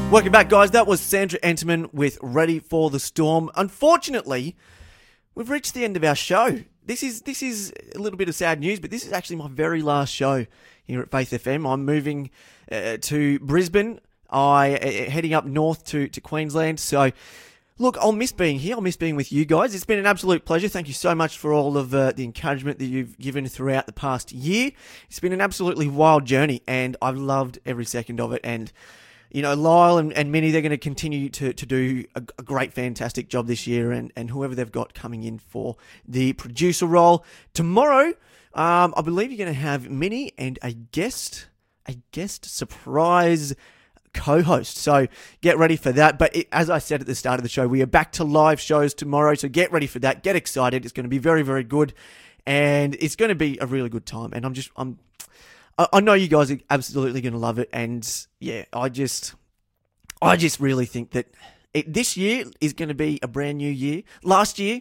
Welcome 0.08 0.30
back, 0.30 0.48
guys. 0.48 0.70
That 0.70 0.86
was 0.86 1.00
Sandra 1.00 1.40
Enterman 1.40 1.92
with 1.92 2.16
Ready 2.22 2.60
for 2.60 2.90
the 2.90 3.00
Storm. 3.00 3.50
Unfortunately, 3.56 4.56
we've 5.34 5.50
reached 5.50 5.74
the 5.74 5.84
end 5.84 5.96
of 5.96 6.04
our 6.04 6.14
show. 6.14 6.60
This 6.84 7.02
is 7.02 7.22
this 7.22 7.42
is 7.42 7.72
a 7.92 7.98
little 7.98 8.16
bit 8.16 8.28
of 8.28 8.36
sad 8.36 8.60
news, 8.60 8.78
but 8.78 8.92
this 8.92 9.04
is 9.04 9.12
actually 9.12 9.36
my 9.36 9.48
very 9.48 9.82
last 9.82 10.14
show 10.14 10.46
here 10.84 11.00
at 11.00 11.10
Faith 11.10 11.30
FM. 11.30 11.68
I'm 11.68 11.84
moving 11.84 12.30
uh, 12.70 12.98
to 12.98 13.40
Brisbane. 13.40 13.98
I 14.30 14.76
uh, 14.76 15.10
heading 15.10 15.34
up 15.34 15.44
north 15.44 15.84
to 15.86 16.06
to 16.06 16.20
Queensland. 16.20 16.78
So, 16.78 17.10
look, 17.76 17.98
I'll 17.98 18.12
miss 18.12 18.30
being 18.30 18.60
here. 18.60 18.76
I'll 18.76 18.82
miss 18.82 18.96
being 18.96 19.16
with 19.16 19.32
you 19.32 19.44
guys. 19.44 19.74
It's 19.74 19.84
been 19.84 19.98
an 19.98 20.06
absolute 20.06 20.44
pleasure. 20.44 20.68
Thank 20.68 20.86
you 20.86 20.94
so 20.94 21.16
much 21.16 21.36
for 21.36 21.52
all 21.52 21.76
of 21.76 21.92
uh, 21.92 22.12
the 22.12 22.22
encouragement 22.22 22.78
that 22.78 22.86
you've 22.86 23.18
given 23.18 23.48
throughout 23.48 23.86
the 23.86 23.92
past 23.92 24.30
year. 24.30 24.70
It's 25.08 25.18
been 25.18 25.32
an 25.32 25.40
absolutely 25.40 25.88
wild 25.88 26.26
journey, 26.26 26.62
and 26.68 26.96
I've 27.02 27.18
loved 27.18 27.58
every 27.66 27.84
second 27.84 28.20
of 28.20 28.32
it. 28.32 28.40
And 28.44 28.72
you 29.30 29.42
know, 29.42 29.54
Lyle 29.54 29.98
and, 29.98 30.12
and 30.12 30.30
Minnie, 30.32 30.50
they're 30.50 30.62
going 30.62 30.70
to 30.70 30.78
continue 30.78 31.28
to, 31.30 31.52
to 31.52 31.66
do 31.66 32.04
a, 32.14 32.22
a 32.38 32.42
great, 32.42 32.72
fantastic 32.72 33.28
job 33.28 33.46
this 33.46 33.66
year, 33.66 33.92
and, 33.92 34.12
and 34.16 34.30
whoever 34.30 34.54
they've 34.54 34.72
got 34.72 34.94
coming 34.94 35.24
in 35.24 35.38
for 35.38 35.76
the 36.06 36.32
producer 36.34 36.86
role. 36.86 37.24
Tomorrow, 37.54 38.14
um, 38.54 38.94
I 38.96 39.02
believe 39.02 39.30
you're 39.30 39.38
going 39.38 39.54
to 39.54 39.60
have 39.60 39.90
Minnie 39.90 40.32
and 40.38 40.58
a 40.62 40.72
guest, 40.72 41.48
a 41.86 41.96
guest 42.12 42.44
surprise 42.46 43.54
co-host. 44.14 44.78
So 44.78 45.06
get 45.42 45.58
ready 45.58 45.76
for 45.76 45.92
that. 45.92 46.18
But 46.18 46.34
it, 46.34 46.48
as 46.50 46.70
I 46.70 46.78
said 46.78 47.02
at 47.02 47.06
the 47.06 47.14
start 47.14 47.38
of 47.38 47.42
the 47.42 47.48
show, 47.48 47.68
we 47.68 47.82
are 47.82 47.86
back 47.86 48.12
to 48.12 48.24
live 48.24 48.60
shows 48.60 48.94
tomorrow. 48.94 49.34
So 49.34 49.48
get 49.48 49.70
ready 49.70 49.86
for 49.86 49.98
that. 50.00 50.22
Get 50.22 50.36
excited. 50.36 50.84
It's 50.84 50.92
going 50.92 51.04
to 51.04 51.10
be 51.10 51.18
very, 51.18 51.42
very 51.42 51.64
good, 51.64 51.92
and 52.46 52.96
it's 52.98 53.16
going 53.16 53.28
to 53.28 53.34
be 53.34 53.58
a 53.60 53.66
really 53.66 53.90
good 53.90 54.06
time. 54.06 54.30
And 54.32 54.44
I'm 54.46 54.54
just, 54.54 54.70
I'm 54.76 54.98
I, 55.78 55.88
I 55.94 56.00
know 56.00 56.14
you 56.14 56.28
guys 56.28 56.50
are 56.50 56.58
absolutely 56.70 57.20
going 57.20 57.32
to 57.32 57.38
love 57.38 57.58
it, 57.58 57.68
and 57.72 58.08
yeah, 58.40 58.64
I 58.72 58.88
just, 58.88 59.34
I 60.20 60.36
just 60.36 60.60
really 60.60 60.86
think 60.86 61.12
that 61.12 61.26
it, 61.74 61.92
this 61.92 62.16
year 62.16 62.44
is 62.60 62.72
going 62.72 62.88
to 62.88 62.94
be 62.94 63.18
a 63.22 63.28
brand 63.28 63.58
new 63.58 63.70
year. 63.70 64.02
Last 64.22 64.58
year, 64.58 64.80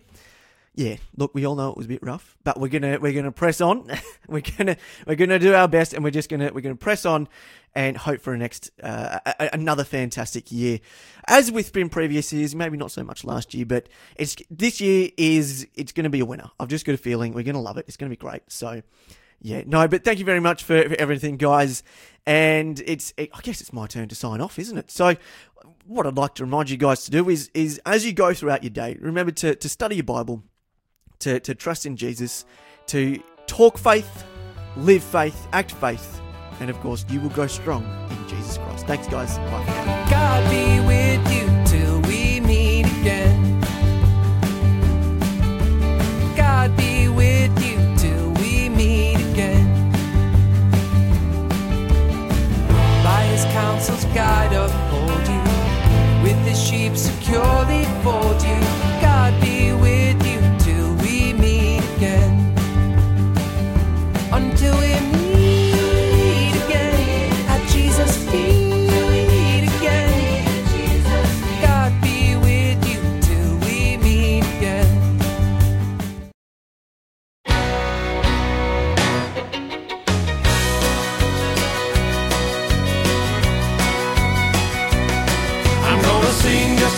yeah, 0.76 0.98
look, 1.16 1.34
we 1.34 1.46
all 1.46 1.56
know 1.56 1.70
it 1.72 1.78
was 1.78 1.86
a 1.86 1.90
bit 1.90 2.04
rough, 2.04 2.38
but 2.44 2.60
we're 2.60 2.68
gonna 2.68 3.00
we're 3.00 3.14
gonna 3.14 3.32
press 3.32 3.62
on. 3.62 3.90
we're 4.28 4.42
gonna 4.58 4.76
we're 5.08 5.16
gonna 5.16 5.40
do 5.40 5.54
our 5.54 5.70
best, 5.70 5.94
and 5.94 6.04
we're 6.04 6.12
just 6.12 6.30
gonna 6.30 6.52
we're 6.54 6.62
gonna 6.62 6.76
press 6.76 7.06
on 7.06 7.30
and 7.74 7.96
hope 7.96 8.20
for 8.20 8.34
a 8.34 8.38
next 8.38 8.72
uh, 8.84 9.20
a, 9.26 9.50
another 9.54 9.86
fantastic 9.86 10.52
year. 10.52 10.80
As 11.28 11.50
with 11.50 11.72
been 11.72 11.88
previous 11.88 12.34
years, 12.34 12.54
maybe 12.54 12.76
not 12.76 12.92
so 12.92 13.06
much 13.06 13.24
last 13.24 13.54
year, 13.54 13.66
but 13.66 13.88
it's 14.18 14.36
this 14.52 14.82
year 14.82 15.10
is 15.16 15.66
it's 15.76 15.94
gonna 15.94 16.10
be 16.10 16.20
a 16.20 16.26
winner. 16.26 16.52
I've 16.60 16.68
just 16.68 16.86
got 16.86 16.94
a 16.94 16.98
feeling 16.98 17.34
we're 17.34 17.44
gonna 17.44 17.62
love 17.62 17.78
it. 17.78 17.86
It's 17.88 17.98
gonna 17.98 18.10
be 18.10 18.18
great. 18.18 18.44
So. 18.50 18.82
Yeah, 19.42 19.64
no, 19.66 19.88
but 19.88 20.04
thank 20.04 20.20
you 20.20 20.26
very 20.26 20.40
much 20.40 20.64
for, 20.64 20.90
for 20.90 20.96
everything, 20.96 21.38
guys. 21.38 21.84
And 22.26 22.82
it's, 22.86 23.14
it, 23.18 23.30
I 23.34 23.42
guess 23.42 23.62
it's 23.62 23.72
my 23.72 23.86
turn 23.88 24.08
to 24.10 24.16
sign 24.16 24.42
off, 24.42 24.58
isn't 24.58 24.78
it? 24.78 24.90
So, 24.90 25.16
what 25.86 26.08
I'd 26.08 26.18
like 26.18 26.34
to 26.36 26.44
remind 26.44 26.70
you 26.70 26.78
guys 26.78 27.04
to 27.06 27.12
do 27.12 27.30
is, 27.30 27.52
is 27.54 27.80
as 27.86 28.06
you 28.06 28.14
go 28.14 28.34
throughout 28.34 28.64
your 28.64 28.72
day, 28.72 28.98
remember 29.00 29.32
to, 29.34 29.56
to 29.56 29.70
study 29.70 29.96
your 29.96 30.04
Bible, 30.04 30.44
to, 31.20 31.40
to 31.42 31.54
trust 31.54 31.86
in 31.86 31.96
Jesus, 31.96 32.46
to 32.88 33.22
talk 33.46 33.78
faith, 33.78 34.26
live 34.78 35.04
faith, 35.04 35.48
act 35.54 35.72
faith, 35.72 36.22
and 36.60 36.70
of 36.70 36.80
course, 36.80 37.06
you 37.10 37.22
will 37.22 37.30
go 37.30 37.48
strong 37.48 37.84
in 38.10 38.28
Jesus 38.28 38.58
Christ. 38.58 38.88
Thanks, 38.88 39.08
guys. 39.08 39.38
Bye 39.38 41.35
counsel's 53.76 54.06
guide 54.16 54.54
uphold 54.54 55.28
you, 55.28 56.24
with 56.24 56.38
his 56.48 56.58
sheep 56.58 56.96
securely 56.96 57.84
fold 58.04 58.42
you. 58.42 58.85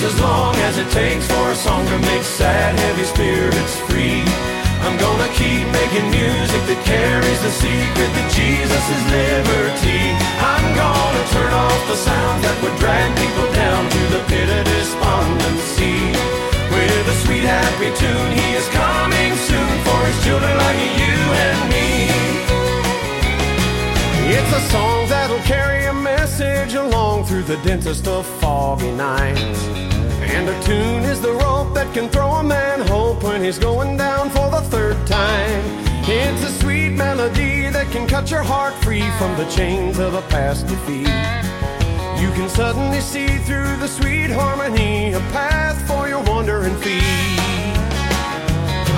As 0.08 0.22
long 0.22 0.56
as 0.68 0.78
it 0.78 0.90
takes 0.92 1.28
for 1.28 1.52
a 1.52 1.56
song 1.56 1.86
to 1.86 1.98
make 2.10 2.24
sad, 2.24 2.80
heavy 2.80 3.04
spirits 3.04 3.76
free. 3.88 4.24
I'm 4.86 4.96
gonna 4.98 5.30
keep 5.36 5.66
making 5.80 6.08
music 6.12 6.62
that 6.70 6.82
carries 6.88 7.42
the 7.44 7.52
secret 7.52 8.10
that 8.16 8.27
densest 27.64 28.08
of 28.08 28.26
foggy 28.40 28.92
nights. 28.92 29.64
And 30.36 30.50
a 30.50 30.64
tune 30.64 31.04
is 31.04 31.22
the 31.22 31.32
rope 31.32 31.74
that 31.74 31.94
can 31.94 32.10
throw 32.10 32.32
a 32.34 32.44
man 32.44 32.82
hope 32.88 33.24
when 33.24 33.44
he's 33.44 33.60
going 33.60 33.98
down 33.98 34.30
for 34.30 34.50
the 34.50 34.62
third 34.62 34.98
time. 35.08 35.64
It's 36.10 36.44
a 36.44 36.52
sweet 36.62 36.92
melody 36.92 37.70
that 37.70 37.92
can 37.92 38.08
cut 38.08 38.32
your 38.32 38.44
heart 38.44 38.74
free 38.84 39.10
from 39.18 39.36
the 39.38 39.46
chains 39.50 40.00
of 40.00 40.14
a 40.14 40.22
past 40.24 40.68
defeat. 40.68 41.08
You 42.22 42.32
can 42.32 42.50
suddenly 42.50 43.02
see 43.02 43.28
through 43.48 43.78
the 43.78 43.88
sweet 43.88 44.30
harmony 44.30 45.14
a 45.14 45.20
path 45.32 45.78
for 45.88 46.08
your 46.08 46.24
wandering 46.24 46.76
feet. 46.78 47.04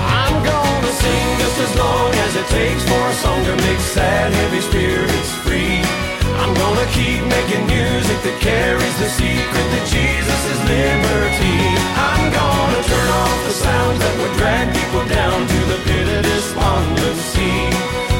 I'm 0.00 0.36
gonna 0.44 0.92
sing 1.02 1.38
just 1.38 1.58
as 1.66 1.72
long 1.78 2.14
as 2.14 2.36
it 2.36 2.46
takes 2.46 2.82
for 2.84 3.02
a 3.06 3.14
song 3.14 3.44
to 3.44 3.56
make 3.56 3.80
sad, 3.80 4.32
heavy 4.32 4.60
spirits 4.60 5.32
free. 5.44 6.09
I'm 6.40 6.54
gonna 6.54 6.88
keep 6.96 7.20
making 7.20 7.66
music 7.68 8.18
that 8.24 8.38
carries 8.40 8.96
the 8.96 9.12
secret 9.12 9.66
that 9.76 9.84
Jesus 9.92 10.40
is 10.52 10.60
liberty. 10.64 11.60
I'm 12.00 12.32
gonna 12.32 12.80
turn 12.80 13.08
off 13.12 13.38
the 13.44 13.52
sounds 13.52 14.00
that 14.00 14.14
would 14.16 14.34
drag 14.40 14.72
people 14.72 15.04
down 15.04 15.44
to 15.44 15.60
the 15.68 15.78
pit 15.84 16.06
of 16.08 16.24
despondency. 16.24 17.52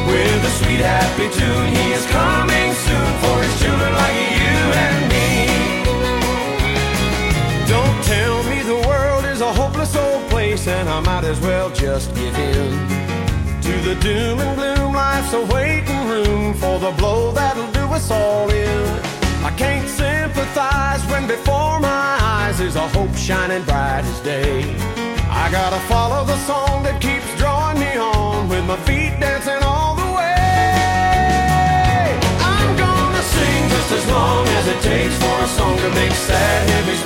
With 0.05 0.51
a 0.51 0.53
sweet, 0.61 0.85
happy 0.85 1.33
tune, 1.33 1.69
He 1.73 1.97
is 1.97 2.05
coming 2.13 2.71
soon 2.85 3.11
for 3.25 3.37
His 3.41 3.55
children 3.57 3.89
like 3.89 4.19
you 4.37 4.59
and 4.85 5.01
me. 5.09 5.29
Don't 7.73 7.99
tell 8.05 8.37
me 8.53 8.61
the 8.69 8.81
world 8.85 9.25
is 9.25 9.41
a 9.41 9.51
hopeless 9.51 9.97
old 9.97 10.29
place 10.29 10.69
and 10.69 10.91
I 10.91 11.01
might 11.01 11.25
as 11.25 11.41
well 11.41 11.71
just 11.71 12.15
give 12.15 12.37
in 12.37 13.01
to 13.71 13.81
the 13.89 13.95
doom 14.01 14.41
and 14.41 14.57
gloom 14.57 14.93
life 14.93 15.21
life's 15.21 15.33
a 15.33 15.55
waiting 15.55 16.03
room 16.09 16.55
for 16.55 16.79
the 16.79 16.91
blow 16.99 17.31
that'll 17.33 17.71
do 17.73 17.85
us 17.99 18.11
all 18.11 18.51
in. 18.51 18.87
I 19.49 19.53
can't 19.57 19.89
sympathize 19.89 21.03
when 21.11 21.27
before 21.27 21.79
my 21.79 22.11
eyes 22.37 22.59
is 22.61 22.75
a 22.75 22.87
hope 22.97 23.15
shining 23.15 23.65
bright 23.65 24.05
as 24.13 24.21
day. 24.21 24.63
I 25.43 25.49
gotta 25.51 25.81
follow 25.93 26.25
the 26.25 26.39
song 26.51 26.83
that 26.85 27.01
keeps 27.01 27.31
drawing 27.39 27.79
me 27.79 27.93
on 27.97 28.49
with 28.49 28.65
my 28.67 28.79
feet 28.89 29.15
dancing 29.21 29.63
all 29.63 29.95
the 30.03 30.11
way. 30.19 30.81
I'm 32.55 32.73
gonna 32.85 33.25
sing 33.37 33.63
just 33.75 33.91
as 33.99 34.05
long 34.17 34.47
as 34.59 34.65
it 34.75 34.81
takes 34.93 35.17
for 35.23 35.37
a 35.47 35.49
song 35.59 35.77
to 35.85 35.91
make 36.01 36.15
sad, 36.29 36.59
heavy 36.71 36.97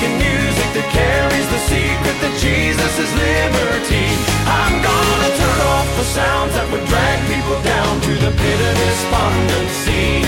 making 0.00 0.16
music 0.16 0.68
that 0.72 0.88
carries 0.96 1.48
the 1.52 1.60
secret 1.68 2.16
that 2.24 2.34
Jesus 2.40 2.92
is 2.96 3.10
liberty. 3.12 4.08
I'm 4.48 4.80
gonna 4.80 5.30
turn 5.36 5.60
off 5.76 5.88
the 6.00 6.06
sounds 6.08 6.52
that 6.56 6.64
would 6.72 6.84
drag 6.88 7.18
people 7.28 7.60
down 7.60 8.00
to 8.08 8.12
the 8.16 8.32
pit 8.32 8.58
of 8.64 8.74
despondency. 8.80 10.24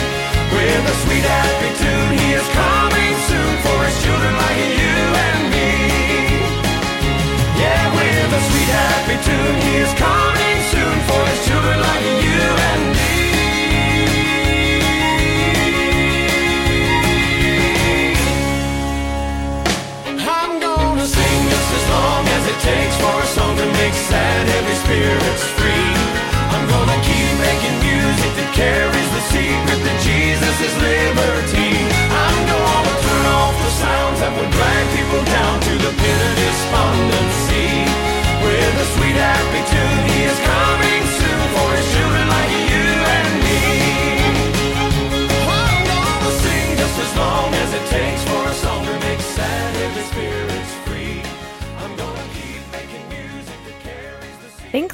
With 0.53 0.93
a 0.93 0.97
sweet 1.09 1.25
happy 1.25 1.73
tune, 1.81 2.11
he 2.21 2.37
is 2.37 2.49
coming 2.53 3.17
soon 3.33 3.53
for 3.65 3.79
his 3.89 3.97
children 4.05 4.35
like 4.37 4.61
you 4.77 4.99
and 5.33 5.41
me. 5.49 5.73
Yeah, 7.57 7.83
with 7.97 8.29
a 8.29 8.43
sweet 8.53 8.71
happy 8.77 9.17
tune, 9.25 9.57
he 9.57 9.75
is 9.81 9.93
coming 9.97 10.59
soon 10.69 10.97
for 11.09 11.23
his 11.33 11.41
children 11.49 11.77
like 11.81 12.05
you 12.21 12.62
spirits 24.93 25.45
free. 25.57 25.93
I'm 26.53 26.69
gonna 26.69 27.01
keep 27.01 27.31
making 27.41 27.77
music 27.81 28.33
that 28.37 28.51
carries 28.53 29.11
the 29.17 29.23
secret 29.33 29.81
that 29.89 29.99
Jesus 30.05 30.57
is 30.69 30.75
liberty. 30.85 31.73
I'm 32.13 32.39
gonna 32.53 32.95
turn 33.01 33.25
off 33.41 33.55
the 33.57 33.73
sounds 33.73 34.19
that 34.21 34.33
would 34.37 34.53
drag 34.53 34.85
people 34.93 35.25
down 35.33 35.55
to 35.65 35.73
the 35.85 35.93
pit 35.97 36.19
of 36.29 36.33
despondency. 36.37 37.82